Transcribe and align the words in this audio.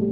Du 0.00 0.06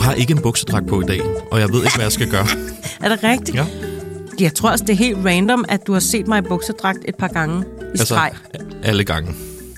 har 0.00 0.12
ikke 0.12 0.32
en 0.32 0.42
buksedragt 0.42 0.86
på 0.86 1.00
i 1.00 1.04
dag, 1.04 1.20
og 1.50 1.60
jeg 1.60 1.68
ved 1.68 1.84
ikke, 1.84 1.94
hvad 1.96 2.04
jeg 2.04 2.12
skal 2.12 2.30
gøre. 2.30 2.46
Er 3.02 3.08
det 3.08 3.22
rigtigt? 3.22 3.56
Ja. 3.56 3.85
Jeg 4.40 4.54
tror 4.54 4.70
også, 4.70 4.84
det 4.84 4.92
er 4.92 4.96
helt 4.96 5.18
random, 5.24 5.64
at 5.68 5.86
du 5.86 5.92
har 5.92 6.00
set 6.00 6.26
mig 6.26 6.38
i 6.38 6.42
buksedragt 6.48 6.98
et 7.08 7.14
par 7.14 7.28
gange 7.28 7.64
i 7.94 7.98
streg. 7.98 8.32
Altså, 8.54 8.66
alle 8.82 9.04
gange. 9.04 9.34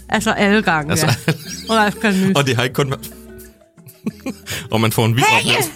Altså 0.09 0.33
alle 0.33 0.63
gange, 0.63 0.91
Altså, 0.91 1.07
ja. 1.07 1.33
Og. 1.75 2.37
Og 2.37 2.47
det 2.47 2.57
har 2.57 2.63
ikke 2.63 2.75
kun 2.75 2.91
været... 2.91 3.13
og 4.73 4.81
man 4.81 4.93
får 4.93 5.07
en 5.07 5.17
vild 5.17 5.25
oplevelse. 5.39 5.71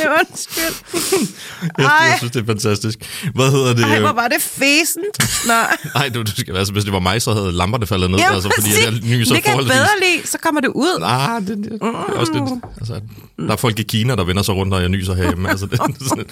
Charmerende, 0.00 0.20
undskyld. 0.30 1.34
Jeg, 1.78 1.84
Ej. 1.86 2.06
jeg 2.06 2.14
synes, 2.18 2.32
det 2.32 2.42
er 2.42 2.46
fantastisk. 2.46 2.98
Hvad 3.34 3.50
hedder 3.50 3.74
det? 3.74 3.84
Ej, 3.84 4.00
hvor 4.00 4.12
var 4.12 4.28
det 4.28 4.42
fæsent. 4.42 5.46
Nej. 5.46 5.76
Nej, 5.98 6.08
du, 6.08 6.22
du 6.22 6.30
skal, 6.36 6.56
altså, 6.56 6.72
hvis 6.72 6.84
det 6.84 6.92
var 6.92 6.98
mig, 6.98 7.22
så 7.22 7.32
havde 7.34 7.52
lamperne 7.52 7.86
faldet 7.86 8.10
ned. 8.10 8.18
Ja, 8.18 8.34
altså, 8.34 8.50
fordi 8.58 8.70
jeg 8.84 8.92
nyser 9.18 9.34
det 9.34 9.44
kan 9.44 9.56
jeg 9.56 9.64
bedre 9.64 9.94
lide, 10.02 10.26
så 10.26 10.38
kommer 10.38 10.60
det 10.60 10.68
ud. 10.68 11.02
Ah, 11.02 11.40
det, 11.40 11.48
det, 11.48 11.64
det 11.72 11.72
er 11.82 11.88
også 12.16 12.32
lidt... 12.32 12.64
Altså, 12.78 13.00
der 13.38 13.52
er 13.52 13.56
folk 13.56 13.78
i 13.78 13.82
Kina, 13.82 14.16
der 14.16 14.24
vender 14.24 14.42
sig 14.42 14.54
rundt, 14.54 14.70
når 14.70 14.78
jeg 14.78 14.88
nyser 14.88 15.14
herhjemme. 15.14 15.50
Altså, 15.50 15.66
det, 15.66 15.72
det 15.86 16.00
er 16.00 16.08
sådan, 16.08 16.26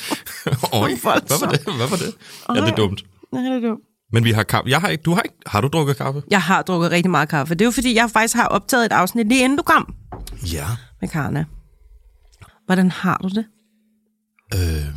Øj, 0.72 0.90
hvad 1.02 1.38
var 1.40 1.50
det? 1.50 1.60
Hvad 1.76 1.88
var 1.88 1.96
det? 1.96 2.12
Ja, 2.54 2.60
det 2.60 2.68
er 2.68 2.74
dumt. 2.76 3.02
Nej, 3.32 3.42
det 3.42 3.64
er 3.64 3.68
dumt. 3.68 3.80
Men 4.12 4.24
vi 4.24 4.32
har 4.32 4.42
kaffe. 4.42 4.70
Jeg 4.70 4.80
har 4.80 4.88
ikke, 4.88 5.02
du 5.02 5.14
har 5.14 5.22
ikke... 5.22 5.36
Har 5.46 5.60
du 5.60 5.68
drukket 5.72 5.96
kaffe? 5.96 6.22
Jeg 6.30 6.42
har 6.42 6.62
drukket 6.62 6.90
rigtig 6.90 7.10
meget 7.10 7.28
kaffe. 7.28 7.54
Det 7.54 7.60
er 7.60 7.64
jo 7.64 7.70
fordi, 7.70 7.94
jeg 7.94 8.10
faktisk 8.12 8.36
har 8.36 8.46
optaget 8.46 8.84
et 8.86 8.92
afsnit 8.92 9.28
lige 9.28 9.44
inden 9.44 9.56
du 9.58 9.62
kom 9.62 9.94
Ja. 10.52 10.64
med 11.00 11.08
Karna. 11.08 11.44
Hvordan 12.70 12.90
har 12.90 13.20
du 13.22 13.28
det? 13.28 13.44
Øh, 14.54 14.94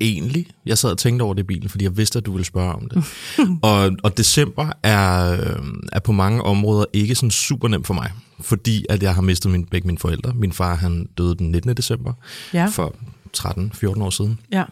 egentlig. 0.00 0.46
Jeg 0.66 0.78
sad 0.78 0.90
og 0.90 0.98
tænkte 0.98 1.22
over 1.22 1.34
det 1.34 1.42
i 1.42 1.46
bilen, 1.46 1.68
fordi 1.68 1.84
jeg 1.84 1.96
vidste, 1.96 2.18
at 2.18 2.26
du 2.26 2.32
ville 2.32 2.44
spørge 2.44 2.72
om 2.74 2.88
det. 2.88 3.04
og, 3.62 3.92
og 4.02 4.16
december 4.16 4.72
er, 4.82 5.32
øh, 5.32 5.64
er 5.92 6.00
på 6.00 6.12
mange 6.12 6.42
områder 6.42 6.84
ikke 6.92 7.14
sådan 7.14 7.30
super 7.30 7.68
nemt 7.68 7.86
for 7.86 7.94
mig, 7.94 8.12
fordi 8.40 8.86
at 8.88 9.02
jeg 9.02 9.14
har 9.14 9.22
mistet 9.22 9.52
min, 9.52 9.64
begge 9.66 9.86
mine 9.86 9.98
forældre. 9.98 10.32
Min 10.34 10.52
far 10.52 10.74
han 10.74 11.08
døde 11.18 11.34
den 11.34 11.50
19. 11.50 11.76
december 11.76 12.12
Ja. 12.54 12.66
for 12.66 12.94
13-14 13.36 14.02
år 14.02 14.10
siden. 14.10 14.38
Ja. 14.52 14.64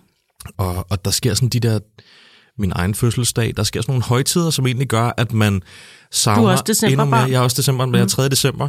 Og, 0.56 0.86
og 0.90 1.04
der 1.04 1.10
sker 1.10 1.34
sådan 1.34 1.48
de 1.48 1.60
der 1.60 1.78
min 2.58 2.72
egen 2.74 2.94
fødselsdag. 2.94 3.52
Der 3.56 3.62
sker 3.62 3.80
sådan 3.80 3.92
nogle 3.92 4.04
højtider, 4.04 4.50
som 4.50 4.66
egentlig 4.66 4.88
gør, 4.88 5.12
at 5.16 5.32
man 5.32 5.62
savner 6.10 6.42
Du 6.42 6.48
er 6.48 6.52
også 6.52 6.64
decemberbarn. 6.66 7.08
endnu 7.08 7.16
mere. 7.16 7.30
Jeg 7.30 7.38
er 7.38 7.40
også 7.40 7.56
december, 7.56 7.86
men 7.86 7.94
jeg 7.94 8.00
er 8.02 8.06
3. 8.06 8.28
december. 8.28 8.68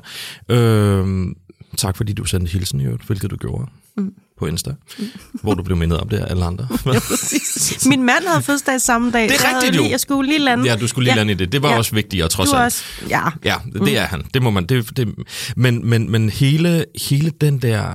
Øhm, 0.50 1.34
tak 1.78 1.98
fordi 1.98 2.14
du 2.14 2.26
sendte 2.26 2.52
hilsen 2.52 2.82
i 2.82 2.86
øvrigt, 2.86 3.04
hvilket 3.04 3.32
du 3.32 3.36
gjorde 3.36 3.66
mm. 3.98 4.14
på 4.40 4.46
Insta, 4.46 4.72
mm. 5.00 5.06
hvor 5.42 5.54
du 5.54 5.64
blev 5.64 5.78
mindet 5.78 6.00
om 6.00 6.10
det 6.10 6.18
af 6.18 6.32
alle 6.32 6.46
andre. 6.46 6.68
Præcis. 6.84 7.86
Min 7.86 8.04
mand 8.04 8.28
havde 8.28 8.42
fødselsdag 8.42 8.82
samme 8.82 9.12
dag. 9.12 9.24
Det 9.30 9.32
er 9.32 9.56
rigtigt, 9.56 9.76
jo. 9.76 9.82
Lige, 9.82 9.92
jeg 9.92 10.00
skulle 10.00 10.30
lige 10.30 10.40
lande. 10.40 10.66
ja, 10.66 10.76
du 10.76 10.88
skulle 10.88 11.04
lige 11.04 11.14
Ja. 11.14 11.18
lande 11.20 11.32
i 11.34 11.36
det. 11.36 11.52
Det 11.52 11.62
var 11.62 11.70
Ja. 11.72 11.78
også 11.78 11.96
vigtigere, 11.96 12.28
trods 12.28 12.50
Du 12.50 12.56
er 12.56 12.60
alt. 12.60 12.66
også, 12.66 12.84
ja. 13.10 13.22
Ja, 13.44 13.56
det 13.74 13.98
er 13.98 14.06
han. 14.06 14.24
Det 14.34 14.42
må 14.42 14.50
man. 14.50 14.66
Det, 14.66 14.98
det, 14.98 15.16
men, 15.56 15.86
men, 15.90 16.12
men 16.12 16.30
hele, 16.30 16.86
hele 17.10 17.30
den 17.42 17.60
der... 17.60 17.94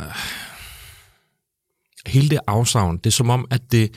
Hele 2.06 2.28
det 2.30 2.38
afsavn, 2.46 2.96
det 2.96 3.06
er 3.06 3.10
som 3.10 3.30
om, 3.30 3.46
at 3.50 3.60
det, 3.72 3.90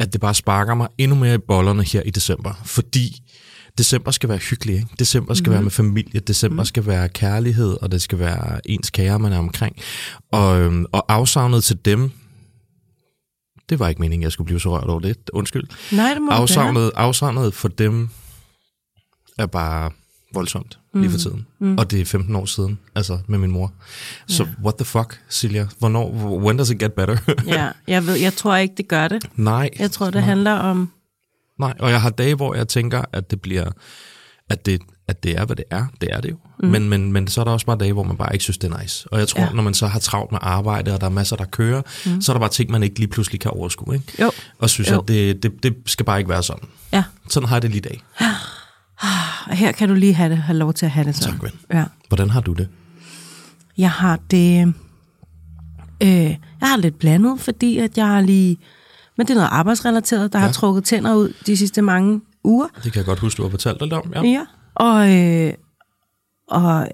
at 0.00 0.12
det 0.12 0.20
bare 0.20 0.34
sparker 0.34 0.74
mig 0.74 0.88
endnu 0.98 1.16
mere 1.16 1.34
i 1.34 1.38
bollerne 1.48 1.82
her 1.82 2.02
i 2.02 2.10
december. 2.10 2.52
Fordi 2.64 3.16
december 3.78 4.10
skal 4.10 4.28
være 4.28 4.38
hyggelig, 4.38 4.74
ikke? 4.74 4.88
December 4.98 5.34
skal 5.34 5.50
mm. 5.50 5.52
være 5.54 5.62
med 5.62 5.70
familie, 5.70 6.20
december 6.20 6.62
mm. 6.62 6.66
skal 6.66 6.86
være 6.86 7.08
kærlighed, 7.08 7.76
og 7.82 7.92
det 7.92 8.02
skal 8.02 8.18
være 8.18 8.60
ens 8.70 8.90
kære, 8.90 9.18
man 9.18 9.32
er 9.32 9.38
omkring. 9.38 9.76
Og, 10.32 10.60
øhm, 10.60 10.86
og 10.92 11.04
afsavnet 11.12 11.64
til 11.64 11.78
dem, 11.84 12.10
det 13.68 13.78
var 13.78 13.88
ikke 13.88 14.00
meningen, 14.00 14.22
jeg 14.22 14.32
skulle 14.32 14.46
blive 14.46 14.60
så 14.60 14.70
rørt 14.78 14.84
over 14.88 15.00
det. 15.00 15.16
Undskyld. 15.32 15.64
Nej, 15.92 16.12
det 16.14 16.22
må 16.22 16.26
du 16.26 16.30
gerne. 16.32 16.42
Afsavnet, 16.42 16.90
afsavnet 16.96 17.54
for 17.54 17.68
dem 17.68 18.08
er 19.38 19.46
bare 19.46 19.90
voldsomt 20.34 20.78
lige 20.94 21.04
Mm. 21.04 21.10
for 21.10 21.18
tiden. 21.18 21.46
Mm. 21.60 21.78
Og 21.78 21.90
det 21.90 22.00
er 22.00 22.04
15 22.04 22.36
år 22.36 22.44
siden, 22.44 22.78
altså 22.94 23.18
med 23.26 23.38
min 23.38 23.50
mor. 23.50 23.72
Så 24.26 24.46
what 24.64 24.74
the 24.76 24.84
fuck, 24.84 25.20
Silja? 25.28 25.66
Hvornår, 25.78 26.10
when 26.44 26.56
does 26.58 26.70
it 26.70 26.78
get 26.78 26.92
better? 26.92 27.16
Ja, 27.46 27.68
jeg, 27.86 28.06
ved, 28.06 28.14
jeg 28.14 28.32
tror 28.34 28.56
ikke, 28.56 28.74
det 28.76 28.88
gør 28.88 29.08
det. 29.08 29.24
Nej. 29.36 29.70
Jeg 29.78 29.90
tror, 29.90 30.10
det 30.10 30.22
handler 30.22 30.52
om... 30.52 30.90
Nej, 31.58 31.74
og 31.78 31.90
jeg 31.90 32.02
har 32.02 32.10
dage, 32.10 32.34
hvor 32.34 32.54
jeg 32.54 32.68
tænker, 32.68 33.02
at 33.12 33.30
det 33.30 33.40
bliver, 33.40 33.70
at 34.50 34.66
det, 34.66 34.80
at 35.08 35.22
det 35.22 35.38
er, 35.38 35.44
hvad 35.44 35.56
det 35.56 35.64
er. 35.70 35.86
Det 36.00 36.08
er 36.12 36.20
det 36.20 36.30
jo. 36.30 36.36
Mm. 36.62 36.68
Men, 36.68 36.88
men, 36.88 37.12
men 37.12 37.28
så 37.28 37.40
er 37.40 37.44
der 37.44 37.52
også 37.52 37.66
bare 37.66 37.76
dage, 37.78 37.92
hvor 37.92 38.02
man 38.02 38.16
bare 38.16 38.32
ikke 38.32 38.42
synes, 38.42 38.58
det 38.58 38.72
er 38.72 38.78
nice. 38.82 39.08
Og 39.12 39.18
jeg 39.18 39.28
tror, 39.28 39.40
Ja. 39.40 39.46
ja. 39.46 39.52
når 39.52 39.62
man 39.62 39.74
så 39.74 39.86
har 39.86 39.98
travlt 40.00 40.32
med 40.32 40.38
arbejde, 40.42 40.94
og 40.94 41.00
der 41.00 41.06
er 41.06 41.10
masser, 41.10 41.36
der 41.36 41.44
kører, 41.44 41.82
mm. 42.06 42.20
så 42.20 42.32
er 42.32 42.34
der 42.34 42.40
bare 42.40 42.48
ting, 42.50 42.70
man 42.70 42.82
ikke 42.82 42.98
lige 42.98 43.08
pludselig 43.08 43.40
kan 43.40 43.50
overskue. 43.50 43.94
Ikke? 43.94 44.06
Jo. 44.22 44.30
Og 44.58 44.70
synes, 44.70 44.90
Jo. 44.90 45.00
at 45.00 45.08
det, 45.08 45.42
det, 45.42 45.62
det 45.62 45.76
skal 45.86 46.06
bare 46.06 46.18
ikke 46.18 46.30
være 46.30 46.42
sådan. 46.42 46.68
Ja, 46.92 47.04
Sådan 47.28 47.48
har 47.48 47.56
jeg 47.56 47.62
det 47.62 47.70
lige 47.70 47.78
i 47.78 47.82
dag. 47.88 48.02
og 49.50 49.56
her 49.56 49.72
kan 49.72 49.88
du 49.88 49.94
lige 49.94 50.14
have, 50.14 50.30
det, 50.30 50.38
have 50.38 50.58
lov 50.58 50.72
til 50.74 50.86
at 50.86 50.92
have 50.92 51.04
det 51.06 51.16
sådan. 51.16 51.32
Tak, 51.38 51.42
ven. 51.42 51.52
Ja. 51.78 51.84
Hvordan 52.08 52.30
har 52.30 52.40
du 52.40 52.52
det? 52.52 52.68
Jeg 53.78 53.90
har 53.90 54.18
det... 54.30 54.74
Øh, 56.02 56.08
jeg 56.60 56.68
har 56.68 56.76
lidt 56.76 56.98
blandet, 56.98 57.40
fordi 57.40 57.78
at 57.78 57.98
jeg 57.98 58.06
har 58.06 58.20
lige... 58.20 58.56
Men 59.18 59.26
det 59.26 59.30
er 59.30 59.34
noget 59.34 59.48
arbejdsrelateret, 59.52 60.32
der 60.32 60.38
ja. 60.38 60.44
har 60.44 60.52
trukket 60.52 60.84
tænder 60.84 61.14
ud 61.14 61.32
de 61.46 61.56
sidste 61.56 61.82
mange 61.82 62.20
uger. 62.44 62.66
Det 62.84 62.92
kan 62.92 62.98
jeg 62.98 63.06
godt 63.06 63.18
huske, 63.18 63.36
du 63.36 63.42
har 63.42 63.50
fortalt 63.50 63.80
lidt 63.80 63.92
om. 63.92 64.12
Ja. 64.14 64.22
Ja. 64.22 64.44
Og, 64.74 65.14
øh, 65.16 65.52
og, 66.48 66.88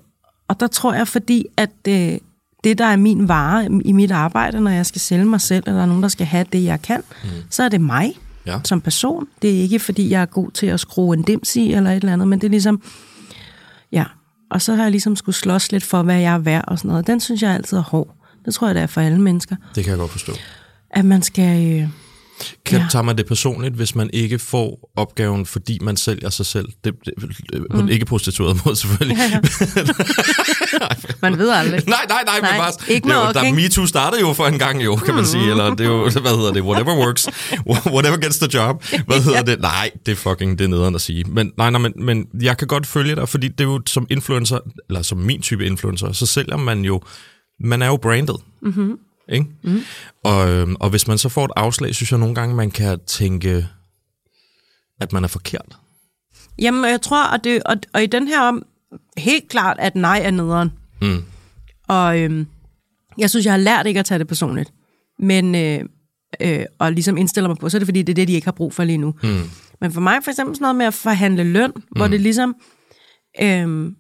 og 0.49 0.61
der 0.61 0.67
tror 0.67 0.95
jeg, 0.95 1.09
fordi 1.09 1.47
at 1.57 1.71
øh, 1.89 2.19
det, 2.65 2.79
der 2.79 2.85
er 2.85 2.97
min 2.97 3.29
vare 3.29 3.65
i 3.85 3.93
mit 3.93 4.11
arbejde, 4.11 4.61
når 4.61 4.71
jeg 4.71 4.87
skal 4.87 5.01
sælge 5.01 5.25
mig 5.25 5.41
selv, 5.41 5.65
eller 5.67 5.77
der 5.77 5.83
er 5.83 5.87
nogen, 5.87 6.03
der 6.03 6.09
skal 6.09 6.27
have 6.27 6.47
det, 6.53 6.65
jeg 6.65 6.83
kan, 6.83 7.03
mm. 7.25 7.31
så 7.51 7.63
er 7.63 7.69
det 7.69 7.81
mig 7.81 8.15
Ja. 8.47 8.61
som 8.65 8.81
person. 8.81 9.27
Det 9.43 9.51
er 9.51 9.61
ikke, 9.63 9.79
fordi 9.79 10.11
jeg 10.11 10.23
er 10.23 10.27
god 10.27 10.51
til 10.51 10.67
at 10.67 10.81
skrue 10.81 11.17
en 11.17 11.23
dims 11.23 11.57
i, 11.57 11.73
eller 11.73 11.91
et 11.91 11.97
eller 11.97 12.13
andet, 12.13 12.29
men 12.29 12.41
det 12.41 12.47
er 12.47 12.51
ligesom... 12.51 12.83
Ja, 13.93 14.05
og 14.51 14.63
så 14.63 14.75
har 14.75 14.83
jeg 14.83 14.91
ligesom 14.91 15.17
skulle 15.17 15.37
slås 15.37 15.73
lidt 15.73 15.85
for, 15.85 16.03
hvad 16.03 16.21
jeg 16.21 16.35
er 16.35 16.39
værd 16.39 16.65
og 16.67 16.79
sådan 16.79 16.89
noget. 16.89 17.07
Den 17.07 17.21
synes 17.21 17.43
jeg 17.43 17.51
altid 17.51 17.77
er 17.77 17.83
hård. 17.83 18.17
Det 18.45 18.55
tror 18.55 18.67
jeg, 18.67 18.75
det 18.75 18.83
er 18.83 18.87
for 18.87 19.01
alle 19.01 19.21
mennesker. 19.21 19.57
Det 19.75 19.85
kan 19.85 19.91
jeg 19.91 19.99
godt 19.99 20.11
forstå. 20.11 20.33
At 20.91 21.05
man 21.05 21.23
skal... 21.23 21.81
Øh, 21.83 21.89
Kan, 22.67 22.79
Ja. 22.79 22.83
ja. 22.85 22.89
Tager 22.91 23.03
man 23.03 23.19
det 23.19 23.27
personligt, 23.27 23.75
hvis 23.75 23.95
man 23.95 24.11
ikke 24.13 24.39
får 24.39 24.91
opgaven, 24.97 25.47
fordi 25.47 25.79
man 25.83 25.97
sælger 25.97 26.31
sig 26.31 26.47
selv? 26.47 26.69
Det, 26.85 26.95
det, 27.05 27.15
på 27.71 27.79
en 27.79 27.89
ikke 27.89 28.05
prostitueret 28.07 28.61
måde, 28.65 28.77
selvfølgelig. 28.77 29.17
Ja, 29.19 29.25
ja. 29.25 29.41
man 31.23 31.39
ved 31.39 31.51
aldrig. 31.51 31.83
nej, 31.87 31.99
nej, 32.09 32.23
nej, 32.27 32.41
Nej, 32.41 32.53
men 32.53 32.61
bare, 32.61 32.73
ikke 32.89 33.09
det 33.09 33.15
jo, 33.15 33.21
der? 33.21 33.55
MeToo 33.55 33.87
startede 33.87 34.21
jo 34.21 34.33
for 34.33 34.47
en 34.47 34.59
gang 34.59 34.85
jo, 34.85 34.97
kan 34.97 35.15
man 35.15 35.27
sige, 35.27 35.51
eller 35.51 35.71
det 35.75 35.81
er 35.81 35.91
jo, 35.91 36.11
hvad 36.11 36.37
hedder 36.37 36.53
det, 36.53 36.63
whatever 36.63 36.97
works, 37.07 37.29
whatever 37.95 38.17
gets 38.17 38.39
the 38.39 38.49
job, 38.55 38.85
hvad 39.07 39.23
hedder 39.23 39.43
det, 39.43 39.61
nej, 39.61 39.91
det 40.07 40.13
er 40.13 40.17
fucking, 40.17 40.59
det 40.59 40.65
er 40.65 40.69
nederen 40.69 40.95
at 40.95 41.01
sige, 41.01 41.25
men 41.25 41.53
nej, 41.59 41.71
nej, 41.71 41.81
men, 41.81 41.93
men 41.97 42.27
jeg 42.41 42.57
kan 42.59 42.69
godt 42.69 42.87
følge 42.87 43.17
dig, 43.17 43.29
fordi 43.29 43.49
det 43.49 43.61
er 43.61 43.65
jo 43.65 43.81
som 43.87 44.07
influencer, 44.11 44.59
eller 44.89 45.03
som 45.03 45.19
min 45.19 45.43
type 45.43 45.67
influencer, 45.67 46.13
så 46.13 46.27
sælger 46.27 46.57
man 46.57 46.81
jo, 46.85 47.01
man 47.61 47.83
er 47.83 47.87
jo 47.87 47.97
branded, 47.97 48.35
mm-hmm. 48.63 48.93
Ikke? 49.29 49.47
Mm-hmm. 49.63 49.83
Og, 50.25 50.51
øhm, 50.51 50.77
og 50.81 50.91
hvis 50.91 51.09
man 51.09 51.19
så 51.19 51.29
får 51.29 51.45
et 51.45 51.51
afslag, 51.57 51.95
synes 51.95 52.11
jeg 52.11 52.19
nogle 52.19 52.35
gange, 52.35 52.55
man 52.55 52.71
kan 52.71 52.99
tænke, 53.07 53.67
at 55.01 55.13
man 55.13 55.25
er 55.25 55.29
forkert. 55.29 55.77
Jamen, 56.59 56.91
jeg 56.91 57.03
tror, 57.03 57.27
og, 57.27 57.45
det, 57.45 57.63
og, 57.63 57.77
og 57.93 58.03
i 58.03 58.07
den 58.07 58.29
her 58.29 58.41
om, 58.41 58.63
helt 59.17 59.49
klart, 59.49 59.77
at 59.81 59.95
nej 59.95 60.21
er 60.25 60.31
nederen. 60.31 60.73
Mm. 61.03 61.25
Og 61.89 62.21
øhm, 62.21 62.47
jeg 63.19 63.31
synes, 63.31 63.47
jeg 63.47 63.53
har 63.53 63.59
lært 63.59 63.87
ikke 63.87 64.01
at 64.01 64.07
tage 64.07 64.19
det 64.19 64.29
personligt. 64.29 64.73
Men, 65.19 65.55
øh, 65.55 65.81
øh, 66.41 66.65
og 66.79 66.93
ligesom 66.93 67.17
indstiller 67.17 67.49
mig 67.49 67.57
på, 67.57 67.69
så 67.69 67.77
er 67.77 67.79
det 67.79 67.87
fordi, 67.87 68.03
det 68.03 68.13
er 68.13 68.15
det, 68.15 68.29
de 68.29 68.33
ikke 68.33 68.47
har 68.47 68.53
brug 68.53 68.75
for 68.75 68.85
lige 68.85 68.99
nu. 68.99 69.15
Mm. 69.23 69.51
Men 69.81 69.93
for 69.93 70.01
mig 70.01 70.19
for 70.25 70.31
eksempel 70.31 70.57
sådan 70.57 70.65
noget 70.65 70.77
med 70.77 70.87
at 70.87 70.95
forhandle 70.95 71.45
løn, 71.45 71.73
mm. 71.77 71.83
hvor 71.97 72.07
det 72.07 72.21
ligesom, 72.21 72.55
øh, 73.43 73.93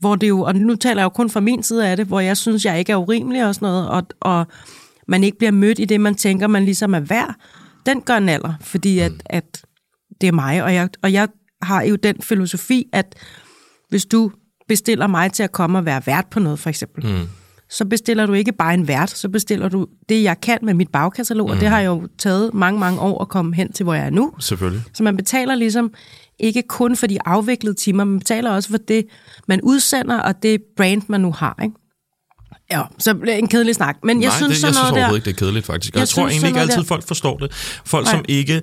hvor 0.00 0.16
det 0.16 0.28
jo, 0.28 0.40
og 0.40 0.54
nu 0.54 0.76
taler 0.76 1.00
jeg 1.00 1.04
jo 1.04 1.08
kun 1.08 1.30
fra 1.30 1.40
min 1.40 1.62
side 1.62 1.88
af 1.88 1.96
det, 1.96 2.06
hvor 2.06 2.20
jeg 2.20 2.36
synes, 2.36 2.64
jeg 2.64 2.78
ikke 2.78 2.92
er 2.92 2.96
urimelig 2.96 3.46
og 3.46 3.54
sådan 3.54 3.66
noget, 3.66 3.88
og, 3.88 4.02
og 4.20 4.46
man 5.08 5.24
ikke 5.24 5.38
bliver 5.38 5.50
mødt 5.50 5.78
i 5.78 5.84
det, 5.84 6.00
man 6.00 6.14
tænker, 6.14 6.46
man 6.46 6.64
ligesom 6.64 6.94
er 6.94 7.00
værd, 7.00 7.34
den 7.86 8.00
gør 8.00 8.16
en 8.16 8.28
alder, 8.28 8.54
fordi 8.60 8.98
at, 8.98 9.12
at 9.26 9.64
det 10.20 10.26
er 10.26 10.32
mig, 10.32 10.62
og 10.62 10.74
jeg, 10.74 10.88
og 11.02 11.12
jeg 11.12 11.28
har 11.62 11.82
jo 11.82 11.96
den 11.96 12.16
filosofi, 12.22 12.86
at 12.92 13.14
hvis 13.88 14.06
du 14.06 14.30
bestiller 14.68 15.06
mig 15.06 15.32
til 15.32 15.42
at 15.42 15.52
komme 15.52 15.78
og 15.78 15.84
være 15.84 16.02
vært 16.06 16.26
på 16.30 16.40
noget, 16.40 16.58
for 16.58 16.70
eksempel, 16.70 17.06
mm. 17.06 17.28
Så 17.70 17.84
bestiller 17.84 18.26
du 18.26 18.32
ikke 18.32 18.52
bare 18.52 18.74
en 18.74 18.88
vært, 18.88 19.10
så 19.10 19.28
bestiller 19.28 19.68
du 19.68 19.86
det, 20.08 20.22
jeg 20.22 20.40
kan 20.40 20.58
med 20.62 20.74
mit 20.74 20.88
bagkatalog, 20.92 21.46
mm. 21.46 21.52
og 21.54 21.60
det 21.60 21.68
har 21.68 21.80
jo 21.80 22.08
taget 22.18 22.54
mange, 22.54 22.80
mange 22.80 23.00
år 23.00 23.22
at 23.22 23.28
komme 23.28 23.54
hen 23.54 23.72
til, 23.72 23.84
hvor 23.84 23.94
jeg 23.94 24.06
er 24.06 24.10
nu. 24.10 24.32
Selvfølgelig. 24.40 24.82
Så 24.94 25.02
man 25.02 25.16
betaler 25.16 25.54
ligesom 25.54 25.92
ikke 26.38 26.62
kun 26.68 26.96
for 26.96 27.06
de 27.06 27.18
afviklede 27.24 27.74
timer, 27.74 28.04
man 28.04 28.18
betaler 28.18 28.50
også 28.50 28.68
for 28.70 28.78
det, 28.78 29.04
man 29.48 29.60
udsender, 29.62 30.18
og 30.20 30.42
det 30.42 30.60
brand, 30.76 31.02
man 31.08 31.20
nu 31.20 31.32
har. 31.32 31.58
Ikke? 31.62 31.74
Ja, 32.70 32.82
så 32.98 33.10
en 33.28 33.48
kedelig 33.48 33.74
snak. 33.74 33.96
Men 34.04 34.22
jeg 34.22 34.28
Nej, 34.28 34.36
synes 34.36 34.50
det, 34.52 34.56
sådan 34.60 34.68
jeg 34.68 34.74
synes 34.74 34.76
noget 34.76 34.94
der... 34.94 35.00
overhovedet 35.00 35.26
ikke, 35.26 35.36
det 35.36 35.42
er 35.42 35.46
kedeligt, 35.46 35.66
faktisk. 35.66 35.94
Og 35.94 35.96
jeg, 35.96 36.00
Jeg 36.00 36.08
tror 36.08 36.28
synes 36.28 36.32
egentlig 36.42 36.48
ikke 36.48 36.58
sådan 36.60 36.68
altid, 36.70 36.82
der- 36.82 36.86
folk 36.94 37.06
forstår 37.06 37.36
det. 37.38 37.52
Folk, 37.84 38.04
Nej. 38.06 38.14
som 38.14 38.24
ikke 38.28 38.62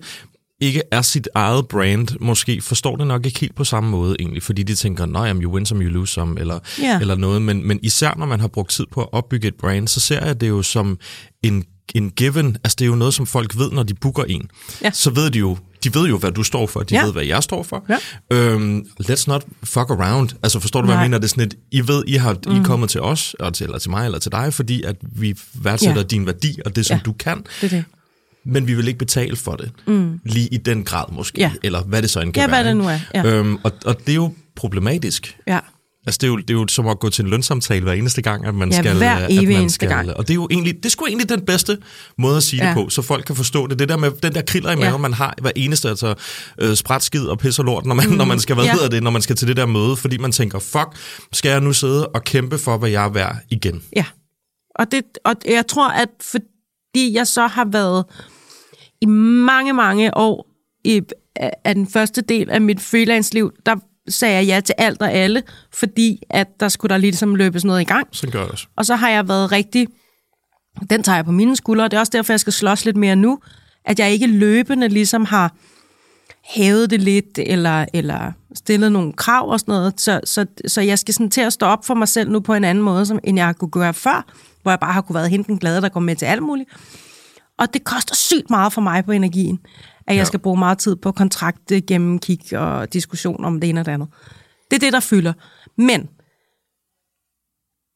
ikke 0.61 0.81
er 0.91 1.01
sit 1.01 1.29
eget 1.35 1.67
brand, 1.67 2.07
måske 2.19 2.61
forstår 2.61 2.95
det 2.95 3.07
nok 3.07 3.25
ikke 3.25 3.39
helt 3.39 3.55
på 3.55 3.63
samme 3.63 3.89
måde 3.89 4.15
egentlig, 4.19 4.43
fordi 4.43 4.63
de 4.63 4.75
tænker, 4.75 5.05
nej, 5.05 5.33
you 5.33 5.53
win 5.55 5.65
some, 5.65 5.83
you 5.83 5.89
lose 5.91 6.13
some, 6.13 6.39
eller, 6.39 6.59
Ja. 6.81 6.99
eller 6.99 7.15
noget. 7.15 7.41
Men, 7.41 7.67
men 7.67 7.79
især 7.83 8.13
når 8.17 8.25
man 8.25 8.39
har 8.39 8.47
brugt 8.47 8.71
tid 8.71 8.85
på 8.91 9.01
at 9.01 9.09
opbygge 9.11 9.47
et 9.47 9.55
brand, 9.55 9.87
så 9.87 9.99
ser 9.99 10.25
jeg 10.25 10.41
det 10.41 10.49
jo 10.49 10.61
som 10.61 10.97
en, 11.43 11.63
en 11.95 12.09
given. 12.09 12.57
Altså 12.63 12.75
det 12.79 12.85
er 12.85 12.89
jo 12.89 12.95
noget, 12.95 13.13
som 13.13 13.25
folk 13.25 13.57
ved, 13.57 13.71
når 13.71 13.83
de 13.83 13.93
booker 13.93 14.23
en. 14.23 14.49
Ja. 14.83 14.91
Så 14.91 15.09
ved 15.09 15.29
de 15.31 15.39
jo, 15.39 15.57
de 15.83 15.93
ved 15.95 16.07
jo, 16.07 16.17
hvad 16.17 16.31
du 16.31 16.43
står 16.43 16.67
for, 16.67 16.79
de 16.79 16.95
Ja. 16.95 17.03
ved, 17.05 17.11
hvad 17.13 17.23
jeg 17.23 17.43
står 17.43 17.63
for. 17.63 17.85
Ja. 17.89 17.97
Øhm, 18.37 18.85
let's 19.01 19.23
not 19.27 19.45
fuck 19.63 19.89
around. 19.89 20.29
Altså 20.43 20.59
forstår 20.59 20.81
du, 20.81 20.85
hvad 20.85 20.95
jeg 20.95 20.99
Nej. 20.99 21.07
mener? 21.07 21.17
Det 21.17 21.25
er 21.25 21.29
sådan 21.29 21.43
et, 21.43 21.55
I 21.71 21.87
ved, 21.87 22.03
I, 22.07 22.13
har, 22.15 22.33
I 22.33 22.55
er 22.57 22.63
kommet 22.63 22.89
til 22.89 23.01
os, 23.01 23.35
og 23.39 23.53
til, 23.53 23.63
eller 23.63 23.79
til 23.79 23.89
mig, 23.89 24.05
eller 24.05 24.19
til 24.19 24.31
dig, 24.31 24.53
fordi 24.53 24.83
at 24.83 24.95
vi 25.01 25.37
værdsætter 25.53 25.95
Ja. 26.01 26.03
din 26.03 26.25
værdi, 26.25 26.59
og 26.65 26.75
det, 26.75 26.85
som 26.85 26.95
Ja. 26.97 27.01
du 27.05 27.13
kan 27.13 27.43
Det 27.61 27.71
det. 27.71 27.83
Men 28.45 28.67
vi 28.67 28.73
vil 28.73 28.87
ikke 28.87 28.97
betale 28.99 29.35
for 29.35 29.55
det. 29.55 29.71
Mm. 29.87 30.19
Lige 30.25 30.47
i 30.47 30.57
den 30.57 30.83
grad 30.83 31.05
måske. 31.11 31.41
Ja. 31.41 31.51
Eller 31.63 31.83
hvad 31.83 32.01
det 32.01 32.09
så 32.09 32.19
end 32.19 32.33
kan 32.33 32.41
Ja, 32.41 32.47
være. 32.47 32.63
hvad 32.63 32.69
det 32.69 32.77
nu 32.77 32.87
er, 32.87 32.99
ja. 33.13 33.25
Øhm, 33.25 33.57
og, 33.63 33.71
og 33.85 33.99
det 33.99 34.09
er 34.09 34.15
jo 34.15 34.33
problematisk. 34.55 35.37
Ja. 35.47 35.59
Altså, 36.07 36.17
det 36.21 36.27
er, 36.27 36.31
jo, 36.31 36.37
det 36.37 36.49
er 36.49 36.53
jo 36.53 36.67
som 36.67 36.87
at 36.87 36.99
gå 36.99 37.09
til 37.09 37.23
en 37.23 37.29
lønsamtale 37.29 37.83
hver 37.83 37.93
eneste 37.93 38.21
gang, 38.21 38.45
at 38.45 38.55
man 38.55 38.71
Ja, 38.71 38.77
skal... 38.81 38.97
hver 38.97 39.15
at 39.15 39.31
evig 39.33 39.47
man 39.47 39.61
eneste 39.61 39.75
skal, 39.75 39.89
gang. 39.89 40.13
Og 40.13 40.27
det 40.27 40.29
er 40.29 40.35
jo 40.35 40.47
egentlig, 40.51 40.75
det 40.77 40.85
er 40.85 40.89
sgu 40.89 41.05
egentlig 41.05 41.29
den 41.29 41.41
bedste 41.45 41.77
måde 42.17 42.37
at 42.37 42.43
sige 42.43 42.63
ja. 42.63 42.69
Ja. 42.69 42.75
det 42.75 42.83
på, 42.85 42.89
så 42.89 43.01
folk 43.01 43.25
kan 43.25 43.35
forstå 43.35 43.67
det. 43.67 43.79
Det 43.79 43.89
der 43.89 43.97
med 43.97 44.11
den 44.23 44.33
der 44.35 44.41
kriller 44.41 44.71
i 44.71 44.75
maven, 44.75 44.91
Ja. 44.91 44.97
man 44.97 45.13
har 45.13 45.35
hver 45.41 45.51
eneste, 45.55 45.89
altså 45.89 46.13
øh, 46.61 46.75
sprætskid 46.75 47.25
og 47.27 47.39
pis 47.39 47.59
og 47.59 47.65
lort, 47.65 47.85
når 47.85 47.95
man, 47.95 48.09
mm. 48.09 48.15
når 48.15 48.25
man 48.25 48.39
skal, 48.39 48.55
hvad 48.55 48.65
Ja. 48.65 48.71
hedder 48.73 48.89
det, 48.89 49.03
når 49.03 49.11
man 49.11 49.21
skal 49.21 49.35
til 49.35 49.47
det 49.47 49.57
der 49.57 49.65
møde, 49.65 49.95
fordi 49.95 50.17
man 50.17 50.31
tænker, 50.31 50.59
fuck, 50.59 50.87
skal 51.33 51.49
jeg 51.49 51.61
nu 51.61 51.73
sidde 51.73 52.07
og 52.07 52.23
kæmpe 52.23 52.57
for, 52.57 52.77
hvad 52.77 52.89
jeg 52.89 53.05
er 53.05 53.09
værd 53.09 53.35
igen? 53.49 53.83
Ja. 53.95 54.05
Og, 54.75 54.85
det, 54.91 55.03
og 55.25 55.35
jeg 55.45 55.67
tror, 55.67 55.89
at 55.89 56.09
fordi 56.31 57.13
jeg 57.13 57.27
så 57.27 57.47
har 57.47 57.67
været 57.71 58.05
i 59.01 59.05
mange, 59.05 59.73
mange 59.73 60.17
år 60.17 60.47
i, 60.83 61.01
af 61.35 61.75
den 61.75 61.87
første 61.87 62.21
del 62.21 62.49
af 62.49 62.61
mit 62.61 62.81
freelance-liv, 62.81 63.51
der 63.65 63.75
sagde 64.07 64.35
jeg 64.35 64.45
ja 64.45 64.59
til 64.59 64.75
alt 64.77 65.01
og 65.01 65.11
alle, 65.11 65.43
fordi 65.73 66.21
at 66.29 66.47
der 66.59 66.67
skulle 66.67 66.89
der 66.89 66.97
ligesom 66.97 67.35
løbes 67.35 67.65
noget 67.65 67.81
i 67.81 67.83
gang. 67.83 68.07
Så 68.11 68.27
gør 68.31 68.39
jeg 68.39 68.51
også. 68.51 68.67
Og 68.75 68.85
så 68.85 68.95
har 68.95 69.09
jeg 69.09 69.27
været 69.27 69.51
rigtig... 69.51 69.87
Den 70.89 71.03
tager 71.03 71.15
jeg 71.15 71.25
på 71.25 71.31
mine 71.31 71.55
skuldre, 71.55 71.85
og 71.85 71.91
det 71.91 71.97
er 71.97 72.01
også 72.01 72.11
derfor, 72.15 72.33
jeg 72.33 72.39
skal 72.39 72.53
slås 72.53 72.85
lidt 72.85 72.97
mere 72.97 73.15
nu, 73.15 73.39
at 73.85 73.99
jeg 73.99 74.11
ikke 74.11 74.27
løbende 74.27 74.87
ligesom 74.87 75.25
har 75.25 75.55
hævet 76.43 76.89
det 76.89 77.01
lidt, 77.01 77.39
eller, 77.45 77.85
eller 77.93 78.31
stillet 78.55 78.91
nogle 78.91 79.13
krav 79.13 79.49
og 79.49 79.59
sådan 79.59 79.71
noget. 79.71 80.01
Så, 80.01 80.19
så, 80.23 80.45
så 80.67 80.81
jeg 80.81 80.99
skal 80.99 81.13
sådan 81.13 81.29
til 81.29 81.41
at 81.41 81.53
stå 81.53 81.65
op 81.65 81.85
for 81.85 81.93
mig 81.93 82.07
selv 82.07 82.31
nu 82.31 82.39
på 82.39 82.53
en 82.53 82.63
anden 82.63 82.83
måde, 82.83 83.05
som, 83.05 83.19
end 83.23 83.37
jeg 83.37 83.55
kunne 83.55 83.71
gøre 83.71 83.93
før, 83.93 84.25
hvor 84.61 84.71
jeg 84.71 84.79
bare 84.79 84.93
har 84.93 85.01
kunne 85.01 85.13
været 85.13 85.29
hende 85.29 85.47
den 85.47 85.57
glade, 85.57 85.81
der 85.81 85.89
går 85.89 85.99
med 85.99 86.15
til 86.15 86.25
alt 86.25 86.43
muligt. 86.43 86.69
Og 87.59 87.73
det 87.73 87.83
koster 87.83 88.15
sygt 88.15 88.49
meget 88.49 88.73
for 88.73 88.81
mig 88.81 89.05
på 89.05 89.11
energien, 89.11 89.59
at 90.07 90.15
jeg 90.15 90.21
Ja. 90.21 90.25
skal 90.25 90.39
bruge 90.39 90.57
meget 90.59 90.77
tid 90.77 90.95
på 90.95 91.11
kontrakt, 91.11 91.71
gennemkig 91.87 92.57
og 92.57 92.93
diskussion 92.93 93.45
om 93.45 93.59
det 93.59 93.69
ene 93.69 93.79
og 93.79 93.85
det 93.85 93.91
andet. 93.91 94.07
Det 94.71 94.75
er 94.75 94.79
det, 94.79 94.93
der 94.93 94.99
fylder. 94.99 95.33
Men 95.77 96.09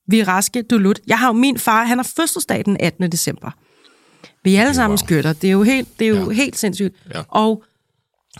vi 0.08 0.20
er 0.20 0.28
raske, 0.28 0.62
du 0.62 0.78
lut. 0.78 1.00
Jeg 1.08 1.20
har 1.20 1.28
jo 1.28 1.34
min 1.34 1.58
far, 1.60 1.84
han 1.84 1.98
har 1.98 2.12
fødselsdag 2.16 2.66
den 2.66 2.78
18. 2.80 3.12
december. 3.12 3.52
Vi 4.44 4.56
er 4.56 4.62
alle 4.62 4.74
sammen 4.76 4.92
wow. 5.00 5.06
skytter. 5.06 5.34
Det 5.34 5.48
er 5.48 5.52
jo 5.52 5.64
helt, 5.64 6.00
det 6.00 6.06
er 6.06 6.10
jo 6.10 6.16
Ja. 6.16 6.30
helt 6.36 6.58
sindssygt. 6.58 6.96
Ja. 7.14 7.22
Og 7.28 7.64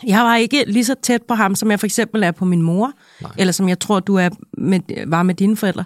jeg 0.08 0.24
var 0.24 0.36
ikke 0.36 0.64
lige 0.68 0.86
så 0.86 0.96
tæt 1.04 1.24
på 1.24 1.34
ham, 1.34 1.56
som 1.56 1.72
jeg 1.72 1.80
for 1.80 1.88
eksempel 1.88 2.24
er 2.24 2.32
på 2.32 2.46
min 2.46 2.62
mor, 2.62 2.92
Nej. 3.22 3.32
eller 3.38 3.52
som 3.52 3.70
jeg 3.70 3.80
tror, 3.80 4.00
du 4.00 4.16
er 4.16 4.30
med, 4.58 4.80
var 5.08 5.24
med 5.24 5.36
dine 5.36 5.58
forældre. 5.58 5.84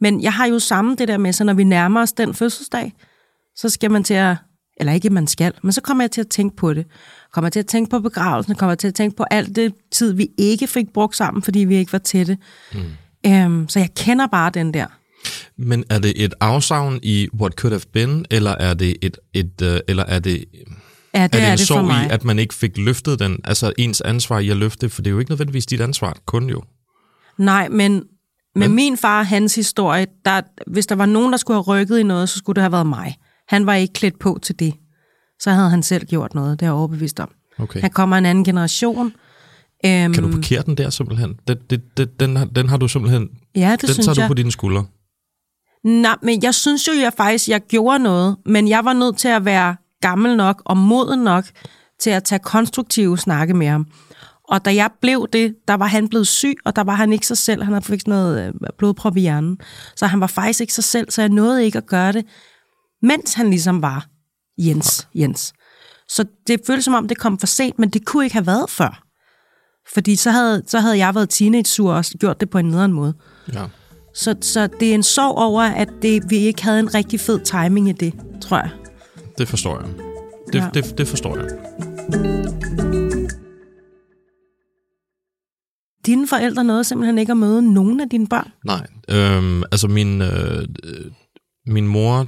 Men 0.00 0.22
jeg 0.22 0.32
har 0.32 0.46
jo 0.46 0.58
samme 0.58 0.96
det 0.96 1.08
der 1.08 1.18
med, 1.18 1.32
så 1.32 1.44
når 1.44 1.54
vi 1.54 1.64
nærmer 1.64 2.00
os 2.02 2.12
den 2.12 2.34
fødselsdag, 2.34 2.92
så 3.56 3.68
skal 3.68 3.90
man 3.90 4.04
til 4.04 4.14
at, 4.14 4.36
eller 4.76 4.92
ikke 4.92 5.10
man 5.10 5.26
skal, 5.26 5.52
men 5.62 5.72
så 5.72 5.80
kommer 5.80 6.04
jeg 6.04 6.10
til 6.10 6.20
at 6.20 6.28
tænke 6.28 6.56
på 6.56 6.74
det. 6.74 6.86
Kommer 7.32 7.48
til 7.48 7.58
at 7.58 7.66
tænke 7.66 7.90
på 7.90 7.98
begravelsen, 7.98 8.54
kommer 8.54 8.74
til 8.74 8.88
at 8.88 8.94
tænke 8.94 9.16
på 9.16 9.24
alt 9.30 9.56
det 9.56 9.74
tid, 9.92 10.12
vi 10.12 10.28
ikke 10.38 10.66
fik 10.66 10.92
brugt 10.94 11.16
sammen, 11.16 11.42
fordi 11.42 11.58
vi 11.58 11.76
ikke 11.76 11.92
var 11.92 11.98
tætte. 11.98 12.38
Mm. 12.72 12.80
Øhm, 13.26 13.68
så 13.68 13.78
jeg 13.78 13.88
kender 13.96 14.26
bare 14.26 14.50
den 14.50 14.74
der. 14.74 14.86
Men 15.56 15.84
er 15.90 15.98
det 15.98 16.24
et 16.24 16.34
afsavn 16.40 17.00
i 17.02 17.28
what 17.40 17.52
could 17.52 17.72
have 17.72 17.82
been, 17.92 18.26
eller 18.30 18.50
er 18.50 18.74
det 18.74 18.96
et, 19.02 19.18
et 19.34 19.62
uh, 19.62 19.78
eller 19.88 20.04
er 20.04 20.18
det 20.18 20.44
Ja, 21.14 21.22
det 21.22 21.24
er 21.24 21.28
det 21.28 21.42
er, 21.42 21.52
en 21.52 21.58
det 21.58 21.66
for 21.66 21.74
sorg 21.74 22.06
i, 22.06 22.12
at 22.12 22.24
man 22.24 22.38
ikke 22.38 22.54
fik 22.54 22.78
løftet 22.78 23.18
den, 23.18 23.38
altså 23.44 23.72
ens 23.78 24.00
ansvar 24.00 24.38
i 24.38 24.48
at 24.48 24.56
løfte, 24.56 24.88
for 24.88 25.02
det 25.02 25.10
er 25.10 25.12
jo 25.12 25.18
ikke 25.18 25.30
nødvendigvis 25.30 25.66
dit 25.66 25.80
ansvar, 25.80 26.16
kun 26.26 26.48
jo. 26.48 26.62
Nej, 27.38 27.68
men 27.68 28.02
med 28.54 28.68
min 28.68 28.96
far 28.96 29.18
og 29.18 29.26
hans 29.26 29.54
historie, 29.54 30.06
der, 30.24 30.40
hvis 30.66 30.86
der 30.86 30.94
var 30.94 31.06
nogen, 31.06 31.32
der 31.32 31.38
skulle 31.38 31.56
have 31.56 31.80
rykket 31.80 31.98
i 31.98 32.02
noget, 32.02 32.28
så 32.28 32.38
skulle 32.38 32.54
det 32.54 32.62
have 32.62 32.72
været 32.72 32.86
mig. 32.86 33.16
Han 33.48 33.66
var 33.66 33.74
ikke 33.74 33.92
klædt 33.92 34.18
på 34.18 34.38
til 34.42 34.58
det. 34.58 34.74
Så 35.40 35.50
havde 35.50 35.70
han 35.70 35.82
selv 35.82 36.04
gjort 36.06 36.34
noget, 36.34 36.60
det 36.60 36.66
er 36.66 36.70
jeg 36.70 36.74
overbevist 36.74 37.20
om. 37.20 37.30
Okay. 37.58 37.80
Han 37.80 37.90
kommer 37.90 38.16
af 38.16 38.18
en 38.18 38.26
anden 38.26 38.44
generation. 38.44 39.12
Øhm, 39.86 40.14
Kan 40.14 40.22
du 40.22 40.30
parkere 40.30 40.62
den 40.62 40.76
der 40.76 40.90
simpelthen? 40.90 41.34
Den, 41.48 41.58
den, 41.96 42.08
den, 42.20 42.36
har, 42.36 42.44
den 42.44 42.68
har 42.68 42.76
du 42.76 42.88
simpelthen, 42.88 43.28
ja, 43.54 43.72
det 43.72 43.80
den 43.82 43.88
synes 43.88 44.06
tager 44.06 44.14
jeg. 44.18 44.24
du 44.24 44.28
på 44.28 44.34
dine 44.34 44.52
skuldre. 44.52 44.84
Nej, 45.84 46.16
men 46.22 46.42
jeg 46.42 46.54
synes 46.54 46.88
jo, 46.88 46.92
jeg 46.92 47.12
faktisk, 47.16 47.48
jeg 47.48 47.60
gjorde 47.60 47.98
noget, 47.98 48.36
men 48.46 48.68
jeg 48.68 48.84
var 48.84 48.92
nødt 48.92 49.16
til 49.16 49.28
at 49.28 49.44
være 49.44 49.76
gammel 50.00 50.36
nok 50.36 50.62
og 50.64 50.76
moden 50.76 51.20
nok 51.20 51.44
til 52.00 52.10
at 52.10 52.24
tage 52.24 52.38
konstruktive 52.38 53.18
snakke 53.18 53.54
med 53.54 53.66
ham. 53.66 53.86
Og 54.48 54.64
da 54.64 54.74
jeg 54.74 54.90
blev 55.00 55.28
det, 55.32 55.54
der 55.68 55.74
var 55.74 55.86
han 55.86 56.08
blevet 56.08 56.26
syg, 56.26 56.54
og 56.64 56.76
der 56.76 56.84
var 56.84 56.94
han 56.94 57.12
ikke 57.12 57.26
sig 57.26 57.38
selv. 57.38 57.62
Han 57.62 57.72
havde 57.72 57.84
fik 57.84 58.00
sådan 58.00 58.10
noget 58.14 58.46
øh, 58.46 58.52
blodprop 58.78 59.16
i 59.16 59.20
hjernen. 59.20 59.58
Så 59.96 60.06
han 60.06 60.20
var 60.20 60.26
faktisk 60.26 60.60
ikke 60.60 60.72
sig 60.72 60.84
selv, 60.84 61.10
så 61.10 61.22
jeg 61.22 61.28
nåede 61.28 61.64
ikke 61.64 61.78
at 61.78 61.86
gøre 61.86 62.12
det, 62.12 62.24
mens 63.02 63.34
han 63.34 63.50
ligesom 63.50 63.82
var 63.82 64.06
Jens. 64.58 65.08
Jens. 65.14 65.52
Så 66.08 66.24
det 66.46 66.60
føltes 66.66 66.84
som 66.84 66.94
om, 66.94 67.08
det 67.08 67.18
kom 67.18 67.38
for 67.38 67.46
sent, 67.46 67.78
men 67.78 67.90
det 67.90 68.06
kunne 68.06 68.24
ikke 68.24 68.34
have 68.34 68.46
været 68.46 68.70
før. 68.70 69.02
Fordi 69.94 70.16
så 70.16 70.30
havde, 70.30 70.62
så 70.66 70.80
havde 70.80 70.98
jeg 70.98 71.14
været 71.14 71.30
teenage-sur 71.30 71.92
og 71.94 72.04
gjort 72.04 72.40
det 72.40 72.50
på 72.50 72.58
en 72.58 72.64
nederen 72.64 72.92
måde. 72.92 73.14
Ja. 73.52 73.64
Så, 74.14 74.34
så 74.40 74.66
det 74.80 74.90
er 74.90 74.94
en 74.94 75.02
sorg 75.02 75.34
over, 75.38 75.62
at 75.62 75.88
det, 76.02 76.30
vi 76.30 76.36
ikke 76.36 76.62
havde 76.62 76.80
en 76.80 76.94
rigtig 76.94 77.20
fed 77.20 77.40
timing 77.40 77.88
i 77.88 77.92
det, 77.92 78.14
tror 78.40 78.56
jeg. 78.56 78.70
Det 79.38 79.48
forstår 79.48 79.80
jeg. 79.80 79.88
Det, 80.46 80.54
Ja. 80.54 80.64
ja. 80.64 80.70
det, 80.74 80.98
det 80.98 81.08
forstår 81.08 81.36
jeg. 81.36 81.48
Dine 86.06 86.28
forældre 86.28 86.64
nåede 86.64 86.84
simpelthen 86.84 87.18
ikke 87.18 87.30
at 87.32 87.36
møde 87.36 87.72
nogen 87.74 88.00
af 88.00 88.08
dine 88.08 88.26
børn. 88.26 88.52
Nej, 88.64 88.86
øhm, 89.08 89.62
altså 89.72 89.88
min, 89.88 90.22
øh, 90.22 90.58
øh, 90.84 91.10
min 91.66 91.88
mor, 91.88 92.26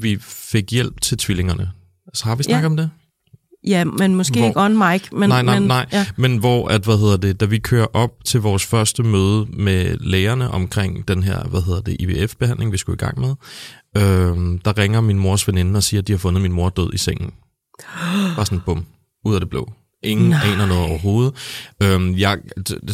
vi 0.00 0.18
fik 0.20 0.70
hjælp 0.72 1.00
til 1.00 1.18
tvillingerne. 1.18 1.70
Så 2.14 2.24
har 2.24 2.34
vi 2.36 2.42
snakket 2.42 2.62
Ja. 2.62 2.66
om 2.66 2.76
det? 2.76 2.90
Ja, 3.66 3.84
men 3.84 4.14
måske 4.14 4.38
Hvor- 4.38 4.46
ikke 4.48 4.60
on 4.60 4.78
mic. 4.92 5.02
Men, 5.12 5.28
nej, 5.28 5.42
nej, 5.42 5.58
men, 5.58 5.68
nej. 5.68 5.86
Ja. 5.92 6.06
Men 6.16 6.36
hvor, 6.38 6.68
at, 6.68 6.84
hvad 6.84 6.98
hedder 6.98 7.16
det, 7.16 7.40
da 7.40 7.44
vi 7.44 7.58
kører 7.58 7.86
op 7.92 8.10
til 8.24 8.40
vores 8.40 8.64
første 8.66 9.02
møde 9.02 9.46
med 9.50 9.96
lægerne 10.00 10.50
omkring 10.50 11.08
den 11.08 11.22
her, 11.22 11.44
hvad 11.44 11.62
hedder 11.62 11.80
det, 11.80 11.96
IVF-behandling, 12.00 12.72
vi 12.72 12.76
skulle 12.76 12.94
i 12.94 13.04
gang 13.04 13.20
med, 13.20 13.34
øhm, 13.96 14.58
der 14.58 14.78
ringer 14.78 15.00
min 15.00 15.18
mors 15.18 15.48
veninde 15.48 15.76
og 15.76 15.82
siger, 15.82 16.00
at 16.00 16.06
de 16.08 16.12
har 16.12 16.18
fundet 16.18 16.42
min 16.42 16.52
mor 16.52 16.68
død 16.68 16.90
i 16.94 16.98
sengen. 16.98 17.30
Bare 18.36 18.46
sådan, 18.46 18.60
bum, 18.66 18.84
ud 19.24 19.34
af 19.34 19.40
det 19.40 19.50
blå. 19.50 19.72
Ingen 20.06 20.28
Nej. 20.28 20.40
Aner 20.44 20.66
noget 20.66 20.84
overhovedet. 20.84 21.34
Øhm, 21.82 22.16
jeg 22.16 22.38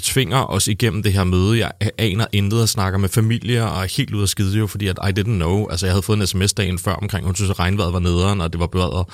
tvinger 0.02 0.50
os 0.50 0.69
igennem 0.69 1.02
det 1.02 1.12
her 1.12 1.25
møde. 1.25 1.59
Jeg 1.59 1.73
aner 1.99 2.26
intet 2.33 2.62
og 2.62 2.69
snakker 2.69 2.99
med 2.99 3.09
familie 3.09 3.64
og 3.64 3.83
er 3.83 3.97
helt 3.97 4.14
ude 4.14 4.23
af 4.23 4.28
skide 4.28 4.59
jo, 4.59 4.66
fordi 4.66 4.87
at 4.87 4.99
I 5.09 5.21
didn't 5.21 5.25
know. 5.25 5.69
Altså, 5.71 5.87
jeg 5.87 5.92
havde 5.92 6.02
fået 6.02 6.21
en 6.21 6.26
sms 6.26 6.52
dagen 6.52 6.78
før 6.78 6.92
omkring, 6.92 7.26
hun 7.26 7.35
synes, 7.35 7.50
at 7.50 7.59
regnvejret 7.59 7.92
var 7.92 7.99
nederen, 7.99 8.40
og 8.40 8.52
det 8.52 8.61
var 8.61 8.66
bedre, 8.66 9.04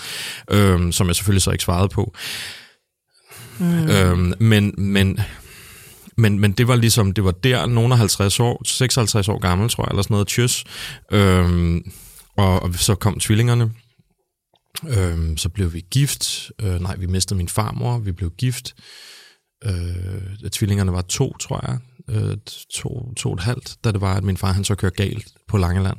øhm, 0.51 0.93
som 0.93 1.07
jeg 1.07 1.17
selvfølgelig 1.17 1.43
så 1.43 1.51
ikke 1.51 1.65
svarede 1.65 1.89
på. 1.89 2.15
Mm. 3.59 3.89
Øhm, 3.89 4.33
men, 4.39 4.75
men, 4.79 5.19
men, 6.17 6.39
men 6.39 6.53
det 6.53 6.69
var 6.69 6.77
ligesom, 6.77 7.13
det 7.13 7.25
var 7.25 7.31
der, 7.31 7.67
nogen 7.67 7.93
er 7.93 7.97
50 7.97 8.41
år, 8.41 8.63
56 8.65 9.29
år 9.29 9.39
gammel, 9.39 9.69
tror 9.69 9.85
jeg, 9.85 9.91
eller 9.91 10.03
sådan 10.03 10.15
noget, 10.15 10.29
tjøs. 10.29 10.65
Øhm, 11.13 11.91
og, 12.37 12.63
og 12.63 12.75
så 12.75 12.95
kom 12.95 13.21
tvillingerne. 13.21 13.71
Øhm, 14.89 15.37
så 15.37 15.49
blev 15.49 15.73
vi 15.73 15.85
gift. 15.91 16.51
Øh, 16.63 16.81
nej, 16.81 16.97
vi 16.97 17.07
mistede 17.07 17.37
min 17.37 17.49
farmor. 17.49 17.99
Vi 17.99 18.13
blev 18.13 18.31
gift. 18.31 18.75
Øh, 19.65 20.51
tvillingerne 20.53 20.93
var 20.93 21.03
to, 21.03 21.37
tror 21.37 21.67
jeg. 21.67 21.79
Øh, 22.11 22.37
to, 22.75 23.15
to 23.15 23.29
og 23.29 23.35
et 23.35 23.41
halvt, 23.41 23.77
da 23.85 23.93
det 23.93 24.01
var, 24.01 24.15
at 24.15 24.25
min 24.25 24.37
far 24.37 24.53
han 24.53 24.65
så 24.65 24.75
kørte 24.75 24.97
galt 24.97 25.27
på 25.49 25.59
Langeland. 25.59 25.97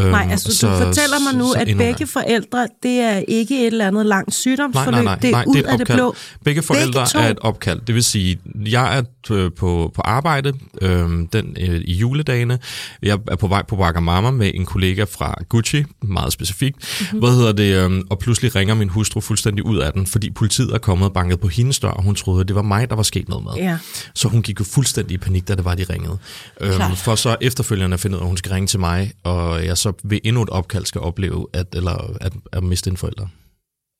Øhm, 0.00 0.10
Nej, 0.10 0.28
altså 0.30 0.56
så- 0.56 0.66
du 0.68 0.76
fortæller 0.84 1.16
mig 1.32 1.38
nu, 1.40 1.46
så 1.52 1.58
at 1.58 1.76
begge 1.76 2.06
forældre, 2.06 2.68
det 2.82 2.90
er 3.00 3.22
ikke 3.28 3.60
et 3.60 3.66
eller 3.66 3.86
andet 3.86 4.06
langt 4.06 4.28
Nej, 4.28 4.32
sygdomsforløb, 4.32 4.92
nej, 4.92 5.02
nej, 5.02 5.14
det 5.14 5.28
er 5.28 5.32
nej, 5.32 5.44
ud 5.48 5.54
det 5.54 5.64
er 5.66 5.68
af 5.70 5.74
et 5.74 5.78
det 5.78 5.86
blå. 5.96 6.14
Begge 6.44 6.62
forældre 6.62 7.06
to? 7.06 7.18
er 7.18 7.28
et 7.28 7.38
opkald. 7.40 7.80
Det 7.86 7.94
vil 7.94 8.04
sige, 8.04 8.38
jeg 8.66 8.98
er 8.98 9.02
øh, 9.30 9.50
på, 9.58 9.92
på 9.94 10.02
arbejde 10.04 10.52
øh, 10.82 11.08
den, 11.32 11.56
øh, 11.60 11.80
i 11.84 11.92
juledagene. 11.92 12.58
Jeg 13.02 13.18
er 13.30 13.36
på 13.36 13.46
vej 13.46 13.62
på 13.68 13.76
Wagamama 13.76 14.30
med 14.30 14.50
en 14.54 14.66
kollega 14.66 15.04
fra 15.04 15.34
Gucci, 15.48 15.84
meget 16.02 16.32
specifikt. 16.32 16.76
Mhm. 16.76 16.86
Mm-hmm. 17.00 17.18
Hvad 17.18 17.36
hedder 17.36 17.52
det? 17.52 17.90
Øh, 17.90 18.00
og 18.10 18.18
pludselig 18.18 18.56
ringer 18.56 18.74
min 18.74 18.88
hustru 18.88 19.20
fuldstændig 19.20 19.64
ud 19.66 19.78
af 19.78 19.92
den, 19.92 20.06
fordi 20.06 20.30
politiet 20.30 20.74
er 20.74 20.78
kommet 20.78 21.08
og 21.08 21.12
banket 21.14 21.40
på 21.40 21.48
hendes 21.48 21.78
dør, 21.78 21.88
og 21.88 22.02
hun 22.02 22.14
troede, 22.14 22.40
at 22.40 22.48
det 22.48 22.56
var 22.56 22.62
mig, 22.62 22.90
der 22.90 22.96
var 22.96 23.02
sket 23.02 23.28
noget 23.28 23.44
med. 23.44 23.52
Ja. 23.56 23.78
Så 24.14 24.28
hun 24.28 24.42
gik 24.42 24.60
jo 24.60 24.64
fuldstændig 24.64 25.14
i 25.14 25.18
panik, 25.18 25.48
da 25.48 25.54
det 25.54 25.64
var, 25.64 25.74
de 25.74 25.84
ringede. 25.90 26.18
Øhm, 26.60 26.96
for 26.96 27.14
så 27.14 27.36
efterfølgende 27.40 27.94
at 27.94 28.00
finde 28.00 28.16
ud 28.16 28.20
af, 28.20 28.24
at 28.24 28.28
hun 28.28 28.36
skal 28.36 28.52
ringe 28.52 28.66
til 28.66 28.80
mig, 28.80 29.12
og 29.24 29.64
jeg 29.66 29.78
så 29.78 29.89
ved 30.04 30.18
endnu 30.24 30.42
et 30.42 30.50
opkald 30.50 30.86
skal 30.86 31.00
opleve, 31.00 31.46
at, 31.52 31.66
eller 31.72 32.16
at, 32.20 32.32
at 32.52 32.62
miste 32.62 32.90
en 32.90 32.96
forælder. 32.96 33.26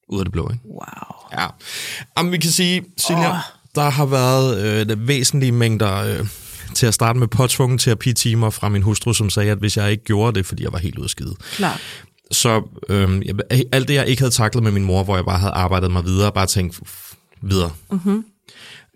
Ud 0.09 0.19
af 0.19 0.25
det 0.25 0.33
blå, 0.33 0.51
ikke? 0.53 0.65
Wow. 0.65 1.41
Ja. 1.41 1.47
Jamen, 2.19 2.33
vi 2.33 2.39
kan 2.39 2.51
sige, 2.51 2.85
Silja, 2.97 3.31
oh. 3.31 3.37
der 3.75 3.91
har 3.91 4.07
været 4.07 4.59
øh, 4.91 5.09
væsentlige 5.09 5.53
mængder 5.53 5.97
øh, 5.97 6.27
til 6.75 6.87
at 6.87 6.95
starte 6.95 7.19
med 7.19 7.29
påtvungen 7.29 7.79
terapitimer 7.79 8.51
fra 8.51 8.69
min 8.69 8.83
hustru, 8.83 9.13
som 9.13 9.31
sagde, 9.31 9.51
at 9.51 9.59
hvis 9.59 9.77
jeg 9.77 9.91
ikke 9.91 10.05
gjorde 10.05 10.39
det, 10.39 10.47
fordi 10.47 10.63
jeg 10.63 10.73
var 10.73 10.79
helt 10.79 11.11
skide, 11.11 11.35
Klart. 11.53 11.81
så 12.31 12.63
øh, 12.89 13.27
jeg, 13.27 13.35
alt 13.73 13.89
det, 13.89 13.95
jeg 13.95 14.07
ikke 14.07 14.23
havde 14.23 14.35
taklet 14.35 14.63
med 14.65 14.73
min 14.73 14.85
mor, 14.85 15.05
hvor 15.05 15.17
jeg 15.17 15.25
bare 15.25 15.39
havde 15.39 15.53
arbejdet 15.53 15.91
mig 15.91 16.05
videre, 16.05 16.33
bare 16.33 16.47
tænkt 16.47 16.81
videre, 17.43 17.73
mm-hmm. 17.91 18.25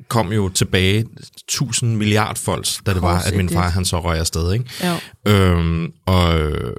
Kom 0.09 0.33
jo 0.33 0.49
tilbage 0.49 1.05
tusind 1.49 1.97
milliard 1.97 2.37
folks, 2.37 2.81
da 2.87 2.95
det 2.95 3.03
var, 3.03 3.19
at 3.19 3.37
min 3.37 3.49
far 3.49 3.69
han 3.69 3.85
så 3.85 4.01
røg 4.01 4.19
afsted. 4.19 4.53
Ikke? 4.53 4.65
Jo. 4.85 5.33
Øhm, 5.33 5.93
og 6.07 6.41
øh, 6.41 6.73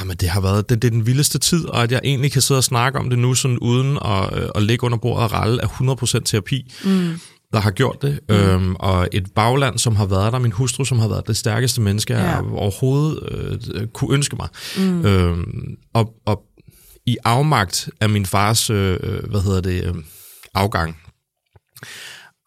jamen, 0.00 0.16
det 0.16 0.28
har 0.28 0.40
været 0.40 0.68
det, 0.68 0.82
det 0.82 0.88
er 0.88 0.92
den 0.92 1.06
vildeste 1.06 1.38
tid, 1.38 1.66
og 1.66 1.82
at 1.82 1.92
jeg 1.92 2.00
egentlig 2.04 2.32
kan 2.32 2.42
sidde 2.42 2.58
og 2.58 2.64
snakke 2.64 2.98
om 2.98 3.10
det 3.10 3.18
nu, 3.18 3.34
sådan 3.34 3.58
uden 3.58 3.98
at, 4.04 4.42
øh, 4.42 4.48
at 4.54 4.62
ligge 4.62 4.84
under 4.84 4.98
bordet 4.98 5.24
og 5.24 5.32
ralle 5.32 5.62
af 5.62 5.66
100% 5.66 6.20
terapi, 6.24 6.74
mm. 6.84 7.20
der 7.52 7.60
har 7.60 7.70
gjort 7.70 8.02
det. 8.02 8.20
Mm. 8.28 8.34
Øhm, 8.34 8.76
og 8.78 9.08
et 9.12 9.26
bagland, 9.34 9.78
som 9.78 9.96
har 9.96 10.06
været 10.06 10.32
der, 10.32 10.38
min 10.38 10.52
hustru, 10.52 10.84
som 10.84 10.98
har 10.98 11.08
været 11.08 11.26
det 11.26 11.36
stærkeste 11.36 11.80
menneske, 11.80 12.14
ja. 12.14 12.20
Ja. 12.20 12.30
jeg 12.30 12.44
overhovedet 12.44 13.72
øh, 13.74 13.86
kunne 13.86 14.14
ønske 14.14 14.36
mig. 14.36 14.48
Mm. 14.78 15.06
Øhm, 15.06 15.76
og, 15.94 16.14
og 16.26 16.42
i 17.06 17.16
afmagt 17.24 17.90
af 18.00 18.08
min 18.08 18.26
fars, 18.26 18.70
øh, 18.70 18.98
øh, 19.02 19.30
hvad 19.30 19.40
hedder 19.40 19.60
det, 19.60 19.84
øh, 19.84 19.94
afgang, 20.54 20.96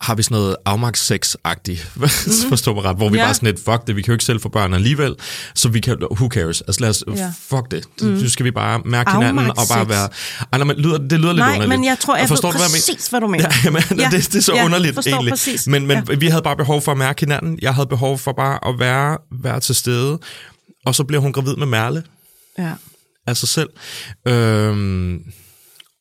har 0.01 0.15
vi 0.15 0.23
sådan 0.23 0.35
noget 0.37 0.55
afmagtssex-agtigt, 0.65 1.89
mm. 1.95 2.49
forstå 2.49 2.73
mig 2.73 2.83
ret, 2.83 2.95
hvor 2.97 3.09
vi 3.09 3.17
Ja. 3.17 3.23
bare 3.25 3.33
sådan 3.33 3.47
lidt, 3.47 3.65
fuck 3.65 3.87
det, 3.87 3.95
vi 3.95 4.01
kan 4.01 4.07
jo 4.07 4.13
ikke 4.13 4.25
selv 4.25 4.39
få 4.41 4.49
børn 4.49 4.73
alligevel, 4.73 5.15
så 5.55 5.69
vi 5.69 5.79
kan, 5.79 5.97
who 6.11 6.27
cares, 6.29 6.61
altså 6.61 6.81
lad 6.81 6.89
os, 6.89 7.03
Ja. 7.15 7.33
fuck 7.49 7.71
det, 7.71 7.85
mm. 8.01 8.07
nu 8.07 8.29
skal 8.29 8.43
vi 8.43 8.51
bare 8.51 8.81
mærke 8.85 9.11
hinanden 9.11 9.49
og 9.49 9.57
bare 9.69 9.89
være, 9.89 10.09
ej, 10.51 10.57
nej, 10.57 10.63
men 10.63 10.77
lyder, 10.77 10.97
det 10.97 11.11
lyder 11.19 11.33
lidt 11.33 11.37
Nej, 11.37 11.47
underligt. 11.53 11.69
men 11.69 11.85
jeg 11.85 11.97
tror, 11.99 12.15
jeg 12.17 12.27
forstår 12.27 12.47
ved 12.49 12.53
du, 12.53 12.57
hvad 12.57 12.65
jeg 12.67 12.71
mener? 12.71 12.95
præcis, 12.95 13.07
hvad 13.07 13.21
du 13.21 13.27
mener. 13.35 13.45
Ja, 13.49 13.55
jamen, 13.65 13.83
ja, 13.99 14.09
det, 14.11 14.27
det 14.33 14.35
er 14.35 14.41
så 14.41 14.53
ja, 14.55 14.65
underligt 14.65 14.95
forstår 14.95 15.11
egentlig. 15.11 15.31
Præcis. 15.31 15.67
Men, 15.67 15.87
men 15.87 16.03
ja. 16.09 16.15
vi 16.15 16.27
havde 16.27 16.41
bare 16.43 16.57
behov 16.57 16.81
for 16.81 16.91
at 16.91 16.97
mærke 16.97 17.19
hinanden. 17.19 17.59
Jeg 17.61 17.73
havde 17.75 17.87
behov 17.87 18.17
for 18.17 18.31
bare 18.31 18.67
at 18.67 18.79
være, 18.79 19.17
være 19.43 19.59
til 19.59 19.75
stede. 19.75 20.19
Og 20.85 20.95
så 20.95 21.03
bliver 21.03 21.21
hun 21.21 21.33
gravid 21.33 21.55
med 21.55 21.67
Merle 21.67 22.03
ja. 22.57 22.71
af 23.27 23.37
sig 23.37 23.49
selv. 23.49 23.69
Øhm, 24.27 25.19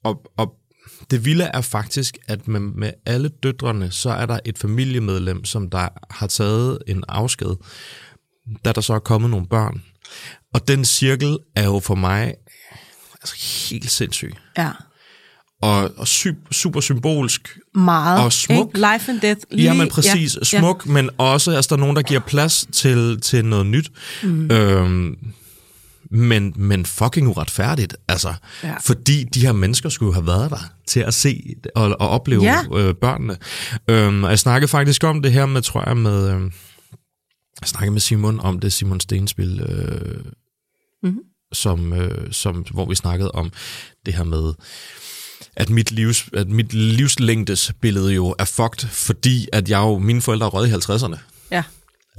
og, 0.05 0.21
og 0.39 0.53
det 1.11 1.25
vilde 1.25 1.45
er 1.45 1.61
faktisk, 1.61 2.19
at 2.29 2.49
med, 2.49 2.61
med 2.61 2.93
alle 3.07 3.29
døtrene, 3.29 3.91
så 3.91 4.11
er 4.11 4.27
der 4.27 4.39
et 4.45 4.59
familiemedlem, 4.59 5.45
som 5.45 5.71
der 5.71 5.89
har 6.11 6.27
taget 6.27 6.79
en 6.87 7.05
afsked, 7.09 7.57
da 8.65 8.73
der 8.73 8.81
så 8.81 8.95
er 8.95 8.99
kommet 8.99 9.31
nogle 9.31 9.47
børn. 9.47 9.83
Og 10.55 10.69
den 10.69 10.85
cirkel 10.85 11.39
er 11.57 11.65
jo 11.65 11.81
for 11.81 11.95
mig 11.95 12.35
altså 13.13 13.35
helt 13.71 13.91
sindssyg. 13.91 14.35
ja. 14.59 14.71
Og, 15.63 15.91
og 15.97 16.09
sy, 16.09 16.27
super 16.51 16.81
symbolsk. 16.81 17.59
Meget. 17.75 18.25
Og 18.25 18.33
smuk. 18.33 18.69
Ikke? 18.69 18.93
Life 18.93 19.13
and 19.13 19.21
death. 19.21 19.41
Ja, 19.57 19.75
men 19.75 19.89
præcis. 19.89 20.37
Ja. 20.37 20.59
Smuk, 20.59 20.87
ja. 20.87 20.93
men 20.93 21.11
også, 21.19 21.51
altså, 21.51 21.69
der 21.69 21.77
er 21.77 21.81
nogen, 21.81 21.97
der 21.97 22.03
giver 22.03 22.21
plads 22.21 22.67
til, 22.73 23.21
til 23.21 23.45
noget 23.45 23.67
nyt. 23.67 23.91
Mm. 24.23 24.51
Øhm, 24.51 25.19
men, 26.11 26.53
men 26.57 26.87
fucking 26.87 27.29
uretfærdigt, 27.29 27.97
altså. 28.09 28.35
Ja. 28.63 28.75
Fordi 28.85 29.25
de 29.25 29.41
her 29.41 29.53
mennesker 29.53 29.89
skulle 29.89 30.15
have 30.15 30.27
været 30.27 30.51
der 30.51 30.73
til 30.87 31.01
at 31.01 31.15
se 31.15 31.55
og, 31.75 31.97
og 32.01 32.09
opleve 32.09 32.43
Ja. 32.43 32.59
øh, 32.77 32.95
børnene. 32.95 33.37
Øhm, 33.89 34.25
og 34.25 34.31
jeg 34.31 34.39
snakkede 34.39 34.69
faktisk 34.69 35.05
om 35.05 35.23
det 35.23 35.33
her 35.33 35.47
med, 35.47 35.63
tror 35.63 35.89
jeg, 35.89 35.97
med... 35.97 36.29
Øh, 36.35 36.41
jeg 37.61 37.69
snakkede 37.69 37.91
med 37.93 38.01
Simon 38.01 38.41
om 38.41 38.59
det, 38.61 38.73
Simon 38.73 39.01
Stenspil, 39.01 39.61
øh, 39.61 40.25
Mhm. 41.03 41.19
som, 41.53 41.93
øh, 41.93 42.33
som, 42.33 42.57
hvor 42.71 42.87
vi 42.87 42.95
snakkede 42.95 43.31
om 43.33 43.53
det 44.07 44.15
her 44.15 44.25
med, 44.25 44.53
at 45.57 45.71
mit, 45.71 45.91
livs, 45.91 46.29
at 46.33 46.49
mit 46.49 46.73
livslængdes 46.75 47.73
billede 47.81 48.13
jo 48.15 48.35
er 48.39 48.45
fucked, 48.45 48.89
fordi 48.89 49.49
at 49.53 49.69
jeg 49.71 49.79
jo, 49.79 49.99
mine 49.99 50.23
forældre 50.23 50.47
er 50.47 50.51
røget 50.51 50.69
i 50.69 50.73
50'erne. 50.73 51.19
Ja. 51.51 51.63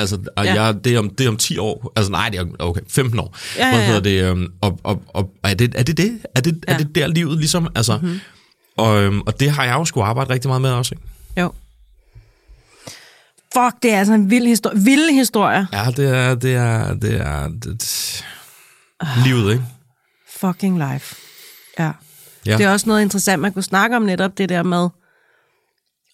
Altså, 0.02 0.20
og 0.38 0.46
Ja. 0.46 0.64
jeg, 0.64 0.84
det, 0.84 0.96
er 0.96 1.00
om, 1.00 1.10
det 1.10 1.26
er 1.26 1.30
om 1.30 1.38
10 1.38 1.58
år. 1.58 1.92
Altså, 1.96 2.12
nej, 2.12 2.30
det 2.30 2.40
er 2.40 2.46
okay, 2.60 2.82
15 2.90 3.20
år. 3.20 3.38
Ja, 3.58 3.66
ja, 3.66 3.72
Hvad 3.72 3.80
ja. 3.80 3.86
hedder 3.86 4.02
det? 4.02 4.24
øhm, 4.32 4.48
Og, 4.62 4.80
og, 4.84 5.04
og 5.08 5.34
er, 5.44 5.54
det, 5.54 5.76
er 5.76 5.84
det 5.84 5.98
det? 5.98 6.20
Er 6.36 6.42
det, 6.42 6.64
ja. 6.68 6.74
Er 6.74 6.78
det 6.78 6.96
der 6.96 7.08
livet 7.08 7.38
ligesom? 7.38 7.68
Altså, 7.76 7.98
mm-hmm. 7.98 8.20
og, 8.78 9.02
øhm, 9.04 9.22
og 9.22 9.40
det 9.40 9.52
har 9.52 9.64
jeg 9.64 9.74
jo 9.74 9.86
skulle 9.86 10.06
arbejde 10.06 10.34
rigtig 10.34 10.50
meget 10.50 10.62
med 10.62 10.72
også. 10.72 10.96
Ikke? 10.96 11.08
Jo. 11.42 11.52
Fuck, 13.54 13.84
det 13.84 13.94
er 13.94 14.00
altså 14.00 14.14
en 14.14 14.30
vild 14.30 14.48
historie. 14.48 14.80
Vilde 14.84 15.14
historier. 15.14 15.66
Ja, 15.74 15.86
det 15.98 16.10
er, 16.18 16.36
det 16.36 16.56
er, 16.56 16.94
det 16.94 17.14
er, 17.22 17.48
det, 17.48 17.64
det, 17.66 18.26
livet, 19.26 19.52
ikke? 19.52 19.64
Fucking 20.40 20.78
life. 20.92 21.16
Ja. 21.80 21.92
Ja. 22.46 22.58
Det 22.58 22.66
er 22.66 22.72
også 22.72 22.90
noget 22.90 23.02
interessant, 23.02 23.42
man 23.42 23.54
kunne 23.54 23.64
snakke 23.64 23.96
om 23.96 24.02
netop 24.02 24.38
det 24.38 24.50
der 24.50 24.64
med 24.64 24.90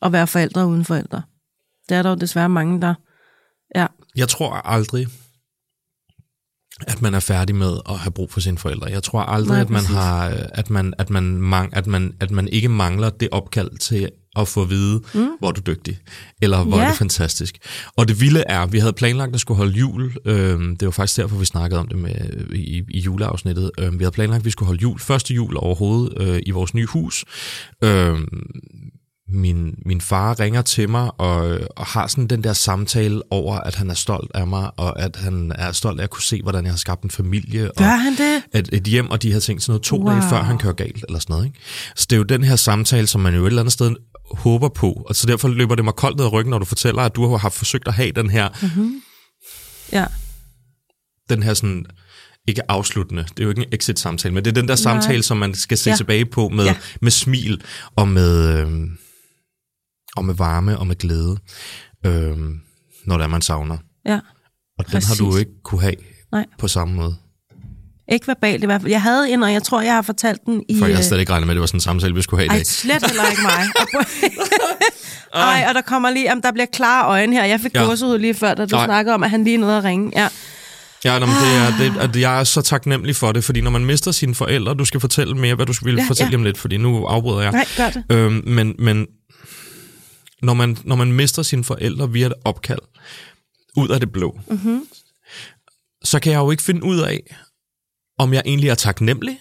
at 0.02 0.12
være 0.12 0.28
forældre 0.28 0.68
uden 0.68 0.86
forældre. 0.86 1.22
Det 1.90 1.98
er 1.98 2.02
der 2.04 2.10
jo 2.10 2.16
desværre 2.16 2.50
mange, 2.50 2.82
der... 2.82 2.94
Ja, 3.76 3.86
Jeg 4.16 4.30
tror 4.30 4.54
aldrig, 4.54 5.08
at 6.88 7.02
man 7.02 7.14
er 7.14 7.20
færdig 7.20 7.56
med 7.56 7.78
at 7.90 7.98
have 7.98 8.12
brug 8.12 8.32
for 8.32 8.40
sine 8.40 8.58
forældre. 8.58 8.92
Jeg 8.92 9.04
tror 9.04 9.22
aldrig, 9.22 9.54
Nej, 9.54 9.62
at 9.62 9.70
man 9.70 9.82
præcis. 9.82 9.96
har, 9.96 10.24
at 10.52 10.70
man, 10.70 10.94
at 10.98 11.10
man, 11.10 11.24
mang, 11.24 11.76
at 11.76 11.88
man, 11.88 12.14
at 12.20 12.32
man 12.32 12.48
ikke 12.48 12.70
mangler 12.70 13.10
det 13.10 13.30
opkald 13.32 13.78
til 13.78 14.10
at 14.36 14.48
få 14.48 14.62
at 14.62 14.70
vide, 14.70 15.02
mm. 15.14 15.28
hvor 15.40 15.48
er 15.48 15.52
du 15.52 15.62
dygtig, 15.68 16.00
eller 16.42 16.64
hvor 16.64 16.78
ja. 16.78 16.84
er 16.84 16.88
det 16.88 16.98
fantastisk. 16.98 17.58
Og 17.98 18.08
det 18.08 18.22
vilde 18.22 18.44
er, 18.48 18.66
vi 18.66 18.80
havde 18.80 18.94
planlagt 18.94 19.34
at 19.34 19.40
skulle 19.40 19.58
holde 19.58 19.74
jul. 19.74 20.16
Øhm, 20.26 20.76
det 20.76 20.86
var 20.86 20.92
faktisk 20.92 21.18
derfor, 21.18 21.38
vi 21.38 21.46
snakkede 21.46 21.80
om 21.80 21.88
det 21.88 21.98
med, 21.98 22.16
i, 22.56 22.84
i 22.90 23.00
juleafsnittet. 23.00 23.72
Øhm, 23.80 24.00
vi 24.00 24.04
havde 24.04 24.14
planlagt, 24.14 24.40
at 24.40 24.46
vi 24.46 24.50
skulle 24.50 24.68
holde 24.68 24.82
jul, 24.82 25.00
første 25.00 25.34
jul 25.34 25.58
overhovedet, 25.58 26.22
øh, 26.22 26.40
i 26.46 26.52
vores 26.52 26.74
nye 26.74 26.86
hus. 26.86 27.26
Øhm, 27.84 28.28
min, 29.30 29.76
min 29.86 30.02
far 30.02 30.40
ringer 30.40 30.62
til 30.62 30.90
mig 30.90 31.12
og, 31.20 31.60
og 31.76 31.86
har 31.86 32.08
sådan 32.08 32.28
den 32.28 32.44
der 32.44 32.54
samtale 32.54 33.22
over, 33.32 33.56
at 33.60 33.76
han 33.76 33.90
er 33.90 33.94
stolt 33.94 34.32
af 34.36 34.48
mig, 34.48 34.72
og 34.78 35.00
at 35.02 35.16
han 35.16 35.52
er 35.56 35.72
stolt 35.72 36.00
af 36.00 36.04
at 36.04 36.10
kunne 36.10 36.24
se, 36.24 36.42
hvordan 36.42 36.64
jeg 36.64 36.72
har 36.74 36.78
skabt 36.78 37.04
en 37.04 37.12
familie. 37.12 37.72
gør 37.78 37.86
og 37.86 38.02
han 38.02 38.16
det? 38.16 38.44
et, 38.54 38.70
et 38.72 38.84
hjem 38.84 39.12
og 39.12 39.22
de 39.22 39.34
her 39.34 39.40
ting, 39.40 39.62
sådan 39.62 39.72
noget 39.72 39.84
to 39.84 39.98
wow. 39.98 40.10
dage 40.10 40.22
før 40.30 40.42
han 40.44 40.58
kører 40.58 40.74
galt, 40.74 41.06
eller 41.08 41.20
sådan 41.20 41.34
noget. 41.34 41.46
Ikke? 41.46 41.60
Så 41.96 42.06
det 42.10 42.16
er 42.16 42.18
jo 42.18 42.24
den 42.24 42.44
her 42.44 42.56
samtale, 42.56 43.08
som 43.08 43.22
man 43.22 43.36
jo 43.36 43.44
et 43.44 43.48
eller 43.48 43.62
andet 43.62 43.74
sted 43.74 43.96
håber 44.32 44.70
på, 44.70 45.06
og 45.10 45.16
så 45.16 45.28
derfor 45.28 45.48
løber 45.48 45.76
det 45.76 45.86
mig 45.86 45.94
koldt 45.94 46.18
ned 46.18 46.26
ad 46.26 46.34
ryggen, 46.34 46.50
når 46.52 46.60
du 46.60 46.66
fortæller, 46.66 47.02
at 47.02 47.16
du 47.16 47.30
har 47.30 47.38
haft 47.38 47.56
forsøgt 47.56 47.88
at 47.88 47.94
have 47.94 48.12
den 48.12 48.30
her, 48.30 48.50
Mm. 48.76 49.02
Ja. 49.92 50.06
den 51.30 51.44
her 51.44 51.54
sådan, 51.54 51.86
ikke 52.48 52.72
afsluttende, 52.72 53.24
det 53.24 53.40
er 53.40 53.44
jo 53.44 53.50
ikke 53.50 53.62
en 53.62 53.68
exit-samtale, 53.74 54.34
men 54.34 54.46
det 54.46 54.52
er 54.52 54.56
den 54.62 54.68
der 54.68 54.76
samtale, 54.76 55.24
som 55.24 55.38
man 55.38 55.54
skal 55.56 55.78
se 55.78 55.90
ja. 55.90 55.96
Tilbage 55.96 56.26
på 56.26 56.50
med. 56.50 56.66
Ja. 56.66 56.76
med 57.02 57.12
smil 57.12 57.62
og 57.96 58.08
med, 58.08 58.60
øh, 58.60 58.68
og 60.18 60.26
med 60.26 60.34
varme 60.34 60.78
og 60.78 60.88
med 60.88 60.96
glæde, 60.96 61.38
øh, 62.06 62.38
når 63.06 63.18
det 63.18 63.24
er, 63.24 63.28
man 63.28 63.42
savner. 63.42 63.78
Ja. 64.06 64.20
Og 64.80 64.92
den 64.92 65.04
har 65.04 65.16
du 65.16 65.26
jo 65.26 65.32
Præcis. 65.32 65.40
ikke 65.40 65.52
kunne 65.64 65.82
have 65.82 65.94
Nej. 66.32 66.46
på 66.60 66.68
samme 66.68 66.94
måde. 66.96 67.16
Ikke 68.12 68.28
verbalt 68.28 68.64
i 68.64 68.66
hvert 68.66 68.82
fald. 68.82 68.92
Jeg 68.92 69.02
havde 69.02 69.30
en, 69.32 69.44
og 69.44 69.54
jeg 69.54 69.64
tror, 69.64 69.82
jeg 69.82 69.94
har 69.94 70.02
fortalt 70.02 70.40
den 70.46 70.64
i... 70.70 70.80
For 70.80 70.86
jeg 70.86 70.96
har 70.96 71.02
øh, 71.02 71.08
slet 71.08 71.20
ikke 71.20 71.32
regnet 71.32 71.48
med, 71.48 71.54
at 71.54 71.56
det 71.56 71.62
var 71.62 71.68
sådan 71.68 71.78
en 71.78 71.82
samtale, 71.82 72.16
vi 72.16 72.22
skulle 72.22 72.40
have 72.42 72.46
i 72.46 72.50
Ej, 72.50 72.56
dag. 72.56 72.66
slet 72.66 73.06
heller 73.08 73.30
ikke 73.30 73.42
mig. 73.42 73.64
Ej, 75.34 75.66
og 75.70 75.74
der 75.76 75.82
kommer 75.82 76.10
lige, 76.10 76.24
jamen, 76.24 76.44
der 76.44 76.52
bliver 76.52 76.66
klare 76.66 77.08
øjne 77.08 77.34
her. 77.36 77.44
Jeg 77.46 77.60
fik 77.60 77.74
Ja. 77.76 77.84
gåsehud 77.84 78.18
lige 78.20 78.34
før, 78.34 78.54
da 78.54 78.66
du 78.66 78.76
Nej. 78.76 78.86
snakkede 78.86 79.14
om, 79.16 79.24
at 79.24 79.30
han 79.30 79.44
lige 79.44 79.58
nåede 79.58 79.78
at 79.78 79.84
ringe. 79.84 80.12
Ja. 80.16 80.28
Ja, 81.06 81.20
nå, 81.20 81.26
men 81.26 81.36
det 81.36 81.56
er, 81.58 81.94
det, 81.94 82.00
at 82.02 82.16
jeg 82.22 82.40
er 82.40 82.44
så 82.44 82.62
taknemmelig 82.62 83.16
for 83.16 83.32
det, 83.32 83.44
fordi 83.44 83.62
når 83.62 83.72
man 83.72 83.86
mister 83.86 84.12
sine 84.12 84.36
forældre, 84.36 84.74
du 84.74 84.86
skal 84.86 85.00
fortælle 85.00 85.36
mere, 85.36 85.56
hvad 85.56 85.66
du 85.66 85.74
ville 85.84 86.02
Ja, 86.02 86.08
fortælle 86.08 86.32
ja. 86.32 86.38
om 86.38 86.44
lidt, 86.44 86.58
fordi 86.58 86.78
nu 86.78 87.06
afbryder 87.06 87.42
jeg. 87.42 87.52
Nej, 87.52 87.66
gør 87.78 87.90
det. 87.90 88.04
Øhm, 88.10 88.42
men 88.46 88.76
men 88.80 89.06
når, 90.42 90.54
man, 90.54 90.78
når 90.84 90.96
man 90.96 91.12
mister 91.14 91.44
sine 91.44 91.64
forældre 91.64 92.12
via 92.12 92.26
et 92.28 92.34
opkald, 92.46 92.80
ud 93.76 93.90
af 93.90 94.00
det 94.00 94.12
blå, 94.12 94.40
mm-hmm. 94.50 94.82
så 96.04 96.20
kan 96.20 96.32
jeg 96.32 96.40
jo 96.40 96.52
ikke 96.52 96.64
finde 96.64 96.84
ud 96.84 97.00
af, 97.00 97.36
om 98.20 98.34
jeg 98.34 98.42
egentlig 98.46 98.70
er 98.70 98.76
taknemmelig, 98.76 99.40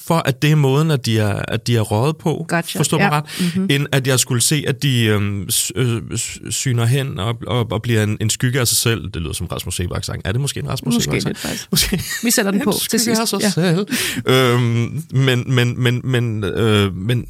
for, 0.00 0.14
at 0.14 0.42
det 0.42 0.50
er 0.50 0.54
måden, 0.54 0.90
at 0.90 1.06
de 1.06 1.18
er, 1.18 1.34
at 1.48 1.66
de 1.66 1.76
er 1.76 1.80
røget 1.80 2.16
på, 2.16 2.46
Gotcha, 2.48 2.78
forstår 2.78 2.98
mig 2.98 3.04
ja. 3.04 3.10
ret, 3.16 3.24
mm-hmm. 3.40 3.66
end 3.70 3.86
at 3.92 4.06
jeg 4.06 4.20
skulle 4.20 4.40
se, 4.40 4.64
at 4.68 4.82
de 4.82 5.04
øhm, 5.04 5.48
øh, 5.76 6.02
syner 6.50 6.84
hen 6.84 7.18
og, 7.18 7.38
og, 7.46 7.72
og 7.72 7.82
bliver 7.82 8.02
en, 8.02 8.16
en 8.20 8.30
skygge 8.30 8.60
af 8.60 8.68
sig 8.68 8.76
selv. 8.76 9.10
Det 9.10 9.22
lyder 9.22 9.32
som 9.32 9.46
Rasmus 9.46 9.76
Sebak 9.76 10.04
sang. 10.04 10.22
Er 10.24 10.32
det 10.32 10.40
måske 10.40 10.60
en 10.60 10.68
Rasmus 10.68 10.94
Sebak 10.94 11.22
sang? 11.22 11.36
lidt. 11.44 11.68
Måske. 11.70 12.02
Vi 12.22 12.30
sætter 12.30 12.50
den 12.52 12.60
på 12.60 12.72
til 12.72 12.80
skygge 12.80 13.04
sidst. 13.04 13.20
af 13.20 13.28
sig 13.28 13.40
Ja. 13.40 13.50
selv. 13.50 13.86
Øhm, 14.26 15.04
men, 15.10 15.54
men, 15.54 15.82
men, 15.82 16.00
men, 16.04 16.44
øh, 16.44 16.96
men 16.96 17.26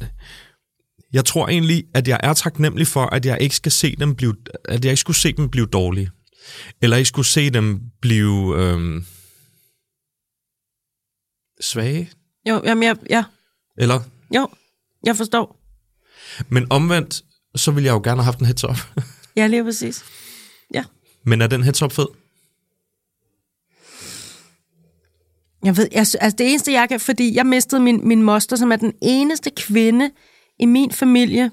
jeg 1.13 1.25
tror 1.25 1.47
egentlig, 1.47 1.83
at 1.93 2.07
jeg 2.07 2.19
er 2.23 2.33
taknemmelig 2.33 2.87
for, 2.87 3.05
at 3.05 3.25
jeg 3.25 3.37
ikke 3.41 3.55
skal 3.55 3.71
se 3.71 3.95
dem 3.95 4.15
blive, 4.15 4.35
at 4.65 4.85
jeg 4.85 4.91
ikke 4.91 4.99
skulle 5.01 5.17
se 5.17 5.33
dem 5.33 5.49
blive 5.49 5.65
dårlige. 5.65 6.11
Eller 6.81 6.97
ikke 6.97 7.07
skulle 7.07 7.25
se 7.25 7.49
dem 7.49 7.81
blive 8.01 8.55
øhm, 8.57 9.05
svage. 11.61 12.11
Jo, 12.49 12.61
jamen, 12.65 12.83
jeg, 12.83 12.97
ja, 13.09 13.23
Eller, 13.77 13.99
jo, 14.35 14.49
jeg 15.03 15.15
forstår. 15.17 15.59
men 16.49 16.67
omvendt, 16.69 17.21
så 17.55 17.71
ville 17.71 17.85
jeg 17.85 17.93
jo 17.93 18.01
gerne 18.03 18.17
have 18.21 18.25
haft 18.25 18.39
en 18.39 18.45
heads 18.45 18.63
up. 18.63 18.77
Ja, 19.35 19.47
lige 19.47 19.63
præcis. 19.63 20.05
Ja. 20.73 20.83
men 21.23 21.41
er 21.41 21.47
den 21.47 21.63
heads 21.63 21.81
up 21.81 21.91
fed? 21.91 22.07
Jeg 25.63 25.77
ved, 25.77 25.87
sy- 26.05 26.15
altså 26.19 26.35
det 26.37 26.49
eneste, 26.49 26.71
jeg 26.71 26.89
kan, 26.89 26.99
fordi 26.99 27.35
jeg 27.35 27.45
mistede 27.45 27.81
min, 27.81 28.07
min 28.07 28.23
moster, 28.23 28.55
som 28.55 28.71
er 28.71 28.75
den 28.75 28.93
eneste 29.01 29.51
kvinde 29.57 30.11
i 30.59 30.65
min 30.65 30.91
familie, 30.91 31.51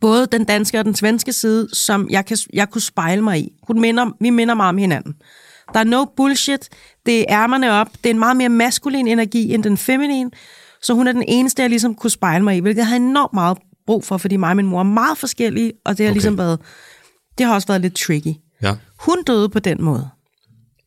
både 0.00 0.26
den 0.26 0.44
danske 0.44 0.78
og 0.78 0.84
den 0.84 0.94
svenske 0.94 1.32
side, 1.32 1.68
som 1.72 2.08
jeg, 2.10 2.26
kan, 2.26 2.36
jeg 2.52 2.70
kunne 2.70 2.80
spejle 2.80 3.22
mig 3.22 3.38
i. 3.40 3.52
Hun 3.66 3.80
minder, 3.80 4.10
vi 4.20 4.30
minder 4.30 4.54
meget 4.54 4.68
om 4.68 4.76
hinanden. 4.78 5.14
Der 5.74 5.80
er 5.80 5.84
no 5.84 6.04
bullshit. 6.16 6.68
Det 7.06 7.20
er 7.20 7.24
ærmerne 7.28 7.72
op. 7.72 7.88
Det 7.92 8.06
er 8.06 8.14
en 8.14 8.18
meget 8.18 8.36
mere 8.36 8.48
maskulin 8.48 9.06
energi 9.06 9.54
end 9.54 9.62
den 9.62 9.76
feminine. 9.76 10.30
Så 10.82 10.94
hun 10.94 11.08
er 11.08 11.12
den 11.12 11.24
eneste, 11.28 11.62
jeg 11.62 11.70
ligesom 11.70 11.94
kunne 11.94 12.10
spejle 12.10 12.44
mig 12.44 12.56
i, 12.56 12.60
hvilket 12.60 12.78
jeg 12.78 12.86
havde 12.86 13.00
enormt 13.00 13.32
meget 13.32 13.58
brug 13.86 14.04
for, 14.04 14.16
fordi 14.16 14.36
mig 14.36 14.50
og 14.50 14.56
min 14.56 14.66
mor 14.66 14.78
er 14.78 14.82
meget 14.84 15.18
forskellige, 15.18 15.72
og 15.84 15.98
det 15.98 16.06
har 16.06 16.10
Okay. 16.10 16.14
ligesom 16.14 16.38
været, 16.38 16.60
det 17.38 17.46
har 17.46 17.54
også 17.54 17.68
været 17.68 17.80
lidt 17.80 17.96
tricky. 17.96 18.34
Ja. 18.62 18.76
Hun 19.00 19.22
døde 19.26 19.48
på 19.48 19.58
den 19.58 19.82
måde, 19.82 20.08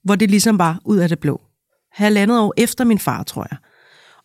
hvor 0.04 0.16
det 0.16 0.30
ligesom 0.30 0.60
var 0.60 0.80
ud 0.86 0.98
af 0.98 1.10
det 1.10 1.20
blå. 1.20 1.42
Halvandet 1.92 2.40
år 2.40 2.54
efter 2.58 2.84
min 2.84 3.00
far, 3.00 3.24
tror 3.24 3.48
jeg. 3.52 3.58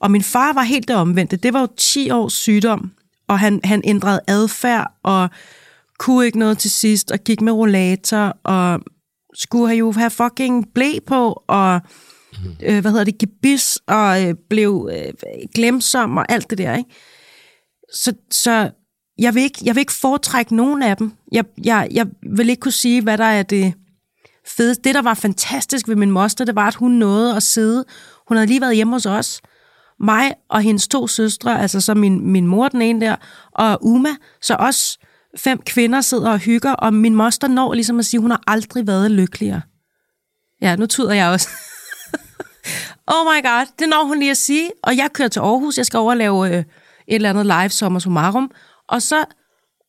Og 0.00 0.10
min 0.10 0.22
far 0.22 0.52
var 0.52 0.62
helt 0.62 0.88
det 0.88 0.96
omvendte. 0.96 1.36
Det 1.36 1.52
var 1.52 1.60
jo 1.60 1.68
10 1.76 2.10
års 2.10 2.32
sygdom, 2.32 2.92
og 3.28 3.38
han, 3.38 3.60
han 3.64 3.82
ændrede 3.84 4.20
adfærd, 4.28 4.92
og 5.02 5.30
kunne 5.98 6.26
ikke 6.26 6.38
noget 6.38 6.58
til 6.58 6.70
sidst, 6.70 7.10
og 7.10 7.18
gik 7.18 7.40
med 7.40 7.52
rollator, 7.52 8.36
og 8.44 8.80
skulle 9.34 9.66
have 9.66 9.78
jo 9.78 9.92
have 9.92 10.10
fucking 10.10 10.66
blæ 10.74 10.92
på, 11.06 11.42
og 11.46 11.80
øh, 12.62 12.80
hvad 12.80 12.90
hedder 12.90 13.04
det, 13.04 13.18
gebis, 13.18 13.78
og 13.86 14.24
øh, 14.24 14.34
blev 14.50 14.90
øh, 14.92 15.12
glemsom, 15.54 16.16
og 16.16 16.26
alt 16.28 16.50
det 16.50 16.58
der, 16.58 16.76
ikke? 16.76 16.90
Så, 17.94 18.12
så 18.30 18.70
jeg, 19.18 19.34
vil 19.34 19.42
ikke, 19.42 19.58
jeg 19.64 19.74
vil 19.74 19.80
ikke 19.80 19.92
foretrække 19.92 20.56
nogen 20.56 20.82
af 20.82 20.96
dem. 20.96 21.12
Jeg, 21.32 21.44
jeg, 21.64 21.88
jeg 21.90 22.06
vil 22.36 22.50
ikke 22.50 22.60
kunne 22.60 22.72
sige, 22.72 23.02
hvad 23.02 23.18
der 23.18 23.24
er 23.24 23.42
det 23.42 23.74
fedeste. 24.46 24.82
Det, 24.82 24.94
der 24.94 25.02
var 25.02 25.14
fantastisk 25.14 25.88
ved 25.88 25.96
min 25.96 26.10
moster, 26.10 26.44
det 26.44 26.54
var, 26.54 26.66
at 26.66 26.74
hun 26.74 26.90
nåede 26.90 27.36
at 27.36 27.42
sidde. 27.42 27.84
Hun 28.28 28.36
havde 28.36 28.46
lige 28.46 28.60
været 28.60 28.76
hjemme 28.76 28.92
hos 28.92 29.06
os. 29.06 29.40
Mig 30.00 30.34
og 30.48 30.60
hendes 30.60 30.88
to 30.88 31.06
søstre, 31.06 31.60
altså 31.60 31.80
så 31.80 31.94
min, 31.94 32.26
min 32.26 32.46
mor 32.46 32.68
den 32.68 32.82
ene 32.82 33.06
der, 33.06 33.16
og 33.52 33.78
Uma, 33.80 34.08
så 34.42 34.56
også 34.58 34.98
fem 35.36 35.62
kvinder 35.66 36.00
sidder 36.00 36.30
og 36.30 36.38
hygger, 36.38 36.72
og 36.72 36.94
min 36.94 37.14
moster 37.14 37.48
når 37.48 37.74
ligesom 37.74 37.98
at 37.98 38.06
sige, 38.06 38.20
hun 38.20 38.30
har 38.30 38.42
aldrig 38.46 38.86
været 38.86 39.10
lykkeligere. 39.10 39.60
Ja, 40.62 40.76
nu 40.76 40.86
tyder 40.86 41.12
jeg 41.12 41.28
også. 41.28 41.48
oh 43.14 43.24
my 43.24 43.42
god, 43.42 43.66
det 43.78 43.88
når 43.88 44.06
hun 44.06 44.18
lige 44.18 44.30
at 44.30 44.36
sige. 44.36 44.70
Og 44.82 44.96
jeg 44.96 45.10
kører 45.12 45.28
til 45.28 45.40
Aarhus, 45.40 45.78
jeg 45.78 45.86
skal 45.86 45.98
over 45.98 46.10
og 46.10 46.16
lave 46.16 46.48
øh, 46.48 46.58
et 46.58 46.64
eller 47.08 47.30
andet 47.30 47.46
live 47.46 47.68
sommer 47.68 48.00
summarum. 48.00 48.50
Og 48.88 49.02
så, 49.02 49.24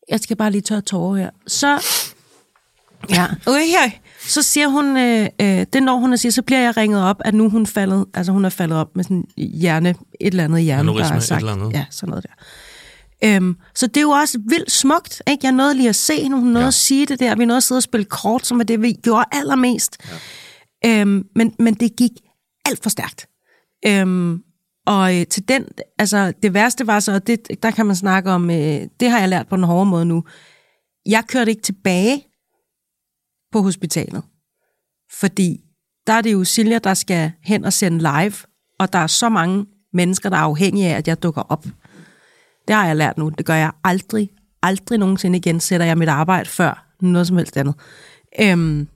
jeg 0.10 0.20
skal 0.20 0.38
bare 0.38 0.51
lige 0.51 0.62
tørre 0.62 0.82
tårer 0.82 1.18
her. 1.18 1.30
Så, 1.48 1.68
ja, 3.10 3.27
okay, 3.48 3.68
her. 3.68 3.89
Så 4.27 4.41
siger 4.41 4.67
hun, 4.67 4.97
øh, 4.97 5.29
øh, 5.41 5.65
det 5.73 5.83
når 5.83 5.95
hun 5.95 6.13
at 6.13 6.19
sige, 6.19 6.31
så 6.31 6.41
bliver 6.41 6.61
jeg 6.61 6.77
ringet 6.77 7.03
op, 7.03 7.21
at 7.25 7.33
nu 7.33 7.49
hun 7.49 7.65
faldet, 7.65 8.05
altså 8.13 8.31
hun 8.31 8.45
er 8.45 8.49
faldet 8.49 8.77
op 8.77 8.95
med 8.95 9.03
sådan 9.03 9.25
hjerne, 9.37 9.89
et 9.89 9.97
eller 10.21 10.43
andet 10.43 10.61
hjerne, 10.61 10.89
der 10.89 11.05
er 11.05 11.17
et 11.17 11.23
sagt. 11.23 11.39
eller 11.39 11.51
andet. 11.53 11.73
Ja, 11.73 11.85
sådan 11.89 12.09
noget 12.09 12.23
der. 12.23 12.33
Øhm, 13.23 13.55
så 13.75 13.87
det 13.87 13.97
er 13.97 14.01
jo 14.01 14.09
også 14.09 14.39
vildt 14.49 14.71
smukt. 14.71 15.21
Ikke? 15.27 15.45
Jeg 15.45 15.51
nåede 15.51 15.73
lige 15.73 15.89
at 15.89 15.95
se 15.95 16.21
hende, 16.23 16.37
hun 16.37 16.47
nåede 16.47 16.59
ja. 16.59 16.67
At 16.67 16.73
sige 16.73 17.05
det 17.05 17.19
der. 17.19 17.35
Vi 17.35 17.45
nåede 17.45 17.57
at 17.57 17.63
sidde 17.63 17.79
og 17.79 17.83
spille 17.83 18.05
kort, 18.05 18.45
som 18.45 18.59
er 18.59 18.63
det, 18.63 18.81
vi 18.81 18.93
gjorde 18.93 19.25
allermest. 19.31 19.97
Ja. 20.83 21.01
Øhm, 21.01 21.23
men, 21.35 21.53
men 21.59 21.73
det 21.73 21.95
gik 21.95 22.11
alt 22.65 22.83
for 22.83 22.89
stærkt. 22.89 23.27
Øhm, 23.87 24.39
og 24.87 25.19
øh, 25.19 25.25
til 25.27 25.47
den, 25.47 25.65
altså 25.99 26.33
det 26.43 26.53
værste 26.53 26.87
var 26.87 26.99
så, 26.99 27.13
og 27.13 27.27
det, 27.27 27.47
der 27.63 27.71
kan 27.71 27.85
man 27.85 27.95
snakke 27.95 28.31
om, 28.31 28.49
øh, 28.49 28.81
det 28.99 29.09
har 29.09 29.19
jeg 29.19 29.29
lært 29.29 29.47
på 29.47 29.55
den 29.55 29.63
hårde 29.63 29.89
måde 29.89 30.05
nu. 30.05 30.23
Jeg 31.05 31.23
kørte 31.27 31.51
ikke 31.51 31.61
tilbage 31.61 32.23
på 33.51 33.62
hospitalet, 33.62 34.24
fordi 35.20 35.62
der 36.08 36.13
er 36.13 36.22
det 36.22 36.34
jo 36.34 36.43
Silja, 36.43 36.79
der 36.79 36.93
skal 36.93 37.31
hen 37.43 37.65
og 37.65 37.74
sende 37.74 37.98
live, 37.98 38.34
og 38.79 38.93
der 38.93 39.00
er 39.00 39.08
så 39.08 39.29
mange 39.29 39.65
mennesker, 39.93 40.29
der 40.29 40.38
er 40.38 40.41
afhængige 40.41 40.88
af, 40.93 40.98
at 40.98 41.08
jeg 41.08 41.24
dukker 41.24 41.41
op. 41.41 41.65
Det 42.67 42.75
har 42.75 42.88
jeg 42.88 42.96
lært 42.96 43.17
nu. 43.17 43.29
Det 43.29 43.46
gør 43.46 43.53
jeg 43.55 43.72
aldrig, 43.84 44.29
aldrig 44.62 44.99
nogensinde 44.99 45.38
igen, 45.38 45.60
sætter 45.60 45.86
jeg 45.86 45.97
mit 45.97 46.10
arbejde 46.10 46.49
før 46.49 46.95
noget 47.02 47.28
som 47.28 47.38
helst 47.38 47.58
andet. 47.58 47.75
Øhm, 48.41 48.88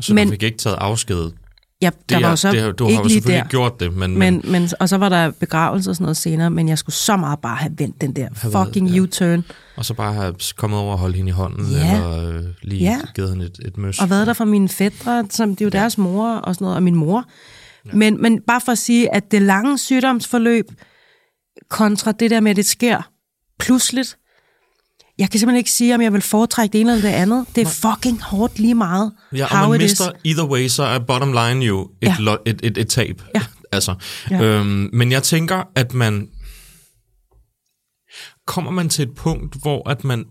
Så 0.00 0.14
Men- 0.14 0.26
du 0.26 0.30
fik 0.32 0.42
ikke 0.42 0.58
taget 0.58 0.76
afsked. 0.76 1.30
Ja, 1.82 1.90
der 2.08 2.16
Det 2.16 2.24
var 2.24 2.30
jo 2.30 2.36
så 2.36 2.50
det, 2.52 2.78
du 2.78 2.84
har 2.84 2.90
ikke 2.90 3.02
jo 3.02 3.08
selvfølgelig 3.08 3.32
der. 3.36 3.42
ikke 3.42 3.48
gjort 3.50 3.80
det, 3.80 3.92
men, 3.96 4.18
men, 4.18 4.18
Men, 4.42 4.52
men, 4.52 4.68
og 4.80 4.88
så 4.88 4.96
var 4.98 5.08
der 5.08 5.30
begravelse 5.30 5.90
og 5.90 5.96
sådan 5.96 6.04
noget 6.04 6.16
senere, 6.16 6.50
men 6.50 6.68
jeg 6.68 6.78
skulle 6.78 6.94
så 6.96 7.16
meget 7.16 7.38
bare 7.38 7.56
have 7.56 7.72
vendt 7.78 8.00
den 8.00 8.16
der 8.16 8.28
Have 8.36 8.52
været- 8.54 8.66
fucking 8.66 8.88
ja. 8.88 9.00
U-turn, 9.00 9.44
og 9.76 9.84
så 9.84 9.94
bare 9.94 10.12
have 10.14 10.34
kommet 10.56 10.78
over 10.80 10.92
og 10.92 10.98
holde 10.98 11.16
hende 11.16 11.28
i 11.28 11.32
hånden, 11.32 11.66
Ja. 11.72 11.94
eller 11.94 12.28
øh, 12.28 12.44
lige 12.62 12.80
Ja. 12.82 13.00
givet 13.14 13.30
hende 13.30 13.44
et, 13.46 13.58
et 13.64 13.76
møs. 13.78 13.98
og 13.98 14.10
været 14.10 14.26
der 14.26 14.32
for 14.32 14.44
mine 14.44 14.68
fædre, 14.68 15.26
som 15.30 15.50
det 15.50 15.60
er 15.60 15.64
jo 15.66 15.70
deres 15.70 15.98
mor 15.98 16.34
og 16.34 16.54
sådan 16.54 16.64
noget, 16.64 16.76
og 16.76 16.82
min 16.82 16.94
mor. 16.94 17.24
Ja. 17.86 17.90
Men, 17.92 18.22
men 18.22 18.40
bare 18.46 18.60
for 18.64 18.72
at 18.72 18.78
sige, 18.78 19.14
at 19.14 19.30
det 19.30 19.42
lange 19.42 19.78
sygdomsforløb 19.78 20.64
kontra 21.70 22.12
det 22.12 22.30
der 22.30 22.40
med, 22.40 22.50
at 22.50 22.56
det 22.56 22.66
sker 22.66 23.02
pludseligt, 23.58 24.16
jeg 25.18 25.30
kan 25.30 25.40
simpelthen 25.40 25.58
ikke 25.58 25.70
sige, 25.70 25.94
om 25.94 26.00
jeg 26.00 26.12
vil 26.12 26.20
foretrække 26.22 26.72
det 26.72 26.80
ene 26.80 26.92
eller 26.92 27.08
det 27.10 27.14
andet. 27.16 27.46
Det 27.54 27.60
er 27.66 27.66
fucking 27.92 28.22
hårdt 28.22 28.58
lige 28.58 28.74
meget. 28.74 29.12
Ja, 29.32 29.62
og 29.64 29.70
man 29.70 29.80
mister 29.80 30.04
is. 30.04 30.20
either 30.24 30.44
way, 30.46 30.68
så 30.68 30.82
er 30.82 30.98
bottom 30.98 31.32
line 31.32 31.64
jo 31.66 31.90
et, 32.00 32.06
Ja. 32.08 32.16
ja. 32.26 32.36
et, 32.46 32.60
et, 32.62 32.78
et 32.78 32.88
tab. 32.88 33.22
Ja. 33.34 33.42
Altså, 33.72 33.94
Ja. 34.30 34.42
øhm, 34.42 34.90
men 34.92 35.12
jeg 35.12 35.22
tænker, 35.22 35.62
at 35.74 35.94
man... 35.94 36.28
Kommer 38.46 38.70
man 38.70 38.88
til 38.88 39.02
et 39.08 39.14
punkt, 39.14 39.56
hvor, 39.62 39.88
at 39.88 40.04
man, 40.04 40.24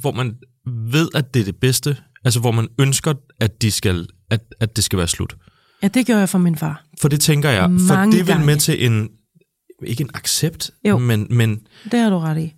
hvor 0.00 0.12
man 0.12 0.34
ved, 0.66 1.08
at 1.14 1.34
det 1.34 1.40
er 1.40 1.44
det 1.44 1.56
bedste, 1.56 1.96
altså 2.24 2.40
hvor 2.40 2.50
man 2.52 2.68
ønsker, 2.78 3.14
at, 3.40 3.62
de 3.62 3.70
skal, 3.70 4.06
at, 4.30 4.40
at 4.60 4.76
det 4.76 4.84
skal 4.84 4.96
være 4.98 5.08
slut. 5.08 5.36
Ja, 5.82 5.88
det 5.88 6.06
gjorde 6.06 6.18
jeg 6.20 6.28
for 6.28 6.38
min 6.38 6.56
far. 6.56 6.84
For 7.00 7.08
det 7.08 7.20
tænker 7.20 7.50
jeg, 7.50 7.62
for 7.62 7.94
Mange 7.94 8.12
det 8.12 8.20
er 8.20 8.24
vel 8.24 8.32
gange. 8.32 8.46
med 8.46 8.56
til 8.56 8.86
en, 8.86 9.08
ikke 9.86 10.00
en 10.02 10.10
accept, 10.14 10.70
Jo. 10.88 10.98
men, 10.98 11.26
men 11.30 11.60
Det 11.92 12.00
har 12.00 12.10
du 12.10 12.18
ret 12.18 12.38
i. 12.38 12.52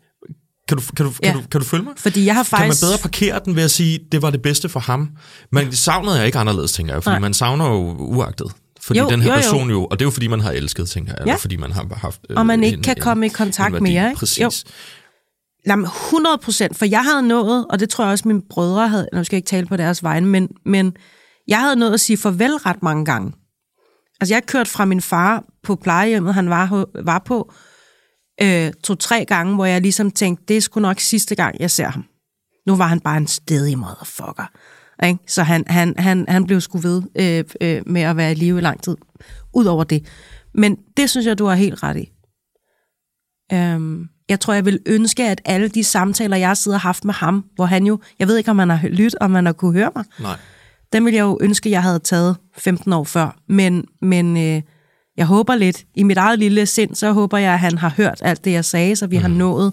kan, 0.69 0.77
du, 0.79 0.83
kan, 0.97 1.07
du, 1.07 1.13
Ja. 1.23 1.33
kan, 1.33 1.41
du, 1.43 1.47
kan 1.51 1.61
du 1.61 1.67
følge 1.67 1.85
mig? 1.85 1.93
Fordi 1.97 2.25
jeg 2.27 2.35
har 2.35 2.43
Kan 2.45 2.49
man 2.53 2.61
faktisk... 2.69 2.83
bedre 2.85 2.99
parkere 3.03 3.41
den 3.45 3.57
ved 3.57 3.63
at 3.63 3.71
sige, 3.71 4.01
det 4.13 4.23
var 4.23 4.31
det 4.31 4.43
bedste 4.43 4.69
for 4.69 4.81
ham? 4.81 5.09
Men 5.53 5.73
savnet 5.73 6.19
er 6.21 6.23
ikke 6.25 6.39
anderledes, 6.39 6.73
tænker 6.73 6.95
jeg, 6.95 7.03
fordi 7.03 7.13
Nej. 7.15 7.19
man 7.21 7.35
savner 7.35 7.67
jo 7.69 7.97
uagtet. 7.99 8.53
Fordi 8.83 8.99
Jo, 8.99 9.09
den 9.09 9.23
her 9.23 9.31
jo, 9.35 9.41
person 9.41 9.71
jo, 9.71 9.85
og 9.85 9.99
det 9.99 10.05
er 10.05 10.07
jo 10.07 10.11
fordi, 10.11 10.27
man 10.27 10.41
har 10.41 10.51
elsket, 10.51 10.89
tænker 10.89 11.13
jeg, 11.13 11.19
eller 11.21 11.33
Ja. 11.33 11.37
fordi 11.37 11.57
man 11.57 11.73
har 11.73 11.87
haft... 11.97 12.21
øh, 12.31 12.37
Og 12.37 12.47
man 12.47 12.65
ikke 12.65 12.77
en- 12.77 12.83
kan 12.83 12.97
en- 12.97 13.03
komme 13.03 13.27
i 13.27 13.29
kontakt 13.29 13.73
værdi. 13.73 13.83
mere, 13.83 14.09
ikke? 14.09 14.19
Præcis. 14.19 14.41
Jo. 14.43 14.51
Jamen, 15.67 15.85
100 15.87 16.39
procent, 16.39 16.77
for 16.77 16.85
jeg 16.85 17.03
havde 17.05 17.23
nået, 17.29 17.67
og 17.71 17.81
det 17.81 17.89
tror 17.91 18.05
jeg 18.05 18.13
også 18.13 18.29
mine 18.29 18.43
brødre 18.51 18.89
havde, 18.89 19.09
nu 19.15 19.25
skal 19.25 19.37
jeg 19.37 19.39
ikke 19.39 19.49
tale 19.49 19.67
på 19.67 19.77
deres 19.77 20.03
vegne, 20.03 20.27
men, 20.27 20.49
men 20.67 20.93
jeg 21.49 21.61
havde 21.61 21.77
nået 21.77 21.93
at 21.95 22.01
sige 22.01 22.17
farvel 22.17 22.53
ret 22.57 22.83
mange 22.83 23.05
gange. 23.05 23.33
Altså, 24.21 24.35
jeg 24.35 24.43
kørte 24.47 24.71
fra 24.71 24.85
min 24.85 25.01
far 25.01 25.45
på 25.63 25.75
plejehjemmet, 25.77 26.35
han 26.35 26.51
var, 26.51 26.85
var 27.05 27.23
på, 27.27 27.53
øh, 28.43 28.73
to-tre 28.85 29.25
gange, 29.25 29.55
hvor 29.55 29.65
jeg 29.65 29.81
ligesom 29.81 30.11
tænkte, 30.11 30.45
det 30.49 30.57
er 30.57 30.61
sgu 30.61 30.81
nok 30.81 31.01
sidste 31.01 31.35
gang, 31.35 31.61
jeg 31.61 31.71
ser 31.71 31.89
ham. 31.89 32.05
Nu 32.67 32.77
var 32.77 32.87
han 32.87 33.01
bare 33.01 33.17
en 33.17 33.27
stedig 33.27 33.79
motherfucker. 33.79 34.51
Ikke? 35.05 35.19
Så 35.27 35.43
han, 35.43 35.65
han, 35.67 35.95
han, 35.99 36.25
han 36.29 36.47
blev 36.47 36.61
sgu 36.61 36.79
ved 36.79 37.03
øh, 37.17 37.45
øh, 37.61 37.83
med 37.87 38.03
at 38.03 38.17
være 38.17 38.33
i 38.33 38.35
live 38.35 38.59
i 38.59 38.61
lang 38.61 38.83
tid. 38.83 38.97
Udover 39.55 39.85
det. 39.85 40.07
Men 40.55 40.77
det 40.97 41.11
synes 41.11 41.27
jeg, 41.27 41.39
du 41.39 41.47
har 41.47 41.55
helt 41.55 41.83
ret 41.83 41.97
i. 41.97 42.13
Øhm, 43.53 44.09
jeg 44.29 44.41
tror, 44.41 44.55
jeg 44.55 44.65
vil 44.65 44.81
ønske, 44.87 45.25
at 45.25 45.41
alle 45.45 45.69
de 45.69 45.85
samtaler, 45.85 46.37
jeg 46.37 46.57
sidder 46.57 46.77
og 46.77 46.83
haft 46.83 47.05
med 47.05 47.15
ham, 47.15 47.45
hvor 47.55 47.65
han 47.65 47.87
jo, 47.87 48.01
jeg 48.19 48.29
ved 48.29 48.37
ikke, 48.37 48.51
om 48.51 48.59
han 48.59 48.71
har 48.71 48.89
lyttet, 48.89 49.19
om 49.21 49.35
han 49.35 49.47
har 49.47 49.53
kunne 49.53 49.73
høre 49.73 49.91
mig, 49.97 50.05
Nej. 50.21 50.37
dem 50.93 51.05
ville 51.05 51.17
jeg 51.17 51.23
jo 51.23 51.39
ønske, 51.41 51.71
jeg 51.71 51.83
havde 51.83 51.99
taget 51.99 52.37
15 52.59 52.93
år 52.93 53.05
før. 53.05 53.37
Men, 53.49 53.85
men 54.03 54.37
øh, 54.37 54.63
jeg 55.17 55.27
håber 55.27 55.55
lidt, 55.55 55.87
i 55.95 56.03
mit 56.03 56.17
eget 56.17 56.39
lille 56.39 56.67
sind, 56.67 56.95
så 56.95 57.13
håber 57.13 57.39
jeg, 57.39 57.53
at 57.53 57.61
han 57.61 57.79
har 57.79 57.89
hørt 57.97 58.19
alt 58.23 58.45
det, 58.45 58.53
jeg 58.53 58.65
sagde, 58.65 58.97
så 58.97 59.07
vi 59.07 59.17
mm. 59.17 59.23
har 59.23 59.29
nået 59.29 59.73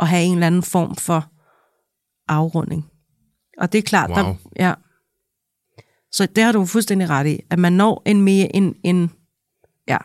at 0.00 0.08
have 0.08 0.24
en 0.24 0.34
eller 0.34 0.46
anden 0.46 0.62
form 0.62 0.96
for 0.96 1.30
afrunding. 2.28 2.90
Og 3.58 3.72
det 3.72 3.78
er 3.78 3.82
klart, 3.82 4.10
Wow. 4.10 4.18
der, 4.18 4.34
ja. 4.56 4.74
Så 6.12 6.26
det 6.26 6.44
har 6.44 6.52
du 6.52 6.66
fuldstændig 6.66 7.10
ret 7.10 7.26
i, 7.26 7.40
at 7.50 7.58
man 7.58 7.72
når 7.72 8.02
en 8.06 8.22
mere, 8.22 8.56
en, 8.56 8.74
en, 8.84 9.10
ja. 9.88 9.98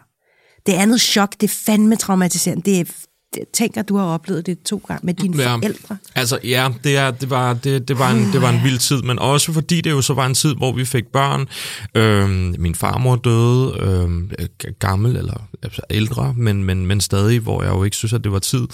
det 0.65 0.73
andet 0.73 1.01
chok, 1.01 1.31
det 1.31 1.43
er 1.43 1.61
fandme 1.65 1.95
traumatiserende. 1.95 2.63
Det 2.63 2.79
er, 2.79 3.05
tænk, 3.53 3.77
at 3.77 3.89
du 3.89 3.97
har 3.97 4.05
oplevet 4.05 4.45
det 4.45 4.61
to 4.61 4.81
gange 4.87 5.05
med 5.05 5.13
dine 5.13 5.37
Ja. 5.41 5.55
forældre. 5.55 5.97
Altså, 6.15 6.39
ja, 6.43 6.69
det, 6.83 6.97
er, 6.97 7.11
det, 7.11 7.29
var, 7.29 7.53
det, 7.53 7.87
det, 7.87 7.99
var 7.99 8.11
en, 8.11 8.33
det 8.33 8.41
var 8.41 8.49
en 8.49 8.63
vild 8.63 8.77
tid, 8.79 9.01
men 9.01 9.19
også 9.19 9.53
fordi 9.53 9.81
det 9.81 9.91
jo 9.91 10.01
så 10.01 10.13
var 10.13 10.25
en 10.25 10.33
tid, 10.33 10.55
hvor 10.55 10.71
vi 10.71 10.85
fik 10.85 11.07
børn. 11.07 11.47
Øhm, 11.95 12.55
min 12.59 12.75
farmor 12.75 13.15
døde, 13.15 13.77
øhm, 13.79 14.31
gammel 14.79 15.15
eller 15.15 15.47
altså 15.63 15.81
ældre, 15.89 16.33
men, 16.37 16.63
men, 16.63 16.85
men 16.85 17.01
stadig, 17.01 17.39
hvor 17.39 17.63
jeg 17.63 17.71
jo 17.71 17.83
ikke 17.83 17.97
synes, 17.97 18.13
at 18.13 18.23
det 18.23 18.31
var 18.31 18.39
tid. 18.39 18.67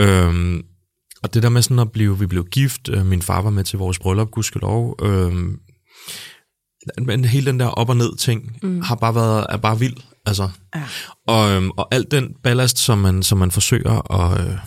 Øhm, 0.00 0.62
og 1.22 1.34
det 1.34 1.42
der 1.42 1.48
med 1.48 1.62
sådan 1.62 1.78
at 1.78 1.92
blive, 1.92 2.18
vi 2.18 2.26
blev 2.26 2.44
gift, 2.44 2.88
øh, 2.88 3.06
min 3.06 3.22
far 3.22 3.42
var 3.42 3.50
med 3.50 3.64
til 3.64 3.78
vores 3.78 3.98
bryllup, 3.98 4.30
gudskelov, 4.30 4.96
øhm, 5.02 5.58
men 6.98 7.24
hele 7.24 7.46
den 7.46 7.60
der 7.60 7.66
op 7.66 7.88
og 7.88 7.96
ned 7.96 8.16
ting 8.16 8.56
mm. 8.62 8.80
har 8.80 8.94
bare 8.94 9.14
været 9.14 9.46
er 9.48 9.56
bare 9.56 9.78
vild. 9.78 9.96
Altså, 10.26 10.48
Ja. 10.74 10.82
og, 11.26 11.50
øhm, 11.50 11.70
og 11.70 11.88
alt 11.94 12.10
den 12.10 12.34
ballast, 12.42 12.78
som 12.78 12.98
man, 12.98 13.22
som 13.22 13.38
man 13.38 13.50
forsøger 13.50 14.12
at, 14.20 14.46
øh, 14.46 14.58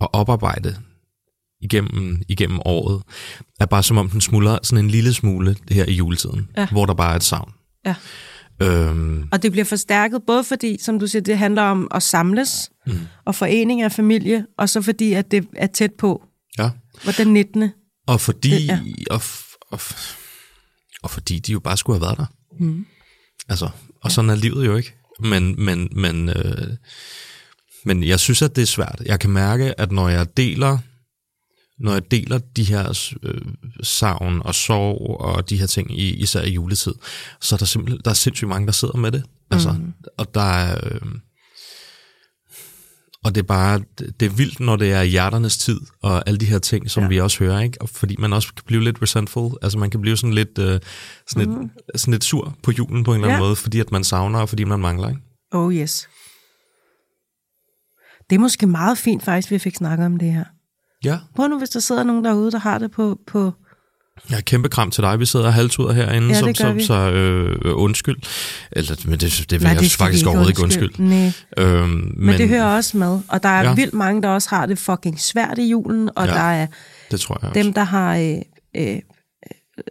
at 0.00 0.08
oparbejde 0.12 0.76
igennem, 1.60 2.22
igennem 2.28 2.60
året, 2.64 3.02
er 3.60 3.66
bare 3.66 3.82
som 3.82 3.96
om 3.98 4.10
den 4.10 4.20
smuldrer 4.20 4.58
sådan 4.62 4.84
en 4.84 4.90
lille 4.90 5.14
smule 5.14 5.56
her 5.70 5.84
i 5.84 5.92
juletiden, 5.94 6.48
Ja. 6.56 6.66
hvor 6.68 6.86
der 6.86 6.94
bare 6.94 7.12
er 7.12 7.16
et 7.16 7.24
savn. 7.24 7.52
Ja. 7.86 7.94
Øhm, 8.62 9.28
Og 9.32 9.42
det 9.42 9.52
bliver 9.52 9.64
forstærket, 9.64 10.22
både 10.26 10.44
fordi, 10.44 10.76
som 10.82 10.98
du 10.98 11.06
siger, 11.06 11.22
det 11.22 11.38
handler 11.38 11.62
om 11.62 11.88
at 11.90 12.02
samles 12.02 12.70
mm. 12.86 12.92
og 13.24 13.34
forening 13.34 13.82
af 13.82 13.92
familie, 13.92 14.46
og 14.58 14.68
så 14.68 14.82
fordi, 14.82 15.12
at 15.12 15.30
det 15.30 15.48
er 15.56 15.66
tæt 15.66 15.92
på. 15.98 16.22
ja. 16.58 16.70
Hvor 17.02 17.12
den 17.12 17.32
19. 17.32 17.70
Og 18.06 18.20
fordi, 18.20 18.50
Det- 18.50 18.66
ja. 18.66 18.80
og, 19.10 19.20
og, 19.70 19.80
og 21.02 21.10
fordi 21.10 21.38
de 21.38 21.52
jo 21.52 21.60
bare 21.60 21.76
skulle 21.76 21.98
have 22.00 22.06
været 22.06 22.18
der. 22.18 22.26
Mm. 22.64 22.86
Altså, 23.48 23.68
og 24.02 24.12
sådan 24.12 24.30
er 24.30 24.34
livet 24.34 24.66
jo 24.66 24.76
ikke. 24.76 24.94
Men, 25.20 25.64
men, 25.64 25.88
men, 25.92 26.28
øh, 26.28 26.76
men 27.84 28.04
jeg 28.04 28.20
synes, 28.20 28.42
at 28.42 28.56
det 28.56 28.62
er 28.62 28.66
svært. 28.66 29.02
Jeg 29.06 29.20
kan 29.20 29.30
mærke, 29.30 29.80
at 29.80 29.92
når 29.92 30.08
jeg 30.08 30.36
deler, 30.36 30.78
når 31.78 31.92
jeg 31.92 32.10
deler 32.10 32.38
de 32.38 32.64
her 32.64 33.10
øh, 33.22 33.40
savn 33.82 34.42
og 34.44 34.54
sorg 34.54 35.20
og 35.20 35.50
de 35.50 35.58
her 35.58 35.66
ting, 35.66 35.98
i, 35.98 36.14
især 36.14 36.42
i 36.42 36.50
juletid, 36.50 36.94
så 37.40 37.54
er 37.54 37.58
der 37.58 37.66
simpelthen 37.66 38.00
der 38.04 38.10
er 38.10 38.14
sindssygt 38.14 38.48
mange, 38.48 38.66
der 38.66 38.72
sidder 38.72 38.96
med 38.96 39.12
det. 39.12 39.24
Altså, 39.50 39.72
mm. 39.72 39.92
Og 40.18 40.34
der 40.34 40.40
er... 40.40 40.78
Øh, 40.82 41.00
og 43.26 43.34
det 43.34 43.40
er 43.42 43.46
bare, 43.46 43.80
det 43.98 44.22
er 44.22 44.30
vildt, 44.30 44.60
når 44.60 44.76
det 44.76 44.92
er 44.92 45.02
hjerternes 45.02 45.58
tid, 45.58 45.80
og 46.02 46.28
alle 46.28 46.38
de 46.38 46.46
her 46.46 46.58
ting, 46.58 46.90
som 46.90 47.02
ja. 47.02 47.08
Vi 47.08 47.20
også 47.20 47.38
hører, 47.44 47.60
ikke? 47.60 47.80
Og 47.80 47.88
fordi 47.88 48.16
man 48.18 48.32
også 48.32 48.54
kan 48.54 48.62
blive 48.66 48.84
lidt 48.84 49.02
resentful, 49.02 49.52
altså 49.62 49.78
man 49.78 49.90
kan 49.90 50.00
blive 50.00 50.16
sådan 50.16 50.34
lidt, 50.34 50.58
øh, 50.58 50.80
sådan, 51.28 51.50
mm. 51.50 51.60
lidt, 51.60 52.00
sådan 52.00 52.12
lidt 52.12 52.24
sur 52.24 52.54
på 52.62 52.70
julen 52.70 53.04
på 53.04 53.10
en 53.10 53.14
eller 53.14 53.28
anden 53.28 53.42
Ja. 53.42 53.46
måde, 53.46 53.56
fordi 53.56 53.80
at 53.80 53.92
man 53.92 54.04
savner, 54.04 54.38
og 54.38 54.48
fordi 54.48 54.64
man 54.64 54.80
mangler, 54.80 55.08
ikke? 55.08 55.20
Oh 55.52 55.74
yes. 55.74 56.08
Det 58.30 58.36
er 58.36 58.40
måske 58.40 58.66
meget 58.66 58.98
fint 58.98 59.22
faktisk, 59.22 59.50
vi 59.50 59.58
fik 59.58 59.76
snakket 59.76 60.06
om 60.06 60.16
det 60.16 60.32
her. 60.32 60.44
Ja. 61.04 61.18
Prøv 61.36 61.48
nu, 61.48 61.58
hvis 61.58 61.70
der 61.70 61.80
sidder 61.80 62.02
nogen 62.02 62.24
derude, 62.24 62.50
der 62.52 62.58
har 62.58 62.78
det 62.78 62.90
på... 62.90 63.18
på 63.26 63.52
Jeg 64.30 64.36
har 64.36 64.42
kæmpe 64.42 64.68
kram 64.68 64.90
til 64.90 65.02
dig. 65.02 65.20
Vi 65.20 65.26
sidder 65.26 65.50
halvtuder 65.50 65.92
herinde, 65.92 66.28
Ja, 66.28 66.34
så, 66.40 66.46
det 66.46 66.58
gør 66.58 66.78
så, 66.78 66.86
så 66.86 66.94
øh, 67.10 67.58
undskyld. 67.64 68.16
Eller, 68.72 68.96
men 69.04 69.20
det, 69.20 69.46
det 69.50 69.52
vil 69.52 69.62
Nej, 69.62 69.72
jeg 69.72 69.80
det 69.80 69.92
faktisk 69.92 70.26
overhovedet 70.26 70.50
ikke 70.50 70.62
undskyld. 70.62 70.90
Nej, 70.98 71.32
Øhm, 71.58 71.88
men, 71.88 72.12
men 72.16 72.38
det 72.38 72.48
hører 72.48 72.64
også 72.76 72.96
med. 72.96 73.20
Og 73.28 73.42
der 73.42 73.48
er 73.48 73.62
Ja. 73.62 73.68
ja. 73.68 73.74
vildt 73.74 73.94
mange, 73.94 74.22
der 74.22 74.28
også 74.28 74.48
har 74.50 74.66
det 74.66 74.78
fucking 74.78 75.20
svært 75.20 75.58
i 75.58 75.68
julen, 75.68 76.10
og 76.16 76.26
Ja. 76.26 76.32
ja. 76.32 76.38
der 76.38 76.44
er 76.62 76.66
det 77.10 77.20
tror 77.20 77.38
jeg 77.42 77.48
også. 77.50 77.62
dem, 77.62 77.72
der 77.72 77.84
har 77.84 78.16
øh, 78.16 78.36
øh, 78.76 78.92
øh, 78.94 79.00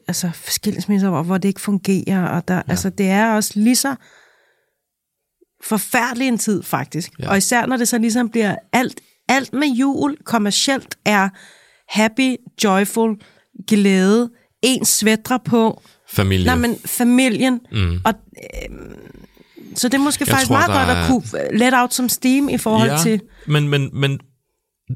altså 0.08 0.30
skilsmisser, 0.48 1.10
hvor, 1.10 1.24
hvor 1.24 1.38
det 1.38 1.48
ikke 1.50 1.62
fungerer. 1.62 2.28
Og 2.28 2.48
der, 2.48 2.56
ja. 2.56 2.62
altså, 2.68 2.90
det 2.90 3.06
er 3.10 3.36
også 3.36 3.52
lige 3.56 3.76
så 3.76 3.96
forfærdelig 5.64 6.28
en 6.28 6.38
tid, 6.38 6.64
faktisk. 6.64 7.12
Ja. 7.20 7.24
Ja. 7.26 7.30
Og 7.32 7.38
især 7.38 7.66
når 7.66 7.78
det 7.78 7.88
så 7.88 7.98
ligesom 7.98 8.30
bliver 8.30 8.56
alt, 8.74 9.00
alt 9.30 9.54
med 9.54 9.68
jul 9.68 10.18
kommercielt 10.26 10.96
er 11.06 11.30
happy, 11.90 12.36
joyful, 12.64 13.16
glæde, 13.68 14.30
ens 14.62 14.88
svætre 14.88 15.40
på, 15.46 15.82
Familie. 16.10 16.46
Nej, 16.46 16.56
men 16.56 16.78
familien. 16.86 17.62
Mm. 17.72 18.00
Og, 18.06 18.14
øh, 18.38 18.78
så 19.76 19.88
det 19.88 19.94
er 19.94 20.04
måske 20.04 20.22
Jeg 20.22 20.28
faktisk 20.28 20.48
tror, 20.48 20.56
meget 20.58 20.68
godt 20.72 20.90
at 20.90 21.04
er- 21.04 21.08
kunne 21.08 21.58
let 21.60 21.74
out 21.74 21.94
som 21.94 22.10
steam 22.10 22.50
i 22.50 22.58
forhold 22.58 22.90
ja, 22.90 22.98
til... 23.04 23.22
Men, 23.48 23.68
men, 23.68 23.90
men 23.94 24.20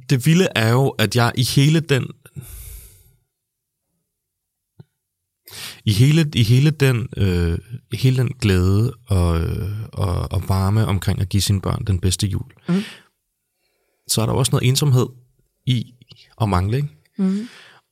det 0.09 0.25
vilde 0.25 0.47
er 0.55 0.69
jo, 0.71 0.87
at 0.89 1.15
jeg 1.15 1.31
i 1.35 1.43
hele 1.43 1.79
den... 1.79 2.05
I 5.85 5.91
hele, 5.93 6.31
i 6.35 6.43
hele 6.43 6.69
den, 6.71 7.07
øh, 7.17 7.57
hele 7.93 8.17
den 8.17 8.27
glæde 8.41 8.93
og, 9.07 9.41
øh, 9.41 9.69
og, 9.93 10.31
og 10.31 10.49
varme 10.49 10.85
omkring 10.85 11.21
at 11.21 11.29
give 11.29 11.41
sine 11.41 11.61
børn 11.61 11.83
den 11.87 11.99
bedste 11.99 12.27
jul, 12.27 12.51
Mm. 12.69 12.81
så 14.07 14.21
er 14.21 14.25
der 14.25 14.33
også 14.33 14.49
noget 14.51 14.67
ensomhed 14.67 15.05
i 15.65 15.93
at 16.41 16.49
mangle, 16.49 16.77
ikke? 16.77 16.89
Mm. 17.17 17.47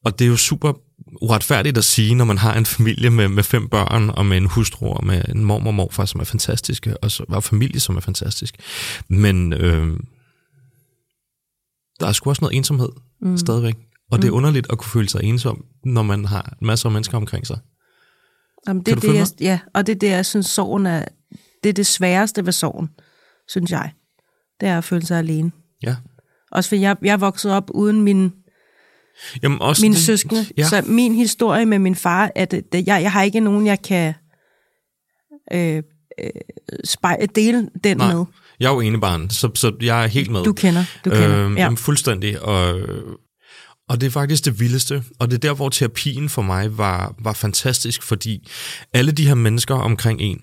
Og 0.07 0.19
det 0.19 0.25
er 0.25 0.29
jo 0.29 0.37
super 0.37 0.73
uretfærdigt 1.21 1.77
at 1.77 1.83
sige, 1.83 2.15
når 2.15 2.25
man 2.25 2.37
har 2.37 2.53
en 2.53 2.65
familie 2.65 3.09
med, 3.09 3.27
med 3.27 3.43
fem 3.43 3.69
børn, 3.69 4.09
og 4.09 4.25
med 4.25 4.37
en 4.37 4.45
hustru, 4.45 4.87
og 4.87 5.05
med 5.05 5.21
en 5.29 5.45
mormor 5.45 5.69
og 5.69 5.73
morfar, 5.73 6.05
som 6.05 6.21
er 6.21 6.25
fantastiske, 6.25 6.97
og, 6.97 7.11
så, 7.11 7.25
og 7.29 7.43
familie, 7.43 7.79
som 7.79 7.95
er 7.95 7.99
fantastisk. 7.99 8.55
Men 9.09 9.53
øh, 9.53 9.99
der 11.99 12.07
er 12.07 12.11
sgu 12.11 12.29
også 12.29 12.41
noget 12.41 12.55
ensomhed 12.55 12.89
mm. 13.21 13.37
stadigvæk. 13.37 13.75
Og 14.11 14.21
det 14.21 14.27
er 14.27 14.31
underligt 14.31 14.67
at 14.71 14.77
kunne 14.77 14.89
føle 14.89 15.09
sig 15.09 15.23
ensom, 15.23 15.65
når 15.85 16.03
man 16.03 16.25
har 16.25 16.57
masser 16.61 16.89
af 16.89 16.93
mennesker 16.93 17.17
omkring 17.17 17.47
sig. 17.47 17.59
Jamen, 18.67 18.83
det 18.83 18.93
Kan 18.93 19.01
du 19.01 19.07
det, 19.07 19.19
jeg, 19.19 19.27
ja, 19.39 19.59
og 19.73 19.87
det 19.87 19.95
er 19.95 19.99
det, 19.99 20.09
jeg 20.09 20.25
synes, 20.25 20.45
sorgen 20.45 20.85
er... 20.85 21.05
Det 21.63 21.69
er 21.69 21.73
det 21.73 21.87
sværeste 21.87 22.45
ved 22.45 22.51
sorgen, 22.51 22.89
synes 23.47 23.71
jeg. 23.71 23.91
Det 24.61 24.69
er 24.69 24.77
at 24.77 24.83
føle 24.83 25.05
sig 25.05 25.17
alene. 25.17 25.51
Ja. 25.83 25.95
Også 26.51 26.69
fordi 26.69 26.81
jeg, 26.81 26.97
jeg 27.01 27.21
vokset 27.21 27.51
op 27.51 27.69
uden 27.73 28.01
min, 28.01 28.33
Jamen 29.43 29.61
også 29.61 29.81
mine 29.81 29.95
det- 29.95 30.01
søskende. 30.03 30.45
Ja. 30.57 30.67
Så 30.67 30.83
min 30.85 31.15
historie 31.15 31.65
med 31.65 31.79
min 31.79 31.95
far, 31.95 32.27
det, 32.27 32.51
det, 32.51 32.87
jeg, 32.87 33.01
jeg 33.01 33.11
har 33.11 33.23
ikke 33.23 33.39
nogen, 33.39 33.67
jeg 33.67 33.81
kan 33.81 34.13
øh, 35.53 35.75
øh, 35.77 36.29
spejle, 36.85 37.25
dele 37.35 37.69
den 37.83 37.97
Nej, 37.97 38.13
med. 38.13 38.25
jeg 38.59 38.69
er 38.69 38.73
jo 38.73 38.79
ene 38.79 38.99
barn, 39.01 39.29
så, 39.29 39.49
så 39.55 39.71
jeg 39.81 40.03
er 40.03 40.07
helt 40.07 40.31
med. 40.31 40.43
Du 40.43 40.53
kender, 40.53 40.83
du 41.05 41.09
kender. 41.09 41.45
Øhm, 41.45 41.57
ja. 41.57 41.63
jamen, 41.63 41.77
fuldstændig. 41.77 42.41
Og, 42.41 42.79
og 43.89 44.01
det 44.01 44.07
er 44.07 44.11
faktisk 44.11 44.45
det 44.45 44.59
vildeste. 44.59 45.03
Og 45.19 45.27
det 45.31 45.35
er 45.35 45.39
der, 45.39 45.53
hvor 45.53 45.69
terapien 45.69 46.29
for 46.29 46.41
mig 46.41 46.77
var, 46.77 47.15
var 47.19 47.33
fantastisk, 47.33 48.03
fordi 48.03 48.47
alle 48.93 49.11
de 49.11 49.27
her 49.27 49.35
mennesker 49.35 49.75
omkring 49.75 50.21
en 50.21 50.41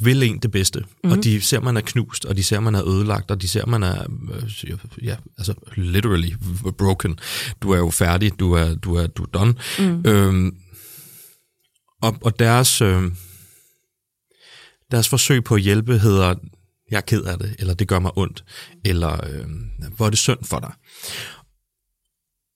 vil 0.00 0.22
en 0.22 0.38
det 0.38 0.50
bedste. 0.50 0.80
Mhm. 0.80 0.88
Mm-hmm. 0.88 1.18
Og 1.18 1.24
de 1.24 1.40
ser, 1.40 1.60
man 1.60 1.76
er 1.76 1.80
knust, 1.80 2.24
og 2.24 2.36
de 2.36 2.44
ser, 2.44 2.60
man 2.60 2.74
er 2.74 2.88
ødelagt, 2.88 3.30
og 3.30 3.42
de 3.42 3.48
ser, 3.48 3.66
man 3.66 3.82
er, 3.82 4.06
øh, 4.32 5.04
ja, 5.04 5.16
altså 5.38 5.54
literally 5.76 6.32
broken. 6.78 7.18
Du 7.62 7.70
er 7.70 7.78
jo 7.78 7.90
færdig, 7.90 8.38
du 8.38 8.52
er, 8.52 8.74
du 8.74 8.94
er, 8.94 9.06
du 9.06 9.22
er 9.22 9.26
done. 9.26 9.54
Mm. 9.78 10.02
Øhm, 10.06 10.56
og, 12.02 12.18
og 12.22 12.38
deres, 12.38 12.82
øh, 12.82 13.02
deres 14.90 15.08
forsøg 15.08 15.44
på 15.44 15.54
at 15.54 15.60
hjælpe 15.60 15.98
hedder, 15.98 16.34
jeg 16.90 16.96
er 16.96 17.00
ked 17.00 17.22
af 17.22 17.38
det, 17.38 17.56
eller 17.58 17.74
det 17.74 17.88
gør 17.88 17.98
mig 17.98 18.18
ondt, 18.18 18.44
eller 18.84 19.26
øh, 19.30 19.46
hvor 19.96 20.06
er 20.06 20.10
det 20.10 20.18
synd 20.18 20.44
for 20.44 20.58
dig. 20.60 20.72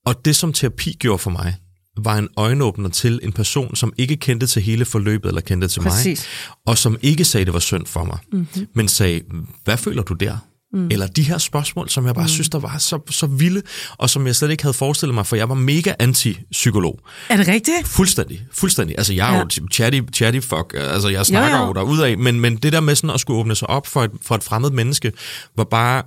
Og 0.07 0.24
det, 0.24 0.37
som 0.37 0.53
terapi 0.53 0.92
gjorde 0.92 1.18
for 1.18 1.31
mig, 1.31 1.57
var 2.04 2.16
en 2.18 2.28
øjenåbner 2.37 2.88
til 2.88 3.20
en 3.22 3.32
person, 3.32 3.76
som 3.76 3.92
ikke 3.98 4.16
kendte 4.16 4.46
til 4.46 4.62
hele 4.62 4.84
forløbet, 4.84 5.28
eller 5.28 5.40
kendte 5.40 5.68
til 5.68 5.80
Præcis. 5.80 6.26
mig, 6.46 6.56
og 6.66 6.78
som 6.78 6.96
ikke 7.02 7.24
sagde, 7.24 7.44
det 7.44 7.54
var 7.54 7.61
synd 7.61 7.87
for 7.87 8.04
mig, 8.04 8.18
mm-hmm. 8.32 8.66
men 8.74 8.88
sagde, 8.88 9.22
hvad 9.64 9.76
føler 9.76 10.02
du 10.02 10.14
der? 10.14 10.37
Mm. 10.72 10.88
Eller 10.90 11.06
de 11.06 11.22
her 11.22 11.38
spørgsmål, 11.38 11.88
som 11.88 12.06
jeg 12.06 12.14
bare 12.14 12.24
mm. 12.24 12.28
synes, 12.28 12.48
der 12.48 12.58
var 12.58 12.78
så, 12.78 13.00
så 13.11 13.26
vilde, 13.26 13.62
og 13.98 14.11
som 14.11 14.26
jeg 14.26 14.37
slet 14.37 14.50
ikke 14.50 14.62
havde 14.62 14.74
forestillet 14.74 15.14
mig, 15.14 15.26
for 15.26 15.37
jeg 15.37 15.48
var 15.48 15.54
mega 15.54 15.92
anti-psykolog. 15.98 17.00
Er 17.28 17.37
det 17.37 17.48
rigtigt? 17.48 17.87
Fuldstændig, 17.88 18.46
fuldstændig. 18.52 18.98
Altså, 18.98 19.12
jeg 19.14 19.30
er 19.30 19.37
Ja. 19.37 19.40
jo 19.61 19.66
chatty, 19.72 20.00
chatty 20.12 20.40
fuck, 20.40 20.74
altså, 20.76 21.08
jeg 21.08 21.26
snakker 21.26 21.56
jo, 21.58 21.62
jo. 21.62 21.66
jo 21.68 21.72
derudad, 21.72 22.16
men, 22.16 22.40
men 22.40 22.56
det 22.56 22.72
der 22.72 22.80
med 22.80 22.94
sådan 22.94 23.11
at 23.11 23.20
skulle 23.20 23.40
åbne 23.40 23.54
sig 23.54 23.70
op 23.70 23.87
for 23.87 24.04
et, 24.04 24.11
for 24.22 24.34
et 24.34 24.42
fremmed 24.44 24.70
menneske, 24.70 25.12
var 25.56 25.64
bare, 25.64 26.02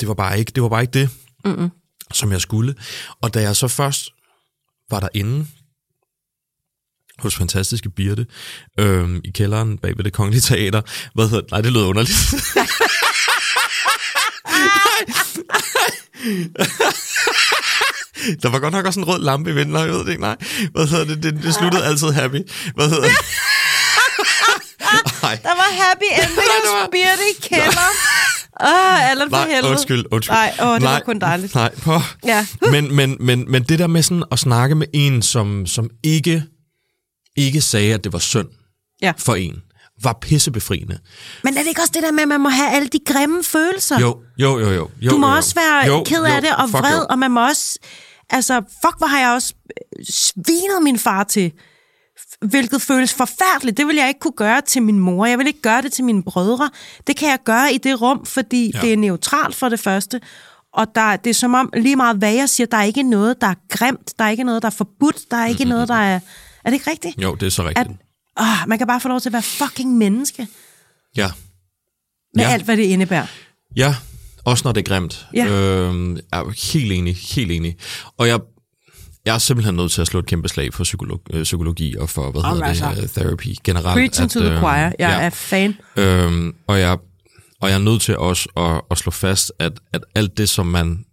det 0.00 0.08
var 0.08 0.14
bare 0.14 0.38
ikke 0.38 0.52
det, 0.54 0.62
var 0.62 0.68
bare 0.68 0.82
ikke 0.82 0.92
det 1.00 1.10
Mm-mm. 1.44 1.70
Som 2.12 2.32
jeg 2.32 2.40
skulle. 2.40 2.74
Og 3.22 3.34
da 3.34 3.40
jeg 3.40 3.56
så 3.56 3.68
først 3.68 4.08
var 4.90 5.00
derinde 5.00 5.46
hos 7.18 7.36
fantastiske 7.36 7.90
Birte 7.90 8.26
øhm, 8.78 9.20
i 9.24 9.30
kælderen 9.30 9.78
bag 9.78 9.96
ved 9.96 10.04
det 10.04 10.12
kongelige 10.12 10.40
teater, 10.40 10.82
hvad 11.14 11.28
hedder 11.28 11.44
Nej, 11.50 11.60
det 11.60 11.72
lød 11.72 11.82
underligt. 11.82 12.18
Der 18.42 18.48
var 18.48 18.58
godt 18.58 18.72
nok 18.72 18.86
også 18.86 19.00
en 19.00 19.06
rød 19.08 19.20
lampe 19.22 19.50
i 19.50 19.54
vinden, 19.54 19.76
jeg 19.76 19.88
ved 19.88 19.98
det 19.98 20.08
ikke, 20.08 20.20
nej. 20.22 20.36
Hvad 20.72 20.86
hedder 20.86 21.04
det? 21.04 21.22
Det, 21.22 21.42
det 21.42 21.54
sluttede 21.54 21.84
altid 21.84 22.10
happy. 22.10 22.40
Hvad 22.74 22.88
hedder 22.88 23.02
det? 23.02 23.16
Ej. 25.22 25.38
Der 25.42 25.54
var 25.60 25.70
happy 25.82 26.08
ending 26.22 26.36
det 26.50 26.68
hos 26.68 26.88
Birte 26.92 27.24
i 27.30 27.34
kælder. 27.48 27.90
Åh, 28.64 29.10
Allan 29.10 29.30
for 29.30 29.36
Nej, 29.36 29.48
helvede. 29.48 29.70
undskyld, 29.72 30.04
undskyld. 30.10 30.34
Nej, 30.34 30.54
åh, 30.62 30.74
det 30.74 30.82
var 30.82 31.00
kun 31.00 31.18
dejligt. 31.20 31.54
Nej, 31.54 31.74
på. 31.74 31.92
Ja. 32.26 32.46
men, 32.70 32.94
men, 32.96 33.16
men, 33.20 33.50
men 33.50 33.62
det 33.62 33.78
der 33.78 33.86
med 33.86 34.02
sådan 34.02 34.24
at 34.32 34.38
snakke 34.38 34.74
med 34.74 34.86
en, 34.92 35.22
som, 35.22 35.66
som 35.66 35.90
ikke, 36.02 36.44
ikke 37.36 37.60
sagde, 37.60 37.94
at 37.94 38.04
det 38.04 38.12
var 38.12 38.18
synd, 38.18 38.48
Ja. 39.02 39.12
for 39.18 39.34
en, 39.34 39.62
var 40.02 40.18
pissebefriende. 40.22 40.98
Men 41.44 41.54
er 41.56 41.60
det 41.60 41.68
ikke 41.68 41.80
også 41.80 41.92
det 41.94 42.02
der 42.02 42.12
med, 42.12 42.22
at 42.22 42.28
man 42.28 42.40
må 42.40 42.48
have 42.48 42.70
alle 42.70 42.88
de 42.88 42.98
grimme 43.06 43.44
følelser? 43.44 44.00
Jo, 44.00 44.18
jo, 44.38 44.58
jo, 44.58 44.70
jo. 44.70 44.90
jo 45.00 45.10
Du 45.10 45.16
må 45.16 45.26
jo, 45.26 45.32
jo. 45.32 45.36
også 45.36 45.54
være 45.54 45.86
jo, 45.86 46.04
ked 46.06 46.24
af 46.24 46.36
jo, 46.36 46.40
det 46.40 46.56
og 46.56 46.72
vred, 46.72 46.98
jo. 46.98 47.06
og 47.10 47.18
man 47.18 47.30
må 47.30 47.48
også... 47.48 47.78
Altså, 48.30 48.60
fuck, 48.84 48.98
hvor 48.98 49.06
har 49.06 49.18
jeg 49.20 49.30
også 49.30 49.54
øh, 49.98 50.04
svinet 50.10 50.82
min 50.82 50.98
far 50.98 51.24
til. 51.24 51.52
Hvilket 52.40 52.82
føles 52.82 53.14
forfærdeligt. 53.14 53.76
Det 53.76 53.86
vil 53.86 53.96
jeg 53.96 54.08
ikke 54.08 54.20
kunne 54.20 54.32
gøre 54.36 54.60
til 54.60 54.82
min 54.82 54.98
mor. 54.98 55.26
Jeg 55.26 55.38
vil 55.38 55.46
ikke 55.46 55.60
gøre 55.62 55.82
det 55.82 55.92
til 55.92 56.04
mine 56.04 56.22
brødre. 56.22 56.70
Det 57.06 57.16
kan 57.16 57.28
jeg 57.30 57.38
gøre 57.44 57.72
i 57.72 57.78
det 57.78 58.00
rum, 58.00 58.26
fordi 58.26 58.70
Ja. 58.74 58.80
det 58.80 58.92
er 58.92 58.96
neutralt 58.96 59.54
for 59.54 59.68
det 59.68 59.80
første. 59.80 60.20
Og 60.74 60.86
der, 60.94 61.16
det 61.16 61.30
er 61.30 61.34
som 61.34 61.54
om, 61.54 61.70
lige 61.76 61.96
meget 61.96 62.16
hvad 62.16 62.32
jeg 62.34 62.48
siger, 62.48 62.66
der 62.66 62.76
er 62.76 62.82
ikke 62.82 63.02
noget, 63.02 63.40
der 63.40 63.46
er 63.46 63.54
grimt. 63.68 64.18
Der 64.18 64.24
er 64.24 64.28
ikke 64.30 64.44
noget, 64.44 64.62
der 64.62 64.66
er 64.68 64.70
forbudt. 64.70 65.30
Der 65.30 65.36
er 65.36 65.46
ikke 65.46 65.64
Mm-hmm. 65.64 65.68
noget, 65.74 65.88
der 65.88 65.94
er... 65.94 66.20
Er 66.64 66.70
det 66.70 66.72
ikke 66.72 66.90
rigtigt? 66.90 67.22
Jo, 67.22 67.34
det 67.34 67.46
er 67.46 67.50
så 67.50 67.62
rigtigt. 67.68 67.88
At, 67.88 68.40
åh, 68.40 68.68
man 68.68 68.78
kan 68.78 68.86
bare 68.86 69.00
få 69.00 69.08
lov 69.08 69.20
til 69.20 69.28
at 69.28 69.32
være 69.32 69.42
fucking 69.42 69.96
menneske. 69.96 70.48
Ja. 71.16 71.30
Med 72.34 72.44
Ja. 72.44 72.50
alt, 72.50 72.64
hvad 72.64 72.76
det 72.76 72.82
indebærer. 72.82 73.26
Ja, 73.76 73.94
også 74.44 74.62
når 74.64 74.72
det 74.72 74.80
er 74.80 74.84
grimt. 74.84 75.26
Ja. 75.34 75.46
Øhm, 75.46 76.16
jeg 76.16 76.22
er 76.32 76.72
helt 76.72 76.92
enig, 76.92 77.16
helt 77.16 77.52
enig. 77.52 77.76
Og 78.18 78.28
jeg, 78.28 78.40
jeg 79.24 79.34
er 79.34 79.38
simpelthen 79.38 79.74
nødt 79.74 79.92
til 79.92 80.00
at 80.00 80.06
slå 80.06 80.18
et 80.20 80.26
kæmpe 80.26 80.48
slag 80.48 80.74
for 80.74 80.84
psykolog, 80.84 81.20
øh, 81.32 81.42
psykologi 81.42 81.96
og 81.96 82.08
for, 82.10 82.30
hvad 82.30 82.42
hedder 82.42 82.64
Alright, 82.66 82.96
det, 82.96 83.02
uh, 83.02 83.22
therapy 83.22 83.48
generelt. 83.64 83.94
Preaching 83.94 84.30
to 84.30 84.40
the 84.40 84.48
øhm, 84.48 84.58
choir. 84.58 84.76
Jeg 84.76 84.94
ja. 84.98 85.20
er 85.20 85.30
fan. 85.30 85.74
Øhm, 85.96 86.54
og, 86.66 86.80
jeg, 86.80 86.98
og 87.60 87.68
jeg 87.68 87.74
er 87.74 87.78
nødt 87.78 88.02
til 88.02 88.18
også 88.18 88.48
at, 88.56 88.80
at 88.90 88.98
slå 88.98 89.10
fast, 89.10 89.52
at, 89.58 89.72
at 89.92 90.04
alt 90.14 90.38
det, 90.38 90.48
som 90.48 90.66
man... 90.66 91.04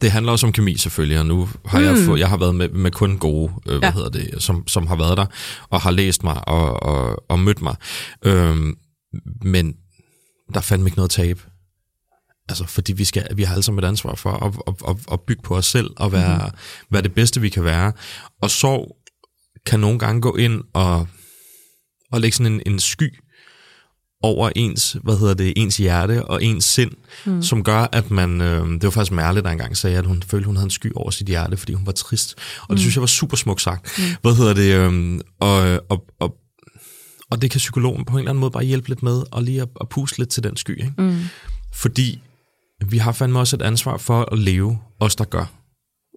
Det 0.00 0.10
handler 0.10 0.32
også 0.32 0.46
om 0.46 0.52
kemi 0.52 0.76
selvfølgelig, 0.76 1.18
og 1.18 1.26
nu 1.26 1.48
har 1.66 1.78
mm. 1.78 1.84
jeg, 1.84 1.96
fået, 2.06 2.20
jeg 2.20 2.28
har 2.28 2.36
været 2.36 2.54
med, 2.54 2.68
med 2.68 2.90
kun 2.90 3.18
gode, 3.18 3.52
øh, 3.68 3.78
hvad 3.78 3.88
Ja. 3.88 3.92
hedder 3.92 4.08
det, 4.08 4.42
som, 4.42 4.68
som 4.68 4.86
har 4.86 4.96
været 4.96 5.16
der, 5.16 5.26
og 5.70 5.80
har 5.80 5.90
læst 5.90 6.24
mig 6.24 6.48
og, 6.48 6.82
og, 6.82 7.24
og 7.30 7.38
mødt 7.38 7.62
mig. 7.62 7.74
Øhm, 8.24 8.74
men 9.42 9.74
der 10.54 10.58
er 10.58 10.62
fandme 10.62 10.86
ikke 10.86 10.98
noget 10.98 11.10
tab. 11.10 11.40
Altså, 12.50 12.64
fordi 12.66 12.92
vi, 12.92 13.04
skal, 13.04 13.26
vi 13.34 13.42
har 13.42 13.52
alle 13.52 13.62
sammen 13.62 13.84
et 13.84 13.88
ansvar 13.88 14.14
for 14.14 14.30
at, 14.30 14.54
at, 14.66 14.74
at, 14.88 15.12
at 15.12 15.20
bygge 15.20 15.42
på 15.42 15.56
os 15.56 15.66
selv 15.66 15.90
og 15.96 16.12
være, 16.12 16.36
mm-hmm. 16.36 16.86
være 16.90 17.02
det 17.02 17.14
bedste, 17.14 17.40
vi 17.40 17.48
kan 17.48 17.64
være. 17.64 17.92
Og 18.42 18.50
sorg 18.50 18.96
kan 19.66 19.80
nogle 19.80 19.98
gange 19.98 20.20
gå 20.20 20.36
ind 20.36 20.62
og, 20.72 21.08
og 22.12 22.20
lægge 22.20 22.36
sådan 22.36 22.52
en, 22.52 22.62
en 22.66 22.78
sky 22.78 23.18
over 24.22 24.50
ens, 24.56 24.96
hvad 25.02 25.18
hedder 25.18 25.34
det, 25.34 25.52
ens 25.56 25.76
hjerte 25.76 26.24
og 26.24 26.44
ens 26.44 26.64
sind, 26.64 26.90
mm. 27.26 27.42
som 27.42 27.64
gør, 27.64 27.88
at 27.92 28.10
man, 28.10 28.40
øh, 28.40 28.68
det 28.68 28.82
var 28.82 28.90
faktisk 28.90 29.12
Merle, 29.12 29.42
der 29.42 29.50
engang 29.50 29.76
sagde, 29.76 29.98
at 29.98 30.06
hun 30.06 30.22
følte, 30.22 30.46
hun 30.46 30.56
havde 30.56 30.66
en 30.66 30.70
sky 30.70 30.92
over 30.94 31.10
sit 31.10 31.26
hjerte, 31.26 31.56
fordi 31.56 31.72
hun 31.72 31.86
var 31.86 31.92
trist. 31.92 32.34
Og 32.62 32.68
det 32.68 32.74
mm. 32.74 32.78
synes 32.78 32.94
jeg 32.94 33.00
var 33.00 33.06
super 33.06 33.36
smukt 33.36 33.62
sagt. 33.62 33.98
Mm. 33.98 34.04
Hvad 34.22 34.34
hedder 34.34 34.54
det, 34.54 34.74
øh, 34.74 35.20
og, 35.40 35.80
og, 35.88 36.04
og, 36.20 36.34
og 37.30 37.42
det 37.42 37.50
kan 37.50 37.58
psykologen 37.58 38.04
på 38.04 38.12
en 38.12 38.18
eller 38.18 38.30
anden 38.30 38.40
måde 38.40 38.50
bare 38.50 38.64
hjælpe 38.64 38.88
lidt 38.88 39.02
med, 39.02 39.22
og 39.30 39.42
lige 39.42 39.62
at, 39.62 39.68
at 39.80 39.88
puste 39.88 40.18
lidt 40.18 40.28
til 40.28 40.42
den 40.42 40.56
sky, 40.56 40.70
ikke? 40.70 40.92
Mm. 40.98 41.20
Fordi 41.72 42.20
vi 42.86 42.98
har 42.98 43.12
fandme 43.12 43.38
også 43.38 43.56
et 43.56 43.62
ansvar 43.62 43.96
for 43.96 44.32
at 44.32 44.38
leve, 44.38 44.78
os 45.00 45.16
der 45.16 45.24
gør. 45.24 45.44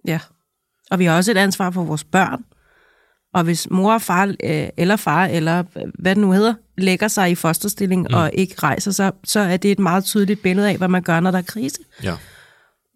Ja. 0.06 0.20
Og 0.90 0.98
vi 0.98 1.04
har 1.04 1.16
også 1.16 1.30
et 1.30 1.36
ansvar 1.36 1.70
for 1.70 1.84
vores 1.84 2.04
børn. 2.04 2.44
Og 3.34 3.44
hvis 3.44 3.70
mor 3.70 3.92
og 3.92 4.02
far, 4.02 4.34
øh, 4.44 4.68
eller 4.76 4.96
far, 4.96 5.26
eller 5.26 5.64
hvad 5.98 6.14
det 6.14 6.22
nu 6.22 6.32
hedder, 6.32 6.54
lægger 6.78 7.08
sig 7.08 7.30
i 7.30 7.34
fosterstilling 7.34 8.06
mm. 8.10 8.14
og 8.14 8.30
ikke 8.34 8.54
rejser 8.58 8.90
sig, 8.90 9.12
så 9.24 9.40
er 9.40 9.56
det 9.56 9.72
et 9.72 9.78
meget 9.78 10.04
tydeligt 10.04 10.42
billede 10.42 10.68
af, 10.70 10.76
hvad 10.76 10.88
man 10.88 11.02
gør, 11.02 11.20
når 11.20 11.30
der 11.30 11.38
er 11.38 11.42
krise. 11.42 11.78
Ja. 12.02 12.14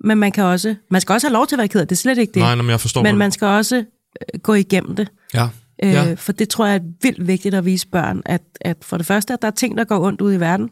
Men 0.05 0.19
man 0.19 0.33
kan 0.33 0.45
også, 0.45 0.75
man 0.91 1.01
skal 1.01 1.13
også 1.13 1.27
have 1.27 1.33
lov 1.33 1.47
til 1.47 1.55
at 1.55 1.59
være 1.59 1.69
ked 1.69 1.81
af 1.81 1.89
det, 1.89 1.97
er 1.97 1.99
slet 1.99 2.19
ikke 2.19 2.33
det. 2.33 2.43
Nej, 2.43 2.55
men 2.55 2.71
jeg 2.71 2.81
forstår 2.81 3.03
Men 3.03 3.19
man 3.19 3.33
skal 3.33 3.47
også 3.47 3.77
øh, 3.77 4.41
gå 4.41 4.55
igennem 4.55 4.97
det. 4.97 5.09
Ja. 5.35 5.49
Øh, 5.83 5.93
ja. 5.93 6.15
For 6.15 6.33
det 6.33 6.49
tror 6.49 6.67
jeg 6.67 6.75
er 6.75 6.81
vildt 7.03 7.27
vigtigt 7.27 7.55
at 7.55 7.65
vise 7.65 7.89
børn, 7.89 8.23
at, 8.27 8.43
at 8.61 8.77
for 8.83 8.97
det 8.97 9.07
første, 9.07 9.33
at 9.33 9.43
der 9.43 9.49
er 9.49 9.53
ting, 9.53 9.79
der 9.79 9.85
går 9.85 10.07
ondt 10.07 10.21
ud 10.21 10.33
i 10.33 10.41
verden, 10.41 10.71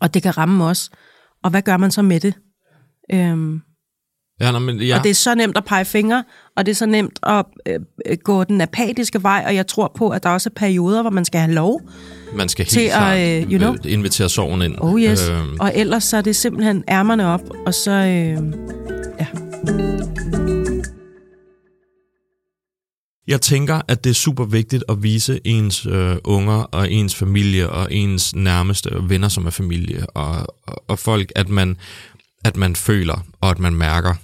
og 0.00 0.14
det 0.14 0.22
kan 0.22 0.38
ramme 0.38 0.64
os. 0.64 0.90
Og 1.44 1.50
hvad 1.50 1.62
gør 1.62 1.76
man 1.76 1.90
så 1.90 2.02
med 2.02 2.20
det? 2.20 2.34
Øhm, 3.12 3.60
Ja, 4.40 4.50
nej, 4.50 4.60
men, 4.60 4.80
ja. 4.80 4.98
Og 4.98 5.04
det 5.04 5.10
er 5.10 5.14
så 5.14 5.34
nemt 5.34 5.56
at 5.56 5.64
pege 5.64 5.84
fingre, 5.84 6.24
og 6.56 6.66
det 6.66 6.72
er 6.72 6.76
så 6.76 6.86
nemt 6.86 7.18
at 7.22 7.44
øh, 7.66 8.16
gå 8.24 8.44
den 8.44 8.60
apatiske 8.60 9.22
vej, 9.22 9.44
og 9.46 9.54
jeg 9.54 9.66
tror 9.66 9.92
på, 9.96 10.08
at 10.08 10.22
der 10.22 10.28
også 10.28 10.48
er 10.48 10.54
perioder, 10.56 11.02
hvor 11.02 11.10
man 11.10 11.24
skal 11.24 11.40
have 11.40 11.52
lov. 11.52 11.80
man 12.34 12.48
skal 12.48 12.64
helt 12.64 12.70
til 12.72 12.80
at, 12.80 12.90
klart 12.90 13.18
øh, 13.18 13.52
you 13.52 13.58
know. 13.58 13.72
øh, 13.72 13.92
invitere 13.92 14.28
sorgen 14.28 14.62
ind. 14.62 14.74
Oh 14.80 15.00
yes. 15.00 15.28
Øhm, 15.28 15.50
Øh. 15.50 15.56
Og 15.60 15.72
ellers 15.74 16.04
så 16.04 16.16
er 16.16 16.20
det 16.22 16.36
simpelthen 16.36 16.84
ærmerne 16.88 17.26
op, 17.26 17.42
og 17.66 17.74
så... 17.74 17.90
Øh, 17.90 18.38
ja. 19.20 19.26
Jeg 23.30 23.40
tænker, 23.40 23.80
at 23.88 24.04
det 24.04 24.10
er 24.10 24.14
super 24.14 24.44
vigtigt 24.44 24.84
at 24.88 25.02
vise 25.02 25.40
ens 25.44 25.86
øh, 25.86 26.16
unger 26.24 26.62
og 26.62 26.92
ens 26.92 27.14
familie 27.14 27.70
og 27.70 27.94
ens 27.94 28.34
nærmeste 28.34 28.90
venner, 29.02 29.28
som 29.28 29.46
er 29.46 29.50
familie 29.50 30.06
og, 30.06 30.46
og, 30.66 30.84
og 30.88 30.98
folk, 30.98 31.32
at 31.36 31.48
man, 31.48 31.76
at 32.44 32.56
man 32.56 32.76
føler 32.76 33.26
og 33.40 33.50
at 33.50 33.58
man 33.58 33.74
mærker 33.74 34.14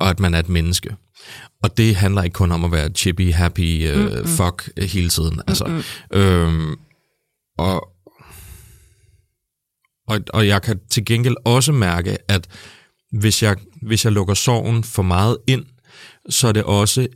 og 0.00 0.10
at 0.10 0.20
man 0.20 0.34
er 0.34 0.38
et 0.38 0.48
menneske. 0.48 0.96
Og 1.62 1.76
det 1.76 1.96
handler 1.96 2.22
ikke 2.22 2.34
kun 2.34 2.52
om 2.52 2.64
at 2.64 2.72
være 2.72 2.88
chippy, 2.88 3.32
happy, 3.32 3.88
øh, 3.88 4.10
mm-hmm. 4.10 4.26
fuck 4.26 4.70
hele 4.92 5.08
tiden. 5.08 5.40
Altså, 5.46 5.64
mm-hmm. 5.64 6.20
øhm, 6.20 6.76
og, 7.58 7.88
og, 10.08 10.20
og 10.34 10.46
jeg 10.46 10.62
kan 10.62 10.80
til 10.90 11.04
gengæld 11.04 11.36
også 11.44 11.72
mærke, 11.72 12.18
at 12.28 12.48
hvis 13.12 13.42
jeg, 13.42 13.56
hvis 13.82 14.04
jeg 14.04 14.12
lukker 14.12 14.34
sorgen 14.34 14.84
for 14.84 15.02
meget 15.02 15.36
ind, 15.46 15.64
så 16.28 16.48
er 16.48 16.52
det 16.52 16.64
også 16.64 17.06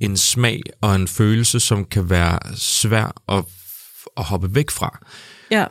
en 0.00 0.16
smag 0.16 0.62
og 0.80 0.94
en 0.94 1.08
følelse, 1.08 1.60
som 1.60 1.84
kan 1.84 2.10
være 2.10 2.38
svær 2.56 3.22
at, 3.28 3.44
at 4.16 4.24
hoppe 4.24 4.54
væk 4.54 4.70
fra. 4.70 4.98
ja. 5.50 5.64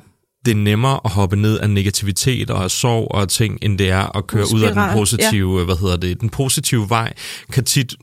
Det 0.45 0.51
er 0.51 0.55
nemmere 0.55 0.99
at 1.05 1.11
hoppe 1.11 1.35
ned 1.35 1.59
af 1.59 1.69
negativitet 1.69 2.49
og 2.49 2.63
af 2.63 2.71
sorg 2.71 3.11
og 3.11 3.29
ting, 3.29 3.59
end 3.61 3.77
det 3.77 3.89
er 3.89 4.17
at 4.17 4.27
køre 4.27 4.45
ud 4.53 4.61
af 4.61 4.67
den 4.67 4.75
Spiral, 4.75 4.97
positive, 4.97 5.59
ja. 5.59 5.65
hvad 5.65 5.75
hedder 5.75 5.97
det, 5.97 6.21
den 6.21 6.29
positive 6.29 6.89
vej, 6.89 7.13
kan 7.51 7.63
tit 7.65 7.95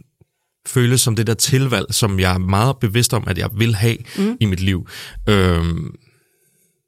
føles 0.66 1.00
som 1.00 1.16
det 1.16 1.26
der 1.26 1.34
tilvalg, 1.34 1.86
som 1.90 2.20
jeg 2.20 2.34
er 2.34 2.38
meget 2.38 2.76
bevidst 2.80 3.14
om, 3.14 3.24
at 3.26 3.38
jeg 3.38 3.50
vil 3.54 3.74
have 3.74 3.96
mm. 4.18 4.36
i 4.40 4.44
mit 4.44 4.60
liv. 4.60 4.88
Øhm, 5.28 5.94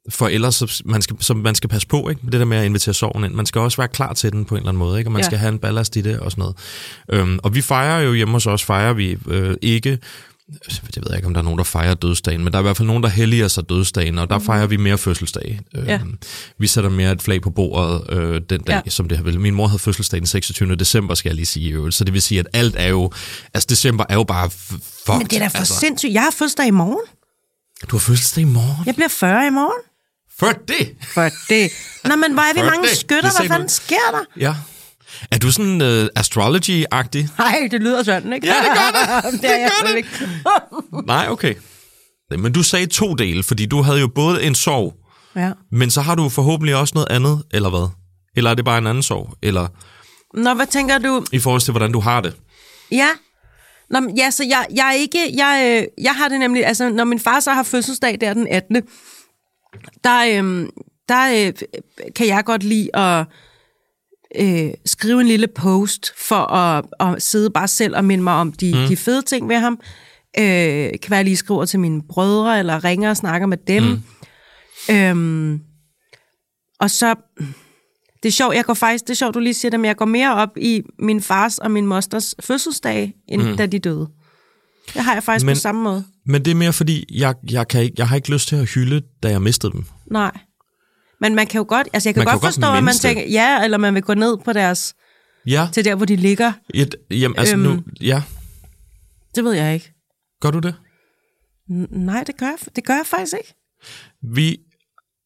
for 0.09 0.27
ellers, 0.27 0.55
så 0.55 0.81
man 0.85 1.01
skal, 1.01 1.15
så 1.19 1.33
man 1.33 1.55
skal 1.55 1.69
passe 1.69 1.87
på, 1.87 2.09
ikke? 2.09 2.21
Med 2.23 2.31
det 2.31 2.39
der 2.39 2.45
med 2.45 2.57
at 2.57 2.65
invitere 2.65 2.93
sorgen 2.93 3.23
ind. 3.23 3.33
Man 3.33 3.45
skal 3.45 3.61
også 3.61 3.77
være 3.77 3.87
klar 3.87 4.13
til 4.13 4.31
den 4.31 4.45
på 4.45 4.55
en 4.55 4.59
eller 4.59 4.69
anden 4.69 4.79
måde, 4.79 4.97
ikke? 4.99 5.07
Og 5.07 5.11
man 5.11 5.19
Ja. 5.21 5.25
skal 5.25 5.37
have 5.37 5.51
en 5.51 5.59
ballast 5.59 5.95
i 5.95 6.01
det 6.01 6.19
og 6.19 6.31
sådan 6.31 6.41
noget. 6.41 6.55
Øhm, 7.11 7.39
og 7.43 7.55
vi 7.55 7.61
fejrer 7.61 8.01
jo 8.01 8.13
hjemme 8.13 8.31
hos 8.33 8.47
os, 8.47 8.63
fejrer 8.63 8.93
vi 8.93 9.17
øh, 9.27 9.55
ikke 9.61 9.99
jeg 10.95 11.03
ved 11.07 11.15
ikke, 11.15 11.27
om 11.27 11.33
der 11.33 11.41
er 11.41 11.43
nogen, 11.43 11.57
der 11.57 11.63
fejrer 11.63 11.93
dødsdagen, 11.93 12.43
men 12.43 12.53
der 12.53 12.59
er 12.59 12.61
i 12.61 12.63
hvert 12.63 12.77
fald 12.77 12.87
nogen, 12.87 13.03
der 13.03 13.09
helliger 13.09 13.47
sig 13.47 13.69
dødsdagen, 13.69 14.17
og 14.17 14.29
der 14.29 14.39
fejrer 14.39 14.67
vi 14.67 14.77
mere 14.77 14.97
fødselsdag. 14.97 15.59
Mhm. 15.73 15.83
Ja. 15.85 15.93
Øhm, 15.95 16.17
vi 16.59 16.67
sætter 16.67 16.89
mere 16.89 17.11
et 17.11 17.21
flag 17.21 17.41
på 17.41 17.49
bordet 17.49 18.01
øh, 18.09 18.41
den 18.49 18.61
dag, 18.61 18.81
Ja. 18.85 18.89
som 18.89 19.07
det 19.09 19.17
har 19.17 19.23
vel. 19.25 19.39
Min 19.39 19.53
mor 19.55 19.67
havde 19.67 19.79
fødselsdag 19.79 20.19
den 20.19 20.27
26. 20.27 20.75
december, 20.75 21.15
skal 21.15 21.29
jeg 21.29 21.35
lige 21.35 21.45
sige. 21.45 21.69
i 21.69 21.73
øvrigt. 21.73 21.95
Så 21.95 22.03
det 22.03 22.13
vil 22.13 22.21
sige, 22.21 22.39
at 22.39 22.47
alt 22.53 22.75
er 22.77 22.87
jo... 22.87 23.11
Altså, 23.53 23.67
december 23.69 24.05
er 24.09 24.13
jo 24.13 24.23
bare 24.23 24.49
fucked. 24.49 25.17
Men 25.17 25.27
det 25.27 25.33
er 25.35 25.39
da 25.39 25.47
for 25.47 25.57
altså, 25.57 25.73
sindssygt. 25.79 26.13
Jeg 26.13 26.21
har 26.21 26.31
fødselsdag 26.31 26.67
i 26.67 26.71
morgen. 26.71 27.05
Du 27.91 27.95
har 27.95 27.99
fødselsdag 27.99 28.41
i 28.41 28.45
morgen? 28.45 28.85
Jeg 28.85 28.95
bliver 28.95 29.07
40 29.09 29.47
i 29.47 29.49
morgen. 29.49 29.81
For 30.39 30.51
det! 30.67 30.95
For 31.13 31.29
det. 31.49 31.71
Nå, 32.03 32.15
men 32.15 32.33
hvor 32.33 32.41
er 32.41 32.53
vi 32.53 32.59
For 32.59 32.65
mange 32.65 32.87
det. 32.87 32.97
skytter? 32.97 33.29
Det 33.29 33.39
Hvad 33.39 33.47
fanden 33.47 33.69
sker 33.69 33.95
der? 34.11 34.23
Ja. 34.37 34.55
Er 35.31 35.37
du 35.37 35.51
sådan 35.51 35.81
uh, 35.81 36.07
astrology-agtig? 36.19 37.27
Nej, 37.37 37.67
det 37.71 37.81
lyder 37.81 38.03
sådan, 38.03 38.33
ikke? 38.33 38.47
Ja, 38.47 38.53
det 38.53 38.71
gør 38.73 39.31
det. 39.31 39.41
det 39.41 39.49
jeg 39.49 39.71
gør 39.81 39.87
det. 39.87 39.97
ikke. 39.97 40.09
Nej, 41.13 41.27
okay. 41.29 41.55
Men 42.37 42.53
du 42.53 42.63
sagde 42.63 42.85
to 42.85 43.13
dele, 43.13 43.43
fordi 43.43 43.65
du 43.65 43.81
havde 43.81 43.99
jo 43.99 44.07
både 44.07 44.43
en 44.43 44.55
sorg, 44.55 44.93
ja. 45.35 45.51
men 45.71 45.91
så 45.91 46.01
har 46.01 46.15
du 46.15 46.29
forhåbentlig 46.29 46.75
også 46.75 46.91
noget 46.95 47.07
andet, 47.09 47.43
eller 47.51 47.69
hvad? 47.69 47.89
Eller 48.35 48.51
er 48.51 48.55
det 48.55 48.65
bare 48.65 48.77
en 48.77 48.87
anden 48.87 49.03
sorg? 49.03 49.33
Eller 49.41 49.67
Nå, 50.33 50.53
hvad 50.53 50.67
tænker 50.67 50.97
du? 50.97 51.25
i 51.31 51.39
forhold 51.39 51.61
til, 51.61 51.71
hvordan 51.71 51.91
du 51.91 51.99
har 51.99 52.21
det? 52.21 52.35
Ja. 52.91 53.07
Nå, 53.89 53.99
men 53.99 54.17
ja, 54.17 54.31
så 54.31 54.43
jeg, 54.43 54.65
jeg 54.75 54.87
er 54.87 54.93
ikke, 54.93 55.19
jeg, 55.37 55.81
øh, 55.81 56.03
jeg 56.03 56.15
har 56.15 56.27
det 56.27 56.39
nemlig, 56.39 56.65
altså 56.65 56.89
når 56.89 57.03
min 57.03 57.19
far 57.19 57.39
så 57.39 57.51
har 57.53 57.63
fødselsdag 57.63 58.17
der 58.21 58.33
den 58.33 58.47
18., 58.51 58.81
der, 60.03 60.43
øh, 60.43 60.69
der 61.09 61.47
øh, 61.47 61.53
kan 62.15 62.27
jeg 62.27 62.45
godt 62.45 62.63
lide 62.63 62.95
at 62.95 63.25
øh, 64.35 64.73
skrive 64.85 65.21
en 65.21 65.27
lille 65.27 65.47
post 65.47 66.13
for 66.17 66.53
at, 66.53 66.85
at 66.99 67.21
sidde 67.21 67.49
bare 67.49 67.67
selv 67.67 67.95
og 67.95 68.05
minde 68.05 68.23
mig 68.23 68.33
om 68.33 68.51
de, 68.51 68.73
mm. 68.75 68.87
de 68.87 68.97
fede 68.97 69.21
ting 69.21 69.49
ved 69.49 69.55
ham. 69.55 69.79
Øh, 70.39 70.89
kan 71.01 71.09
være, 71.09 71.23
lige 71.23 71.37
skriver 71.37 71.65
til 71.65 71.79
mine 71.79 72.01
brødre, 72.01 72.59
eller 72.59 72.83
ringer 72.83 73.09
og 73.09 73.17
snakker 73.17 73.47
med 73.47 73.57
dem. 73.57 73.83
Mm. 73.83 74.01
Øhm, 74.95 75.61
og 76.79 76.91
så, 76.91 77.15
det 78.23 78.29
er 78.29 78.33
sjovt, 78.33 78.55
jeg 78.55 78.65
går 78.65 78.73
faktisk, 78.73 79.03
det 79.03 79.09
er 79.09 79.15
sjovt, 79.15 79.35
du 79.35 79.39
lige 79.39 79.53
siger 79.53 79.69
det, 79.69 79.79
men 79.79 79.87
jeg 79.87 79.95
går 79.95 80.05
mere 80.05 80.35
op 80.35 80.57
i 80.57 80.83
min 80.99 81.21
fars 81.21 81.57
og 81.57 81.71
min 81.71 81.85
mosters 81.85 82.35
fødselsdag, 82.39 83.13
end 83.27 83.41
mm. 83.41 83.57
da 83.57 83.65
de 83.65 83.79
døde. 83.79 84.07
Det 84.93 85.03
har 85.03 85.13
jeg 85.13 85.23
faktisk 85.23 85.45
men, 85.45 85.55
på 85.55 85.59
samme 85.59 85.81
måde. 85.83 86.05
Men 86.25 86.45
det 86.45 86.51
er 86.51 86.55
mere 86.55 86.73
fordi, 86.73 87.05
jeg, 87.19 87.35
jeg, 87.51 87.67
kan 87.67 87.81
ikke, 87.81 87.95
jeg 87.97 88.07
har 88.09 88.15
ikke 88.15 88.31
lyst 88.31 88.47
til 88.47 88.55
at 88.55 88.65
hylde, 88.69 89.01
da 89.23 89.29
jeg 89.29 89.41
mistede 89.41 89.71
dem. 89.73 89.85
Nej. 90.11 90.31
Men 91.21 91.35
man 91.35 91.47
kan 91.47 91.57
jo 91.59 91.65
godt, 91.69 91.87
altså 91.93 92.09
jeg 92.09 92.13
kan 92.13 92.19
Man 92.21 92.25
kan 92.27 92.31
godt 92.33 92.41
godt 92.41 92.53
forstå, 92.53 92.73
at 92.77 92.83
man 92.83 92.93
det. 92.93 93.01
tænker, 93.01 93.23
ja, 93.23 93.63
eller 93.63 93.77
man 93.77 93.93
vil 93.93 94.03
gå 94.03 94.13
ned 94.13 94.37
på 94.45 94.53
deres, 94.53 94.93
Ja, 95.45 95.67
til 95.73 95.85
der, 95.85 95.95
hvor 95.95 96.05
de 96.05 96.15
ligger. 96.15 96.51
et, 96.73 96.95
jamen, 97.11 97.37
altså 97.39 97.55
Øhm. 97.55 97.63
nu, 97.63 97.83
ja, 98.01 98.21
Det 99.35 99.43
ved 99.43 99.53
jeg 99.53 99.73
ikke. 99.73 99.93
gør 100.41 100.51
du 100.51 100.59
det? 100.59 100.75
N- 101.71 101.97
nej, 101.99 102.23
det 102.23 102.37
gør, 102.37 102.45
jeg, 102.45 102.57
det 102.75 102.85
gør 102.85 102.93
jeg 102.93 103.05
faktisk 103.05 103.33
ikke. 103.39 103.53
Vi 104.35 104.57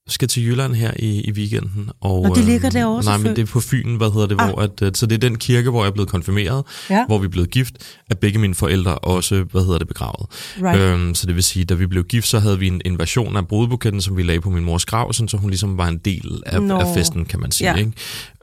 skal 0.08 0.28
til 0.28 0.46
Jylland 0.46 0.74
her 0.74 0.92
i, 1.00 1.22
i 1.22 1.32
weekenden. 1.32 1.90
Og, 2.02 2.22
Og 2.22 2.36
det 2.36 2.44
ligger 2.46 2.68
øhm, 2.68 2.74
derovre, 2.74 3.04
Nej, 3.04 3.18
men 3.18 3.36
det 3.36 3.40
er 3.42 3.46
på 3.46 3.60
Fyn, 3.60 3.96
hvad 3.96 4.14
hedder 4.14 4.28
det, 4.28 4.36
Ah. 4.42 4.50
hvor 4.50 4.62
at, 4.62 4.82
øh, 4.82 4.92
så 4.96 5.06
det 5.06 5.16
er 5.16 5.20
den 5.30 5.38
kirke, 5.38 5.70
hvor 5.70 5.84
jeg 5.84 5.90
er 5.90 5.94
blevet 5.94 6.10
konfirmeret, 6.10 6.64
Ja. 6.90 7.06
hvor 7.06 7.18
vi 7.18 7.26
er 7.26 7.30
blevet 7.30 7.50
gift, 7.52 7.74
at 8.10 8.20
begge 8.20 8.40
mine 8.40 8.56
forældre 8.56 8.98
også, 9.00 9.44
hvad 9.52 9.62
hedder 9.64 9.78
det, 9.78 9.88
begravet. 9.88 10.26
Right. 10.62 10.80
Øhm, 10.82 11.16
så 11.16 11.28
det 11.28 11.36
vil 11.36 11.44
sige, 11.44 11.66
da 11.66 11.74
vi 11.74 11.86
blev 11.88 12.04
gift, 12.04 12.28
så 12.28 12.40
havde 12.40 12.60
vi 12.60 12.68
en, 12.68 12.82
en 12.86 13.00
version 13.00 13.36
af 13.38 13.48
brudebuketten, 13.48 14.02
som 14.02 14.18
vi 14.18 14.24
lagde 14.24 14.42
på 14.42 14.50
min 14.50 14.64
mors 14.64 14.86
grav, 14.86 15.14
sådan, 15.14 15.28
så 15.28 15.38
hun 15.38 15.50
ligesom 15.50 15.78
var 15.78 15.88
en 15.88 15.98
del 15.98 16.44
af, 16.46 16.60
af 16.62 16.94
festen, 16.96 17.26
kan 17.26 17.40
man 17.40 17.52
sige. 17.52 17.72
Ja. 17.72 17.76
Ikke? 17.78 17.92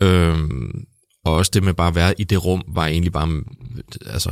Øhm, 0.02 0.84
og 1.24 1.34
også 1.34 1.50
det 1.54 1.62
med 1.62 1.74
bare 1.74 1.88
at 1.88 1.94
være 1.94 2.14
i 2.20 2.24
det 2.24 2.44
rum, 2.44 2.62
var 2.74 2.86
egentlig 2.86 3.12
bare, 3.12 3.42
altså, 4.06 4.30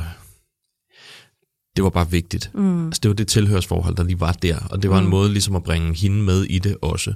det 1.79 1.85
var 1.85 1.91
bare 1.91 2.11
vigtigt. 2.11 2.51
Mm. 2.55 2.87
Altså, 2.87 3.01
det 3.03 3.09
var 3.09 3.15
det 3.15 3.29
tilhørsforhold, 3.29 3.97
der 3.97 4.05
lige 4.05 4.21
var 4.21 4.33
der, 4.33 4.57
og 4.71 4.83
det 4.83 4.91
var 4.91 5.01
mm. 5.01 5.07
en 5.07 5.11
måde 5.11 5.33
ligesom 5.33 5.57
at 5.57 5.63
bringe 5.63 5.95
hende 5.95 6.23
med 6.23 6.45
i 6.45 6.59
det 6.59 6.77
også. 6.83 7.15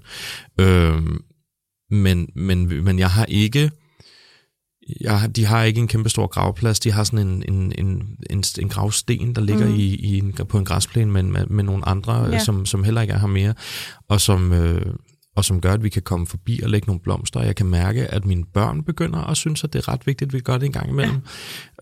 Øhm, 0.61 1.22
men, 1.90 2.29
men, 2.35 2.85
men 2.85 2.98
jeg 2.98 3.11
har 3.11 3.25
ikke, 3.25 3.70
jeg, 5.01 5.31
de 5.37 5.44
har 5.44 5.62
ikke 5.62 5.81
en 5.81 5.88
kæmpe 5.88 6.09
stor 6.09 6.27
gravplads, 6.27 6.81
de 6.81 6.92
har 6.92 7.05
sådan 7.05 7.29
en, 7.29 7.44
en, 7.48 7.72
en, 7.79 8.18
en, 8.31 8.44
en 8.61 8.68
gravsten, 8.68 9.35
der 9.35 9.40
ligger 9.40 9.66
mm. 9.66 9.75
i, 9.75 9.94
i 9.94 10.18
en, 10.18 10.33
på 10.33 10.59
en 10.59 10.64
græsplæne 10.64 11.11
med, 11.11 11.22
med, 11.22 11.46
med 11.46 11.64
nogle 11.64 11.88
andre, 11.88 12.14
ja. 12.14 12.38
som, 12.38 12.66
som 12.66 12.85
heller 12.85 13.01
ikke 13.01 13.14
er 13.14 13.18
her 13.18 13.27
mere, 13.27 13.55
og 14.09 14.20
som, 14.20 14.53
øh, 14.53 14.94
og 15.37 15.45
som 15.45 15.61
gør, 15.61 15.73
at 15.73 15.83
vi 15.83 15.88
kan 15.88 16.03
komme 16.03 16.27
forbi 16.27 16.61
og 16.62 16.71
lægge 16.71 16.87
nogle 16.87 17.01
blomster, 17.01 17.42
jeg 17.42 17.57
kan 17.57 17.66
mærke, 17.66 18.07
at 18.07 18.25
mine 18.25 18.45
børn 18.45 18.83
begynder 18.85 19.18
at 19.18 19.37
synes, 19.37 19.64
at 19.64 19.73
det 19.73 19.79
er 19.79 19.88
ret 19.88 20.07
vigtigt, 20.07 20.29
at 20.29 20.33
vi 20.33 20.40
gør 20.40 20.59
det 20.59 20.66
en 20.66 20.73
gang 20.73 20.88
imellem. 20.88 21.16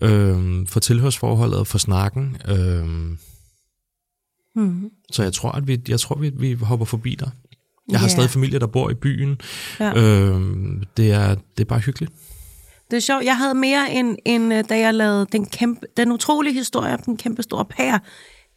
Ja. 0.01 0.07
Øhm, 0.07 0.67
for 0.67 0.79
tilhørsforholdet 0.79 1.67
for 1.67 1.77
snakken. 1.77 2.37
Øhm, 2.47 3.17
Mm. 4.55 4.89
så 5.11 5.23
jeg 5.23 5.33
tror, 5.33 5.51
at 5.51 5.67
vi, 5.67 5.81
jeg 5.87 5.99
tror, 5.99 6.15
vi, 6.15 6.29
vi 6.29 6.53
hopper 6.53 6.85
forbi 6.85 7.15
der. 7.15 7.29
Jeg 7.89 7.99
har 7.99 8.07
Ja. 8.07 8.11
stadig 8.11 8.29
familie, 8.29 8.59
der 8.59 8.67
bor 8.67 8.89
i 8.89 8.93
byen. 8.93 9.37
Ja. 9.79 9.99
Øhm, 10.01 10.83
det, 10.97 11.11
er, 11.11 11.35
det 11.35 11.59
er 11.63 11.65
bare 11.65 11.79
hyggeligt. 11.79 12.11
Det 12.91 12.97
er 12.97 13.01
sjovt. 13.01 13.25
Jeg 13.25 13.37
havde 13.37 13.53
mere 13.55 13.91
end, 13.93 14.17
end 14.25 14.53
øh, 14.53 14.63
da 14.69 14.79
jeg 14.79 14.93
lavede 14.93 15.27
den, 15.31 15.45
kæmpe, 15.45 15.85
den 15.97 16.11
utrolige 16.11 16.53
historie 16.53 16.93
om 16.93 16.99
den 17.05 17.17
kæmpe 17.17 17.43
store 17.43 17.65
pær 17.65 17.97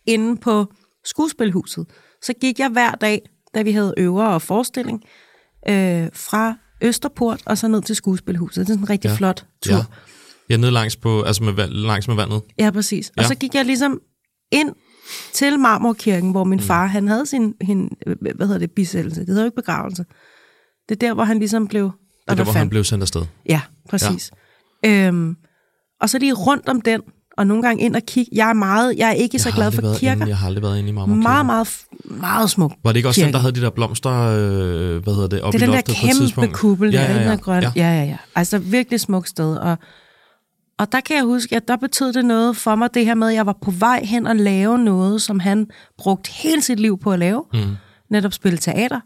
inde 0.07 0.37
på 0.37 0.73
skuespilhuset. 1.05 1.87
Så 2.23 2.33
gik 2.41 2.59
jeg 2.59 2.69
hver 2.69 2.91
dag, 2.91 3.23
da 3.55 3.63
vi 3.63 3.73
havde 3.73 3.95
øver 3.97 4.25
og 4.25 4.43
forestilling, 4.43 5.03
øh, 5.69 6.09
fra 6.13 6.55
Østerport 6.83 7.43
og 7.47 7.59
så 7.59 7.69
ned 7.69 7.83
til 7.83 7.97
skuespilhuset. 7.97 8.57
Det 8.57 8.63
er 8.63 8.75
sådan 8.75 8.83
en 8.85 8.91
rigtig 8.91 9.09
ja. 9.09 9.13
Ja. 9.13 9.17
flot 9.17 9.47
tur. 9.65 9.75
Ja. 9.75 9.85
Jeg 10.49 10.55
er 10.55 10.59
nede 10.59 10.71
langs, 10.73 10.97
på, 10.97 11.23
altså 11.23 11.43
med, 11.45 11.69
langs 11.69 12.09
med 12.09 12.17
vandet. 12.17 12.43
Ja, 12.59 12.71
præcis. 12.71 13.09
Og 13.17 13.23
Ja. 13.23 13.29
så 13.29 13.35
gik 13.35 13.55
jeg 13.55 13.65
ligesom 13.65 14.01
ind 14.53 14.73
til 15.33 15.59
Marmorkirken, 15.59 16.31
hvor 16.31 16.45
min 16.45 16.61
far, 16.61 16.87
han 16.87 17.09
havde 17.09 17.27
sin, 17.27 17.55
hin, 17.61 17.91
hvad 18.35 18.47
hedder 18.47 18.59
det, 18.59 18.71
bisættelse. 18.71 19.21
Det 19.21 19.29
hedder 19.29 19.43
jo 19.43 19.47
ikke 19.47 19.57
begravelse. 19.57 20.05
Det 20.89 20.95
er 20.95 21.09
der, 21.09 21.15
hvor 21.15 21.25
han 21.25 21.39
ligesom 21.39 21.69
blev... 21.69 21.85
Det 21.85 22.31
er 22.31 22.35
der, 22.35 22.45
hvor 22.45 22.53
han 22.53 22.69
blev 22.71 22.85
sendt 22.85 23.03
afsted. 23.03 23.23
Ja, 23.49 23.61
præcis. 23.89 24.31
Ja. 24.85 25.07
Øhm, 25.09 25.37
og 26.01 26.11
så 26.11 26.19
lige 26.19 26.33
rundt 26.33 26.69
om 26.69 26.81
den, 26.81 27.01
og 27.37 27.47
nogle 27.47 27.63
gange 27.63 27.83
ind 27.85 27.97
og 27.97 28.03
kigge. 28.07 28.31
Jeg 28.35 28.49
er 28.49 28.53
meget, 28.53 28.95
jeg 28.99 29.09
er 29.09 29.13
ikke 29.13 29.39
så 29.39 29.49
Jeg 29.49 29.55
har 29.55 29.61
glad 29.61 29.73
for 29.73 29.99
kirker. 29.99 30.13
Inde, 30.13 30.29
jeg 30.29 30.37
har 30.37 30.47
aldrig 30.47 30.63
været 30.63 30.79
inde 30.79 30.89
i 30.89 30.93
Marmorkirken. 30.93 31.23
Meget, 31.23 31.47
meget, 31.47 31.69
meget 32.05 32.51
smuk. 32.51 32.73
Var 32.85 32.93
det 32.93 32.97
ikke 32.97 33.09
også 33.09 33.19
kirke. 33.21 33.27
den, 33.27 33.33
der 33.33 33.39
havde 33.39 33.55
de 33.55 33.61
der 33.61 33.71
blomster, 33.71 34.11
øh, 34.13 35.03
hvad 35.03 35.15
hedder 35.15 35.29
det, 35.29 35.43
oppe 35.43 35.59
Det 35.59 35.65
er 35.65 35.67
i 35.67 35.71
den 35.71 35.73
der 35.73 35.75
loftet 35.75 35.87
på 35.87 35.91
et 35.93 35.97
kæmpe 35.97 36.25
tidspunkt? 36.25 36.53
kuppel, 36.53 36.91
ja, 36.93 36.99
der, 36.99 37.05
ja, 37.05 37.15
den 37.15 37.23
ja, 37.23 37.33
er 37.33 37.37
grøn. 37.37 37.63
ja. 37.63 37.73
Ja, 37.77 37.99
ja, 37.99 38.05
ja. 38.05 38.17
Altså 38.35 38.59
virkelig 38.59 39.01
smukt 39.01 39.29
sted. 39.29 39.57
Og, 39.57 39.79
og 40.79 40.93
der 40.93 41.01
kan 41.01 41.17
jeg 41.17 41.25
huske, 41.25 41.57
at 41.57 41.69
der 41.69 41.77
betød 41.77 42.13
det 42.13 42.25
noget 42.25 42.57
for 42.57 42.75
mig, 42.75 42.95
det 42.95 43.05
her 43.07 43.15
med, 43.15 43.29
at 43.29 43.35
jeg 43.35 43.47
var 43.47 43.57
på 43.63 43.71
vej 43.71 44.05
hen 44.05 44.27
og 44.27 44.37
lave 44.37 44.79
noget, 44.79 45.23
som 45.23 45.41
han 45.41 45.67
brugte 45.99 46.31
hele 46.33 46.63
sit 46.63 46.81
liv 46.81 46.99
på 46.99 47.13
at 47.13 47.19
lave. 47.19 47.45
Mm. 47.53 47.61
Netop 48.11 48.33
spille 48.33 48.59
teater. 48.59 49.01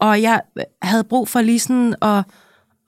Og 0.00 0.22
jeg 0.22 0.40
havde 0.82 1.04
brug 1.04 1.28
for 1.28 1.40
lige 1.40 1.58
sådan 1.58 1.94
at, 2.02 2.22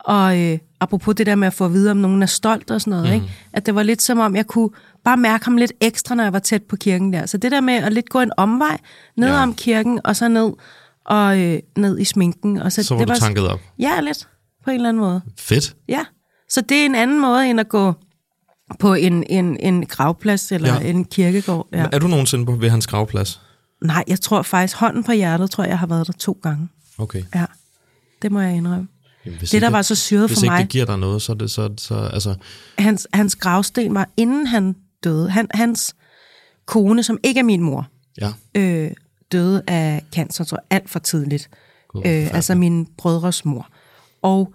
og 0.06 0.38
øh, 0.40 0.58
apropos 0.80 1.14
det 1.14 1.26
der 1.26 1.34
med 1.34 1.46
at 1.46 1.54
få 1.54 1.64
at 1.64 1.72
vide, 1.72 1.90
om 1.90 1.96
nogen 1.96 2.22
er 2.22 2.26
stolt 2.26 2.70
og 2.70 2.80
sådan 2.80 2.90
noget, 2.90 3.06
mm. 3.06 3.12
ikke? 3.14 3.26
at 3.52 3.66
det 3.66 3.74
var 3.74 3.82
lidt 3.82 4.02
som 4.02 4.18
om, 4.18 4.36
jeg 4.36 4.46
kunne 4.46 4.70
bare 5.04 5.16
mærke 5.16 5.44
ham 5.44 5.56
lidt 5.56 5.72
ekstra, 5.80 6.14
når 6.14 6.22
jeg 6.24 6.32
var 6.32 6.38
tæt 6.38 6.62
på 6.62 6.76
kirken 6.76 7.12
der. 7.12 7.26
Så 7.26 7.36
det 7.38 7.52
der 7.52 7.60
med 7.60 7.74
at 7.74 7.92
lidt 7.92 8.08
gå 8.08 8.20
en 8.20 8.30
omvej 8.36 8.78
ned 9.16 9.28
Ja. 9.28 9.42
om 9.42 9.54
kirken, 9.54 10.00
og 10.04 10.16
så 10.16 10.28
ned, 10.28 10.52
og, 11.06 11.40
øh, 11.40 11.58
ned 11.76 11.98
i 11.98 12.04
sminken. 12.04 12.58
Og 12.58 12.72
så, 12.72 12.82
Så 12.82 12.94
var 12.94 13.04
det 13.04 13.14
du 13.14 13.20
tanket 13.20 13.48
op. 13.48 13.60
Ja, 13.78 14.00
lidt. 14.00 14.28
På 14.64 14.70
en 14.70 14.76
eller 14.76 14.88
anden 14.88 15.00
måde. 15.00 15.20
Fedt. 15.38 15.76
Ja. 15.88 16.04
Så 16.50 16.60
det 16.60 16.76
er 16.82 16.86
en 16.86 16.94
anden 16.94 17.20
måde, 17.20 17.50
end 17.50 17.60
at 17.60 17.68
gå 17.68 17.92
på 18.78 18.94
en, 18.94 19.24
en, 19.30 19.56
en 19.60 19.86
gravplads 19.86 20.52
eller 20.52 20.68
Ja. 20.74 20.80
ja. 20.80 20.88
en 20.90 21.04
kirkegård. 21.04 21.68
Ja. 21.72 21.86
Er 21.92 21.98
du 21.98 22.06
nogensinde 22.08 22.46
på 22.46 22.52
ved 22.52 22.70
hans 22.70 22.86
gravplads? 22.86 23.40
Nej, 23.84 24.04
jeg 24.08 24.20
tror 24.20 24.42
faktisk, 24.42 24.76
hånden 24.76 25.04
på 25.04 25.12
hjertet, 25.12 25.50
tror 25.50 25.64
jeg, 25.64 25.70
jeg 25.70 25.78
har 25.78 25.86
været 25.86 26.06
der 26.06 26.12
to 26.12 26.38
gange. 26.42 26.68
Okay. 26.98 27.22
Ja, 27.34 27.44
det 28.22 28.32
må 28.32 28.40
jeg 28.40 28.56
indrømme. 28.56 28.88
Jamen, 29.26 29.38
hvis 29.38 29.50
Det, 29.50 29.62
der 29.62 29.68
ikke- 29.68 29.72
var 29.76 29.82
så 29.82 29.94
syret 29.94 30.28
Hvis 30.28 30.38
for 30.38 30.44
ikke 30.44 30.52
mig, 30.52 30.60
det 30.62 30.68
giver 30.68 30.84
dig 30.84 30.98
noget, 30.98 31.22
så 31.22 31.34
det 31.34 31.50
så, 31.50 31.74
så 31.78 31.94
altså, 31.94 32.34
hans, 32.78 33.06
hans 33.12 33.36
gravsten 33.36 33.94
var, 33.94 34.08
inden 34.16 34.46
han 34.46 34.74
døde. 35.04 35.30
Han, 35.30 35.46
hans 35.54 35.94
kone, 36.66 37.02
som 37.02 37.18
ikke 37.22 37.40
er 37.40 37.44
min 37.44 37.62
mor, 37.62 37.88
ja. 38.20 38.32
øh, 38.54 38.90
døde 39.32 39.62
af 39.66 40.04
cancer, 40.14 40.44
tror 40.44 40.56
jeg, 40.70 40.76
alt 40.76 40.90
for 40.90 40.98
tidligt. 40.98 41.50
Gud, 41.88 42.02
Øh, 42.06 42.34
altså 42.34 42.54
min 42.54 42.86
brødres 42.98 43.44
mor. 43.44 43.68
Og 44.22 44.52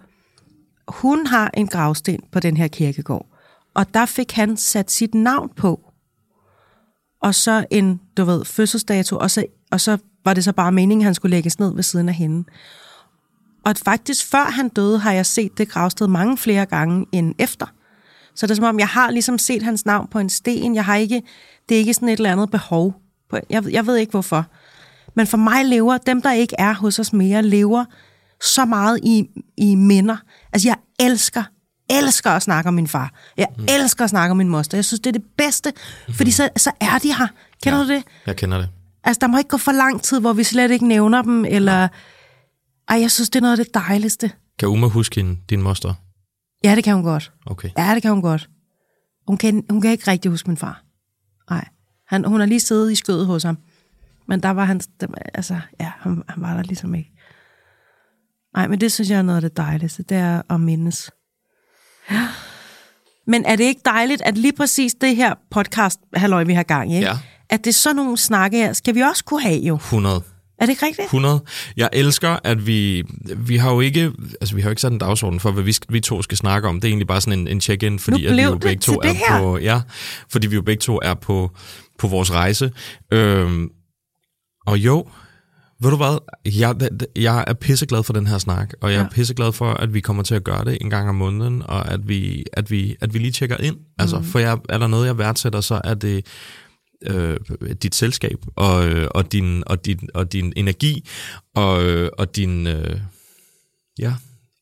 hun 0.88 1.26
har 1.26 1.50
en 1.54 1.66
gravsten 1.66 2.20
på 2.32 2.40
den 2.40 2.56
her 2.56 2.68
kirkegård. 2.68 3.26
Og 3.74 3.94
der 3.94 4.06
fik 4.06 4.32
han 4.32 4.56
sat 4.56 4.90
sit 4.90 5.14
navn 5.14 5.50
på. 5.56 5.80
Og 7.22 7.34
så 7.34 7.64
en, 7.70 8.00
du 8.16 8.24
ved, 8.24 8.44
fødselsdato, 8.44 9.16
og 9.16 9.30
så, 9.30 9.44
og 9.70 9.80
så 9.80 9.98
var 10.24 10.34
det 10.34 10.44
så 10.44 10.52
bare 10.52 10.72
meningen, 10.72 11.00
at 11.02 11.04
han 11.04 11.14
skulle 11.14 11.36
lægges 11.36 11.58
ned 11.58 11.74
ved 11.74 11.82
siden 11.82 12.08
af 12.08 12.14
hende. 12.14 12.44
Og 13.64 13.74
faktisk 13.84 14.30
før 14.30 14.44
han 14.44 14.68
døde, 14.68 14.98
har 14.98 15.12
jeg 15.12 15.26
set 15.26 15.58
det 15.58 15.68
gravsted 15.68 16.06
mange 16.06 16.38
flere 16.38 16.66
gange 16.66 17.06
end 17.12 17.34
efter. 17.38 17.66
Så 18.34 18.46
det 18.46 18.50
er 18.50 18.54
som 18.54 18.64
om, 18.64 18.78
jeg 18.78 18.88
har 18.88 19.10
ligesom 19.10 19.38
set 19.38 19.62
hans 19.62 19.86
navn 19.86 20.08
på 20.10 20.18
en 20.18 20.30
sten. 20.30 20.74
Jeg 20.74 20.84
har 20.84 20.96
ikke, 20.96 21.22
det 21.68 21.74
er 21.74 21.78
ikke 21.78 21.94
sådan 21.94 22.08
et 22.08 22.16
eller 22.16 22.32
andet 22.32 22.50
behov. 22.50 22.94
Jeg, 23.50 23.72
jeg 23.72 23.86
ved 23.86 23.96
ikke 23.96 24.10
hvorfor. 24.10 24.46
Men 25.16 25.26
for 25.26 25.36
mig 25.36 25.64
lever, 25.64 25.98
dem 25.98 26.22
der 26.22 26.32
ikke 26.32 26.56
er 26.58 26.74
hos 26.74 26.98
os 26.98 27.12
mere, 27.12 27.42
lever 27.42 27.84
så 28.40 28.64
meget 28.64 29.00
i, 29.02 29.28
i 29.56 29.74
minder. 29.74 30.16
Altså 30.52 30.68
jeg 30.68 30.76
elsker, 31.00 31.42
elsker 31.90 32.30
at 32.30 32.42
snakke 32.42 32.68
om 32.68 32.74
min 32.74 32.88
far. 32.88 33.12
Jeg 33.36 33.46
mm. 33.58 33.66
elsker 33.68 34.04
at 34.04 34.10
snakke 34.10 34.30
om 34.30 34.36
min 34.36 34.48
moster. 34.48 34.78
Jeg 34.78 34.84
synes, 34.84 35.00
det 35.00 35.16
er 35.16 35.18
det 35.18 35.24
bedste, 35.36 35.70
mm-hmm. 35.70 36.14
fordi 36.14 36.30
så, 36.30 36.48
så 36.56 36.70
er 36.80 36.98
de 36.98 37.14
her. 37.14 37.26
Kender 37.62 37.78
ja. 37.78 37.84
du 37.84 37.88
det? 37.88 38.04
Jeg 38.26 38.36
kender 38.36 38.58
det. 38.58 38.68
Altså, 39.04 39.18
der 39.20 39.26
må 39.26 39.38
ikke 39.38 39.50
gå 39.50 39.56
for 39.56 39.72
lang 39.72 40.02
tid, 40.02 40.20
hvor 40.20 40.32
vi 40.32 40.44
slet 40.44 40.70
ikke 40.70 40.86
nævner 40.86 41.22
dem, 41.22 41.44
eller... 41.44 41.88
Ej, 42.88 43.00
jeg 43.00 43.10
synes, 43.10 43.30
det 43.30 43.36
er 43.38 43.40
noget 43.40 43.58
af 43.58 43.64
det 43.64 43.74
dejligste. 43.74 44.30
Kan 44.58 44.68
Uma 44.68 44.86
huske 44.86 45.16
hende, 45.20 45.40
din 45.50 45.62
moster? 45.62 45.94
Ja, 46.64 46.76
det 46.76 46.84
kan 46.84 46.94
hun 46.94 47.02
godt. 47.04 47.32
Okay. 47.46 47.70
Ja, 47.78 47.94
det 47.94 48.02
kan 48.02 48.10
hun 48.10 48.22
godt. 48.22 48.48
Hun 49.26 49.36
kan, 49.36 49.64
hun 49.70 49.80
kan 49.80 49.90
ikke 49.90 50.10
rigtig 50.10 50.30
huske 50.30 50.50
min 50.50 50.56
far. 50.56 50.82
Nej. 51.50 51.68
Han, 52.08 52.24
hun 52.24 52.40
har 52.40 52.46
lige 52.46 52.60
siddet 52.60 52.92
i 52.92 52.94
skødet 52.94 53.26
hos 53.26 53.42
ham. 53.42 53.58
Men 54.28 54.42
der 54.42 54.50
var 54.50 54.64
han, 54.64 54.80
altså, 55.34 55.60
ja, 55.80 55.92
han, 55.98 56.22
han 56.28 56.42
var 56.42 56.54
der 56.54 56.62
ligesom 56.62 56.94
ikke. 56.94 57.10
Nej, 58.56 58.68
men 58.68 58.80
det 58.80 58.92
synes 58.92 59.10
jeg 59.10 59.18
er 59.18 59.22
noget 59.22 59.36
af 59.36 59.50
det 59.50 59.56
dejligste, 59.56 60.02
det 60.02 60.16
er 60.16 60.42
at 60.50 60.60
mindes. 60.60 61.10
Ja. 62.10 62.28
Men 63.26 63.44
er 63.44 63.56
det 63.56 63.64
ikke 63.64 63.80
dejligt, 63.84 64.22
at 64.22 64.38
lige 64.38 64.52
præcis 64.52 64.94
det 64.94 65.16
her 65.16 65.34
podcast, 65.50 66.00
halløj, 66.14 66.44
vi 66.44 66.54
har 66.54 66.62
gang 66.62 66.92
i, 66.92 66.94
ikke? 66.96 67.08
Ja. 67.08 67.18
at 67.50 67.64
det 67.64 67.70
er 67.70 67.74
sådan 67.74 67.96
nogle 67.96 68.16
snakke 68.16 68.56
her, 68.56 68.72
skal 68.72 68.94
vi 68.94 69.00
også 69.00 69.24
kunne 69.24 69.42
have 69.42 69.60
jo. 69.60 69.74
100. 69.74 70.22
Er 70.62 70.66
det 70.66 70.72
ikke 70.72 70.86
rigtigt? 70.86 71.04
100. 71.06 71.42
Jeg 71.76 71.88
elsker, 71.92 72.36
at 72.44 72.66
vi... 72.66 73.02
Vi 73.36 73.56
har 73.56 73.72
jo 73.72 73.80
ikke... 73.80 74.12
Altså, 74.40 74.54
vi 74.54 74.60
har 74.60 74.68
jo 74.68 74.70
ikke 74.70 74.82
sat 74.82 74.92
en 74.92 74.98
dagsorden 74.98 75.40
for, 75.40 75.50
hvad 75.52 75.62
vi, 75.64 75.74
vi 75.88 76.00
to 76.00 76.22
skal 76.22 76.38
snakke 76.38 76.68
om. 76.68 76.74
Det 76.80 76.84
er 76.88 76.90
egentlig 76.90 77.06
bare 77.06 77.20
sådan 77.20 77.38
en, 77.38 77.48
en 77.48 77.60
check-in, 77.60 77.98
fordi 77.98 78.26
at 78.26 78.36
vi 78.36 78.42
jo 78.42 78.58
begge 78.58 78.80
to 78.80 78.92
er 78.92 79.12
her. 79.12 79.38
på... 79.38 79.58
Ja, 79.58 79.80
fordi 80.30 80.46
vi 80.46 80.54
jo 80.54 80.62
begge 80.62 80.80
to 80.80 81.00
er 81.02 81.14
på, 81.14 81.50
på 81.98 82.06
vores 82.08 82.32
rejse. 82.32 82.70
Øhm, 83.12 83.68
og 84.66 84.78
jo, 84.78 85.08
ved 85.80 85.90
du 85.90 85.96
hvad? 85.96 86.18
Jeg, 86.58 86.76
jeg 87.16 87.44
er 87.46 87.52
pisseglad 87.52 88.02
for 88.02 88.12
den 88.12 88.26
her 88.26 88.38
snak, 88.38 88.72
og 88.80 88.92
jeg 88.92 88.98
er 88.98 89.02
Ja. 89.02 89.08
pisseglad 89.12 89.52
for, 89.52 89.70
at 89.70 89.94
vi 89.94 90.00
kommer 90.00 90.22
til 90.22 90.34
at 90.34 90.44
gøre 90.44 90.64
det 90.64 90.78
en 90.80 90.90
gang 90.90 91.08
om 91.08 91.14
måneden, 91.14 91.62
og 91.64 91.92
at 91.92 92.08
vi, 92.08 92.44
at 92.52 92.70
vi, 92.70 92.96
at 93.00 93.14
vi 93.14 93.18
lige 93.18 93.32
tjekker 93.32 93.56
ind. 93.56 93.76
Altså, 93.98 94.16
Mhm. 94.18 94.24
for 94.26 94.38
jeg, 94.38 94.58
er 94.68 94.78
der 94.78 94.86
noget, 94.86 95.06
jeg 95.06 95.18
værdsætter, 95.18 95.60
så 95.60 95.80
er 95.84 95.94
det 95.94 96.26
øh, 97.06 97.36
dit 97.82 97.94
selskab 97.94 98.44
og, 98.56 98.88
øh, 98.88 99.08
og, 99.10 99.32
din, 99.32 99.62
og, 99.66 99.86
din, 99.86 100.08
og 100.14 100.32
din 100.32 100.52
energi 100.56 101.08
og, 101.54 101.84
øh, 101.84 102.10
og 102.18 102.36
din 102.36 102.66
øh, 102.66 103.00
ja 103.98 104.14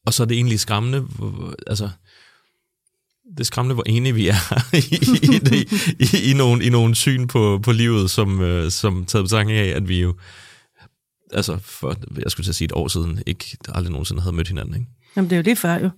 og 0.06 0.14
så 0.14 0.22
er 0.22 0.26
det 0.26 0.34
egentlig 0.34 0.60
skræmmende 0.60 1.06
altså 1.66 1.90
det 3.30 3.40
er 3.40 3.44
skræmmende, 3.44 3.74
hvor 3.74 3.84
enige 3.86 4.14
vi 4.14 4.28
er 4.28 4.64
i, 4.74 4.96
i, 5.34 5.38
det, 5.38 5.72
i, 6.00 6.30
i, 6.30 6.34
nogle, 6.34 6.64
i 6.64 6.70
nogle 6.70 6.94
syn 6.94 7.26
på, 7.26 7.60
på 7.62 7.72
livet, 7.72 8.10
som, 8.10 8.40
øh, 8.40 8.70
som 8.70 9.04
taget 9.04 9.24
betragtning 9.24 9.58
af, 9.58 9.76
at 9.76 9.88
vi 9.88 10.00
jo, 10.00 10.14
altså 11.32 11.58
for, 11.58 11.96
jeg 12.22 12.30
skulle 12.30 12.44
til 12.44 12.50
at 12.50 12.54
sige 12.54 12.64
et 12.66 12.72
år 12.72 12.88
siden, 12.88 13.22
ikke 13.26 13.56
aldrig 13.68 13.92
nogensinde 13.92 14.22
havde 14.22 14.36
mødt 14.36 14.48
hinanden, 14.48 14.74
ikke? 14.74 14.86
Jamen, 15.16 15.30
det 15.30 15.36
er 15.36 15.40
jo 15.40 15.42
det 15.42 15.58
før 15.58 15.78
jo. 15.78 15.90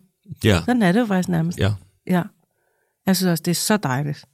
Ja, 0.45 0.63
Sådan 0.65 0.83
er 0.83 0.93
det 0.93 1.01
jo 1.01 1.07
faktisk 1.07 1.29
nærmest. 1.29 1.59
ja. 1.59 1.73
Ja. 2.07 2.23
Jeg 3.07 3.17
synes 3.17 3.31
også, 3.31 3.43
det 3.43 3.51
er 3.51 3.55
så 3.55 3.77
dejligt. 3.77 4.25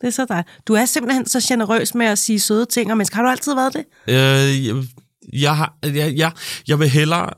Det 0.00 0.06
er 0.06 0.10
så 0.10 0.26
dig. 0.28 0.44
Du 0.66 0.74
er 0.74 0.84
simpelthen 0.84 1.26
så 1.26 1.44
generøs 1.48 1.94
med 1.94 2.06
at 2.06 2.18
sige 2.18 2.40
søde 2.40 2.66
ting, 2.66 2.90
og 2.90 2.96
mennesker. 2.96 3.16
Har 3.16 3.22
du 3.22 3.28
altid 3.28 3.54
været 3.54 3.72
det? 3.72 3.84
Øh, 4.08 4.66
jeg, 4.66 4.84
jeg, 5.32 5.56
har, 5.56 5.74
jeg, 5.82 6.14
jeg, 6.16 6.32
jeg 6.68 6.78
vil 6.78 6.88
hellere... 6.88 7.30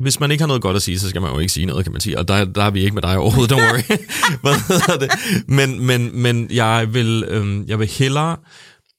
Hvis 0.00 0.20
man 0.20 0.30
ikke 0.30 0.42
har 0.42 0.46
noget 0.46 0.62
godt 0.62 0.76
at 0.76 0.82
sige, 0.82 0.98
så 0.98 1.08
skal 1.08 1.22
man 1.22 1.32
jo 1.32 1.38
ikke 1.38 1.52
sige 1.52 1.66
noget, 1.66 1.84
kan 1.84 1.92
man 1.92 2.00
sige. 2.00 2.18
Og 2.18 2.28
der, 2.28 2.44
der 2.44 2.62
er 2.64 2.70
vi 2.70 2.80
ikke 2.80 2.94
med 2.94 3.02
dig 3.02 3.18
overhovedet, 3.18 3.52
don't 3.52 3.60
worry. 3.62 3.98
Hvad 4.42 4.98
det? 4.98 5.10
Men, 5.48 5.86
men, 5.86 6.22
men 6.22 6.50
jeg, 6.50 6.94
vil, 6.94 7.24
øhm, 7.28 7.64
jeg 7.68 7.78
vil 7.78 7.86
hellere 7.86 8.36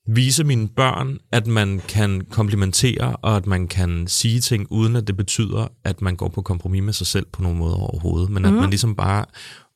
vise 0.08 0.44
mine 0.44 0.68
børn, 0.68 1.18
at 1.32 1.48
man 1.48 1.82
kan 1.88 2.22
komplimentere, 2.32 3.16
og 3.16 3.36
at 3.36 3.46
man 3.48 3.68
kan 3.68 4.08
sige 4.08 4.40
ting, 4.40 4.68
uden 4.70 4.96
at 4.96 5.08
det 5.08 5.18
betyder, 5.18 5.68
at 5.86 6.02
man 6.02 6.16
går 6.16 6.30
på 6.30 6.42
kompromis 6.42 6.84
med 6.84 6.94
sig 6.94 7.08
selv 7.08 7.26
på 7.34 7.42
nogen 7.42 7.58
måde 7.58 7.76
overhovedet. 7.76 8.30
Men 8.30 8.46
at 8.46 8.52
Mhm. 8.52 8.62
man 8.62 8.70
ligesom 8.70 8.96
bare 8.96 9.26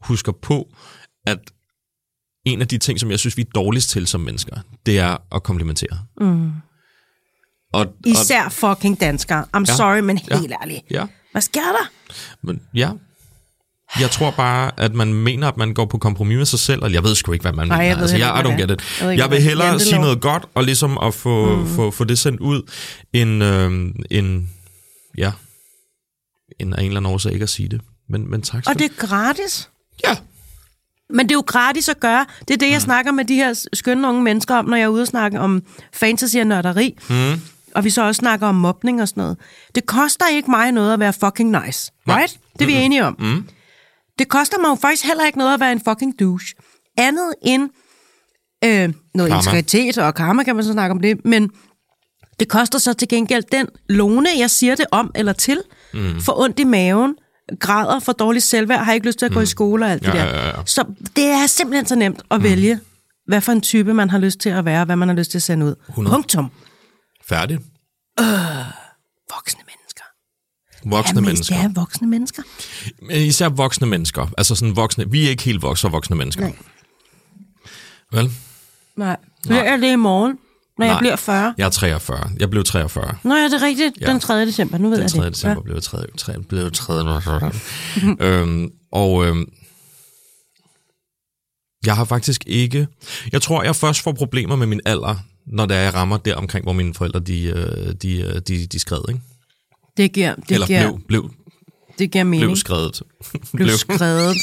husker 0.01 0.31
på, 0.31 0.67
at 1.27 1.39
en 2.45 2.61
af 2.61 2.67
de 2.67 2.77
ting, 2.77 2.99
som 2.99 3.11
jeg 3.11 3.19
synes, 3.19 3.37
vi 3.37 3.41
er 3.41 3.49
dårligst 3.55 3.89
til 3.89 4.07
som 4.07 4.21
mennesker, 4.21 4.55
det 4.85 4.99
er 4.99 5.17
at 5.35 5.43
komplimentere. 5.43 5.99
Mm. 6.21 6.51
Og, 7.73 7.79
og, 7.79 7.87
Især 8.05 8.49
fucking 8.49 8.99
danskere. 9.01 9.45
I'm 9.57 9.59
Ja. 9.67 9.75
sorry, 9.75 9.99
men 9.99 10.19
Ja. 10.31 10.39
helt 10.39 10.53
ærligt. 10.61 10.81
ja, 10.91 11.05
Hvad 11.31 11.41
sker 11.41 11.61
der? 11.61 11.89
men, 12.41 12.61
ja. 12.73 12.91
Jeg 13.99 14.11
tror 14.11 14.31
bare, 14.31 14.71
at 14.79 14.93
man 14.93 15.13
mener, 15.13 15.47
at 15.47 15.57
man 15.57 15.73
går 15.73 15.85
på 15.85 15.97
kompromis 15.97 16.37
med 16.37 16.45
sig 16.45 16.59
selv, 16.59 16.83
og 16.83 16.93
jeg 16.93 17.03
ved 17.03 17.15
sgu 17.15 17.31
ikke, 17.31 17.43
hvad 17.43 17.53
man 17.53 17.67
jeg 17.67 17.77
mener. 17.77 17.93
ved 17.95 18.01
altså, 18.01 18.15
heller 18.15 18.35
jeg, 18.35 18.45
I 18.45 18.47
don't 18.49 18.61
get 18.61 18.71
it. 18.71 19.01
Jeg 19.01 19.11
ikke, 19.11 19.23
Jeg 19.23 19.31
vil 19.31 19.41
hellere 19.41 19.67
jantelov. 19.67 19.89
sige 19.89 19.99
noget 20.01 20.21
godt, 20.21 20.45
og 20.55 20.63
ligesom 20.63 20.97
at 20.97 21.13
få, 21.13 21.55
mm. 21.55 21.67
få, 21.67 21.91
få 21.91 22.03
det 22.03 22.19
sendt 22.19 22.39
ud, 22.39 22.71
end, 23.13 23.43
øh, 23.43 23.71
end, 24.11 24.47
ja, 25.17 25.31
end 26.59 26.73
af 26.75 26.79
en 26.79 26.85
eller 26.85 26.99
anden 26.99 27.13
årsag 27.13 27.33
ikke 27.33 27.43
at 27.43 27.49
sige 27.49 27.69
det. 27.69 27.81
Men, 28.09 28.29
men 28.31 28.41
tak 28.41 28.63
skal 28.63 28.73
Og 28.73 28.79
det 28.79 28.85
er 28.91 29.07
gratis. 29.07 29.69
Ja, 30.07 30.17
Men 31.09 31.25
det 31.25 31.31
er 31.31 31.35
jo 31.37 31.43
gratis 31.47 31.89
at 31.89 31.99
gøre. 31.99 32.25
Det 32.47 32.53
er 32.53 32.57
det, 32.57 32.69
jeg 32.69 32.77
mm. 32.77 32.79
snakker 32.81 33.11
med 33.11 33.25
de 33.25 33.35
her 33.35 33.67
skønne 33.73 34.07
unge 34.07 34.23
mennesker 34.23 34.55
om, 34.55 34.65
når 34.65 34.77
jeg 34.77 34.83
er 34.83 34.87
ude 34.87 35.01
og 35.01 35.07
snakke 35.07 35.39
om 35.39 35.63
fantasy 35.93 36.37
og 36.37 36.47
nørderi. 36.47 36.97
Mm. 37.09 37.41
Og 37.75 37.83
vi 37.83 37.89
så 37.89 38.01
også 38.01 38.19
snakker 38.19 38.47
om 38.47 38.55
mobning 38.55 39.01
og 39.01 39.07
sådan 39.07 39.21
noget. 39.21 39.37
Det 39.75 39.85
koster 39.85 40.27
ikke 40.27 40.51
mig 40.51 40.71
noget 40.71 40.93
at 40.93 40.99
være 40.99 41.13
fucking 41.13 41.65
nice. 41.65 41.91
Right? 42.07 42.39
Det 42.53 42.61
er 42.61 42.65
vi 42.65 42.73
enige 42.73 43.05
om. 43.05 43.15
Mm. 43.19 43.47
Det 44.19 44.27
koster 44.29 44.59
mig 44.59 44.69
jo 44.69 44.75
faktisk 44.75 45.05
heller 45.05 45.25
ikke 45.25 45.37
noget 45.37 45.53
at 45.53 45.59
være 45.59 45.71
en 45.71 45.81
fucking 45.87 46.19
douche. 46.19 46.55
Andet 46.97 47.33
end 47.41 47.69
øh, 48.65 48.93
noget 49.15 49.31
Karma. 49.31 49.35
integritet 49.35 49.97
og 49.97 50.15
karma, 50.15 50.43
kan 50.43 50.55
man 50.55 50.63
så 50.63 50.71
snakke 50.71 50.91
om 50.91 51.01
det. 51.01 51.25
Men 51.25 51.49
det 52.39 52.49
koster 52.49 52.79
så 52.79 52.93
til 52.93 53.07
gengæld 53.07 53.43
den 53.51 53.67
lone, 53.89 54.29
jeg 54.37 54.49
siger 54.49 54.75
det 54.75 54.85
om 54.91 55.11
eller 55.15 55.33
til, 55.33 55.61
mm. 55.93 56.21
for 56.21 56.39
ondt 56.39 56.59
i 56.59 56.63
maven, 56.63 57.15
græder 57.59 57.99
for 57.99 58.11
dårligt 58.11 58.45
selvværd, 58.45 58.85
har 58.85 58.93
ikke 58.93 59.05
lyst 59.05 59.19
til 59.19 59.25
at 59.25 59.31
gå 59.31 59.39
i 59.41 59.45
skole 59.45 59.85
og 59.85 59.91
alt 59.91 60.01
det 60.01 60.07
Ja, 60.07 60.13
der. 60.13 60.23
ja, 60.25 60.47
ja. 60.47 60.65
Så 60.65 60.85
det 61.15 61.25
er 61.25 61.47
simpelthen 61.47 61.85
så 61.85 61.95
nemt 61.95 62.21
at 62.31 62.43
vælge, 62.43 62.79
hvad 63.27 63.41
for 63.41 63.51
en 63.51 63.61
type 63.61 63.93
man 63.93 64.09
har 64.09 64.17
lyst 64.17 64.39
til 64.39 64.49
at 64.49 64.65
være, 64.65 64.85
hvad 64.85 64.95
man 64.95 65.07
har 65.07 65.15
lyst 65.15 65.31
til 65.31 65.37
at 65.37 65.41
sende 65.43 65.65
ud. 65.65 65.75
100. 65.89 66.13
Punktum. 66.15 66.51
færdig. 67.29 67.59
Voksne 69.35 69.61
mennesker. 69.67 70.03
Voksne 70.85 71.21
ja, 71.21 71.25
mennesker. 71.25 71.55
Det 71.55 71.63
er 71.65 71.69
voksne 71.75 72.07
mennesker. 72.07 72.43
Men 73.01 73.15
Især 73.21 73.49
voksne 73.49 73.87
mennesker. 73.87 74.27
Altså 74.37 74.55
sådan 74.55 74.75
voksne. 74.75 75.11
Vi 75.11 75.25
er 75.25 75.29
ikke 75.29 75.43
helt 75.43 75.61
voksne 75.61 75.91
voksne 75.91 76.15
mennesker. 76.15 76.43
Nej. 76.43 76.55
Vel? 78.11 78.31
Nej. 78.95 79.17
Bliver 79.43 79.63
jeg 79.63 79.79
det 79.81 79.91
i 79.91 79.95
morgen, 79.95 80.37
når 80.79 80.85
jeg 80.85 80.93
Nej. 80.93 80.99
bliver 81.01 81.15
40? 81.15 81.53
Jeg 81.57 81.65
er 81.65 81.69
43. 81.69 82.29
Jeg 82.39 82.49
blev 82.49 82.63
43. 82.63 83.15
Nå 83.23 83.35
ja, 83.35 83.43
det 83.43 83.53
er 83.53 83.61
rigtigt. 83.61 83.97
Ja. 84.01 84.05
Den 84.11 84.19
3. 84.19 84.45
december, 84.45 84.77
nu 84.77 84.89
ved 84.89 84.97
Den 84.97 85.03
jeg 85.03 85.11
3. 85.11 85.25
det. 85.25 85.33
december 85.33 85.61
blev 85.61 85.73
jeg 85.75 85.83
3. 85.83 85.97
3 86.17 86.33
blev 86.49 86.63
jeg 86.63 86.73
3. 86.73 87.51
øhm, 88.19 88.69
og 88.91 89.25
øhm, 89.25 89.49
jeg 91.85 91.95
har 91.95 92.05
faktisk 92.05 92.43
ikke... 92.47 92.87
Jeg 93.31 93.41
tror, 93.41 93.63
jeg 93.63 93.75
først 93.75 94.01
får 94.03 94.11
problemer 94.11 94.55
med 94.55 94.67
min 94.67 94.81
alder, 94.85 95.15
når 95.47 95.65
det 95.65 95.77
er, 95.77 95.81
jeg 95.81 95.93
rammer 95.93 96.17
der 96.17 96.35
omkring, 96.35 96.65
hvor 96.65 96.73
mine 96.73 96.93
forældre, 96.93 97.19
de, 97.19 97.43
øh, 97.43 97.93
de, 98.01 98.21
øh, 98.21 98.41
de, 98.47 98.65
de 98.67 98.79
skred, 98.79 99.01
ikke? 99.09 99.21
Det 99.97 100.11
giver, 100.13 100.35
det 100.35 100.51
Eller 100.51 100.67
giver, 100.67 100.81
blev, 100.89 101.01
blev, 101.07 101.31
det 101.99 102.11
giver 102.11 102.23
mening. 102.23 102.45
blev 102.47 102.55
skrevet. 102.55 103.01
blev 103.53 103.69
skrevet. 103.69 104.37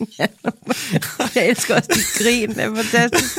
jeg 1.34 1.48
elsker 1.48 1.74
også 1.74 1.90
dit 1.94 2.26
grin, 2.26 2.48
det 2.48 2.58
er 2.58 2.74
fantastisk. 2.74 3.38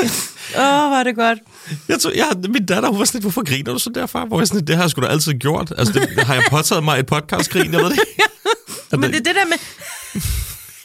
Åh, 0.57 0.61
oh, 0.61 0.91
var 0.91 1.03
det 1.03 1.15
godt. 1.15 1.39
Jeg 1.87 1.99
tror, 1.99 2.11
jeg, 2.11 2.27
min 2.49 2.65
datter, 2.65 2.89
hun 2.89 2.99
var 2.99 3.05
sådan 3.05 3.17
lidt, 3.17 3.23
hvorfor 3.23 3.43
griner 3.43 3.73
du 3.73 3.79
så 3.79 3.89
derfra? 3.89 4.25
Hvor 4.25 4.39
jeg 4.39 4.47
sådan, 4.47 4.67
det 4.67 4.75
har 4.75 4.83
jeg 4.83 4.89
sgu 4.89 5.01
da 5.01 5.07
altid 5.07 5.33
gjort. 5.33 5.73
Altså, 5.77 5.93
det, 5.93 6.23
har 6.23 6.33
jeg 6.33 6.43
påtaget 6.49 6.83
mig 6.83 6.99
et 6.99 7.05
podcastgrin, 7.05 7.71
jeg 7.73 7.81
ved 7.81 7.89
det. 7.89 8.99
Men 8.99 9.11
det 9.11 9.19
er 9.19 9.23
det 9.23 9.35
der 9.35 9.45
med... 9.45 9.57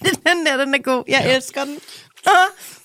den 0.26 0.46
der, 0.46 0.56
den 0.64 0.74
er 0.74 0.82
god. 0.82 1.04
Jeg 1.08 1.22
ja. 1.24 1.36
elsker 1.36 1.64
den. 1.64 1.78
Ah, 2.26 2.34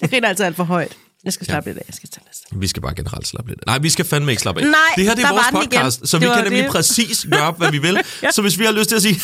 jeg 0.02 0.10
griner 0.10 0.28
altid 0.30 0.46
alt 0.46 0.56
for 0.56 0.64
højt. 0.64 0.98
Jeg 1.26 1.34
skal 1.34 1.48
slappe 1.48 1.70
lidt 1.70 1.78
af. 1.78 1.84
Jeg 1.88 1.96
skal 1.96 2.10
tage 2.10 2.24
næste. 2.28 2.46
Vi 2.52 2.68
skal 2.68 2.82
bare 2.82 2.96
generelt 2.96 3.28
slappe 3.28 3.52
lidt 3.52 3.60
af. 3.62 3.66
Nej, 3.66 3.78
vi 3.78 3.90
skal 3.90 4.06
fandme 4.06 4.32
ikke 4.32 4.42
slappe 4.42 4.62
af. 4.62 4.68
Nej, 4.68 4.76
det 4.96 5.04
her 5.04 5.16
det 5.16 5.24
er 5.26 5.30
vores 5.30 5.46
den 5.48 5.58
igen. 5.58 5.70
podcast, 5.70 6.08
så 6.08 6.18
Det 6.20 6.28
vi 6.28 6.32
kan 6.36 6.44
nemlig 6.44 6.64
det. 6.64 6.72
præcis 6.72 7.26
gøre, 7.32 7.52
hvad 7.52 7.72
vi 7.72 7.78
vil. 7.78 7.98
Ja. 8.24 8.32
Så 8.32 8.42
hvis 8.42 8.60
vi 8.60 8.66
har 8.66 8.72
lyst 8.72 8.90
til 8.90 8.96
at 8.96 9.02
sige... 9.02 9.22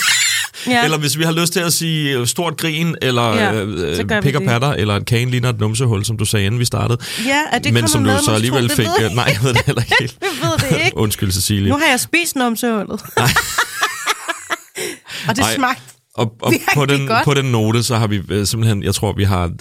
Ja. 0.67 0.83
Eller 0.83 0.97
hvis 0.97 1.17
vi 1.17 1.23
har 1.23 1.31
lyst 1.31 1.53
til 1.53 1.59
at 1.59 1.73
sige 1.73 2.17
øh, 2.17 2.27
stort 2.27 2.57
grin, 2.57 2.95
eller 3.01 3.33
Ja, 3.35 3.51
ja, 3.51 3.53
øh, 3.61 3.97
vi 4.09 4.21
pik 4.21 4.35
og 4.35 4.41
patter, 4.41 4.67
eller 4.73 4.95
et 4.95 5.05
kagen 5.05 5.29
ligner 5.29 5.49
et 5.49 5.59
numsehul, 5.59 6.05
som 6.05 6.17
du 6.17 6.25
sagde, 6.25 6.45
inden 6.45 6.59
vi 6.59 6.65
startede. 6.65 6.97
Ja, 7.25 7.41
er 7.51 7.59
det 7.59 7.73
Men 7.73 7.87
som 7.87 8.01
med, 8.01 8.17
du 8.17 8.23
så 8.23 8.31
alligevel 8.31 8.69
tro? 8.69 8.75
fik... 8.75 8.85
Ved 8.99 9.05
øh, 9.05 9.11
Nej, 9.15 9.25
jeg 9.33 9.43
ved 9.43 9.53
det 9.53 9.61
heller 9.65 9.81
ikke 9.81 9.95
helt. 10.01 10.17
Jeg 10.21 10.29
ved 10.41 10.69
det 10.69 10.85
ikke. 10.85 10.97
Undskyld, 10.97 11.31
Cecilie. 11.31 11.69
Nu 11.69 11.77
har 11.77 11.85
jeg 11.89 11.99
spist 11.99 12.35
numsehullet. 12.35 13.01
Og 15.27 15.35
det 15.35 15.43
Ej. 15.45 15.55
smagte 15.55 15.81
Og, 16.15 16.33
og 16.41 16.51
Virkelig 16.51 16.69
på, 16.75 16.85
den, 16.85 17.07
godt. 17.07 17.23
på 17.25 17.33
den 17.33 17.45
note, 17.45 17.83
så 17.83 17.95
har 17.95 18.07
vi 18.07 18.21
øh, 18.29 18.45
simpelthen, 18.45 18.83
jeg 18.83 18.95
tror, 18.95 19.13
vi 19.13 19.23
har, 19.23 19.51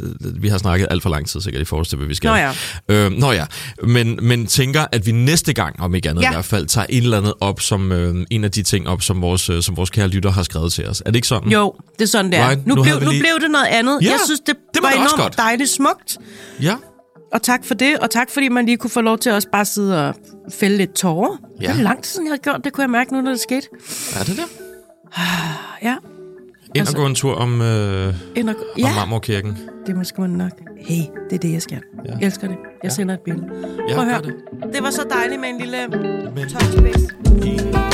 vi 0.40 0.48
har 0.48 0.58
snakket 0.58 0.88
alt 0.90 1.02
for 1.02 1.10
lang 1.10 1.28
tid 1.28 1.40
sikkert 1.40 1.62
i 1.62 1.64
forhold 1.64 1.86
til, 1.86 1.98
hvad 1.98 2.06
vi 2.08 2.14
skal. 2.14 2.28
Nå 2.30 2.36
ja. 2.36 2.52
Øh, 2.88 3.12
nå 3.12 3.32
ja, 3.32 3.44
men, 3.82 4.18
men 4.22 4.46
tænker, 4.46 4.84
at 4.92 5.06
vi 5.06 5.12
næste 5.12 5.52
gang, 5.52 5.80
om 5.80 5.94
ikke 5.94 6.10
andet 6.10 6.22
Ja. 6.22 6.30
i 6.30 6.34
hvert 6.34 6.44
fald, 6.44 6.66
tager 6.66 6.86
et 6.88 6.96
eller 7.04 7.18
andet 7.18 7.34
op, 7.40 7.60
som 7.60 7.92
øh, 7.92 8.26
en 8.30 8.44
af 8.44 8.50
de 8.50 8.62
ting 8.62 8.88
op, 8.88 9.02
som 9.02 9.22
vores, 9.22 9.50
øh, 9.50 9.62
som 9.62 9.76
vores 9.76 9.90
kære 9.90 10.08
lytter 10.08 10.30
har 10.30 10.42
skrevet 10.42 10.72
til 10.72 10.86
os. 10.88 11.00
Er 11.00 11.10
det 11.10 11.16
ikke 11.16 11.28
sådan? 11.28 11.50
Jo, 11.50 11.74
det 11.98 12.02
er 12.04 12.08
sådan, 12.08 12.30
det 12.32 12.38
er. 12.38 12.48
Right, 12.48 12.66
Nu, 12.66 12.74
nu 12.74 12.82
blev, 12.82 13.00
vi 13.00 13.04
nu 13.04 13.10
lige- 13.10 13.20
blev 13.22 13.40
det 13.40 13.50
noget 13.50 13.66
andet. 13.66 13.98
Ja, 14.02 14.10
jeg 14.10 14.18
synes, 14.24 14.40
det, 14.40 14.54
det 14.74 14.82
var 14.82 14.88
var 14.88 14.94
enormt 14.96 15.22
godt. 15.22 15.36
dejligt 15.36 15.70
smukt. 15.70 16.18
Ja. 16.62 16.76
Og 17.32 17.42
tak 17.42 17.64
for 17.64 17.74
det, 17.74 17.98
og 17.98 18.10
tak 18.10 18.30
fordi 18.30 18.48
man 18.48 18.66
lige 18.66 18.76
kunne 18.76 18.90
få 18.90 19.00
lov 19.00 19.18
til 19.18 19.30
at 19.30 19.34
også 19.36 19.48
bare 19.52 19.64
sidde 19.64 20.08
og 20.08 20.14
fælde 20.52 20.76
lidt 20.76 20.92
tårer. 20.94 21.36
Ja. 21.60 21.66
Det 21.72 21.78
er 21.78 21.82
lang 21.82 22.02
tid 22.02 22.10
siden, 22.12 22.26
jeg 22.26 22.32
har 22.32 22.38
gjort 22.52 22.60
det, 22.64 22.72
kunne 22.72 22.82
jeg 22.82 22.90
mærke 22.90 23.12
nu, 23.14 23.20
når 23.20 23.30
det 23.30 23.40
skete. 23.40 23.66
Er 24.16 24.24
det 24.24 24.36
det? 24.36 24.44
Ja, 25.82 25.94
Ind 26.74 26.78
Altså- 26.78 26.96
og 26.96 27.00
gå 27.00 27.06
en 27.06 27.14
tur 27.14 27.34
om, 27.34 27.60
øh, 27.62 28.14
Ind 28.36 28.48
og, 28.48 28.54
om 28.56 28.64
ja 28.78 28.94
Marmorkirken. 28.94 29.58
det 29.86 29.96
måske 29.96 30.20
man 30.20 30.30
nok. 30.30 30.50
Hey, 30.80 31.02
det 31.30 31.36
er 31.36 31.38
det, 31.38 31.52
jeg 31.52 31.62
skal. 31.62 31.80
Ja. 32.04 32.12
Jeg 32.12 32.26
elsker 32.26 32.48
det. 32.48 32.56
Jeg 32.84 32.92
sender 32.92 33.14
et 33.14 33.20
billede. 33.20 33.46
Ja, 33.88 33.94
Prøv 33.94 34.04
at 34.04 34.10
høre. 34.10 34.22
det. 34.22 34.34
Det 34.74 34.82
var 34.82 34.90
så 34.90 35.02
dejligt 35.10 35.40
med 35.40 35.48
en 35.48 35.58
lille 35.58 35.76
touch 36.48 37.89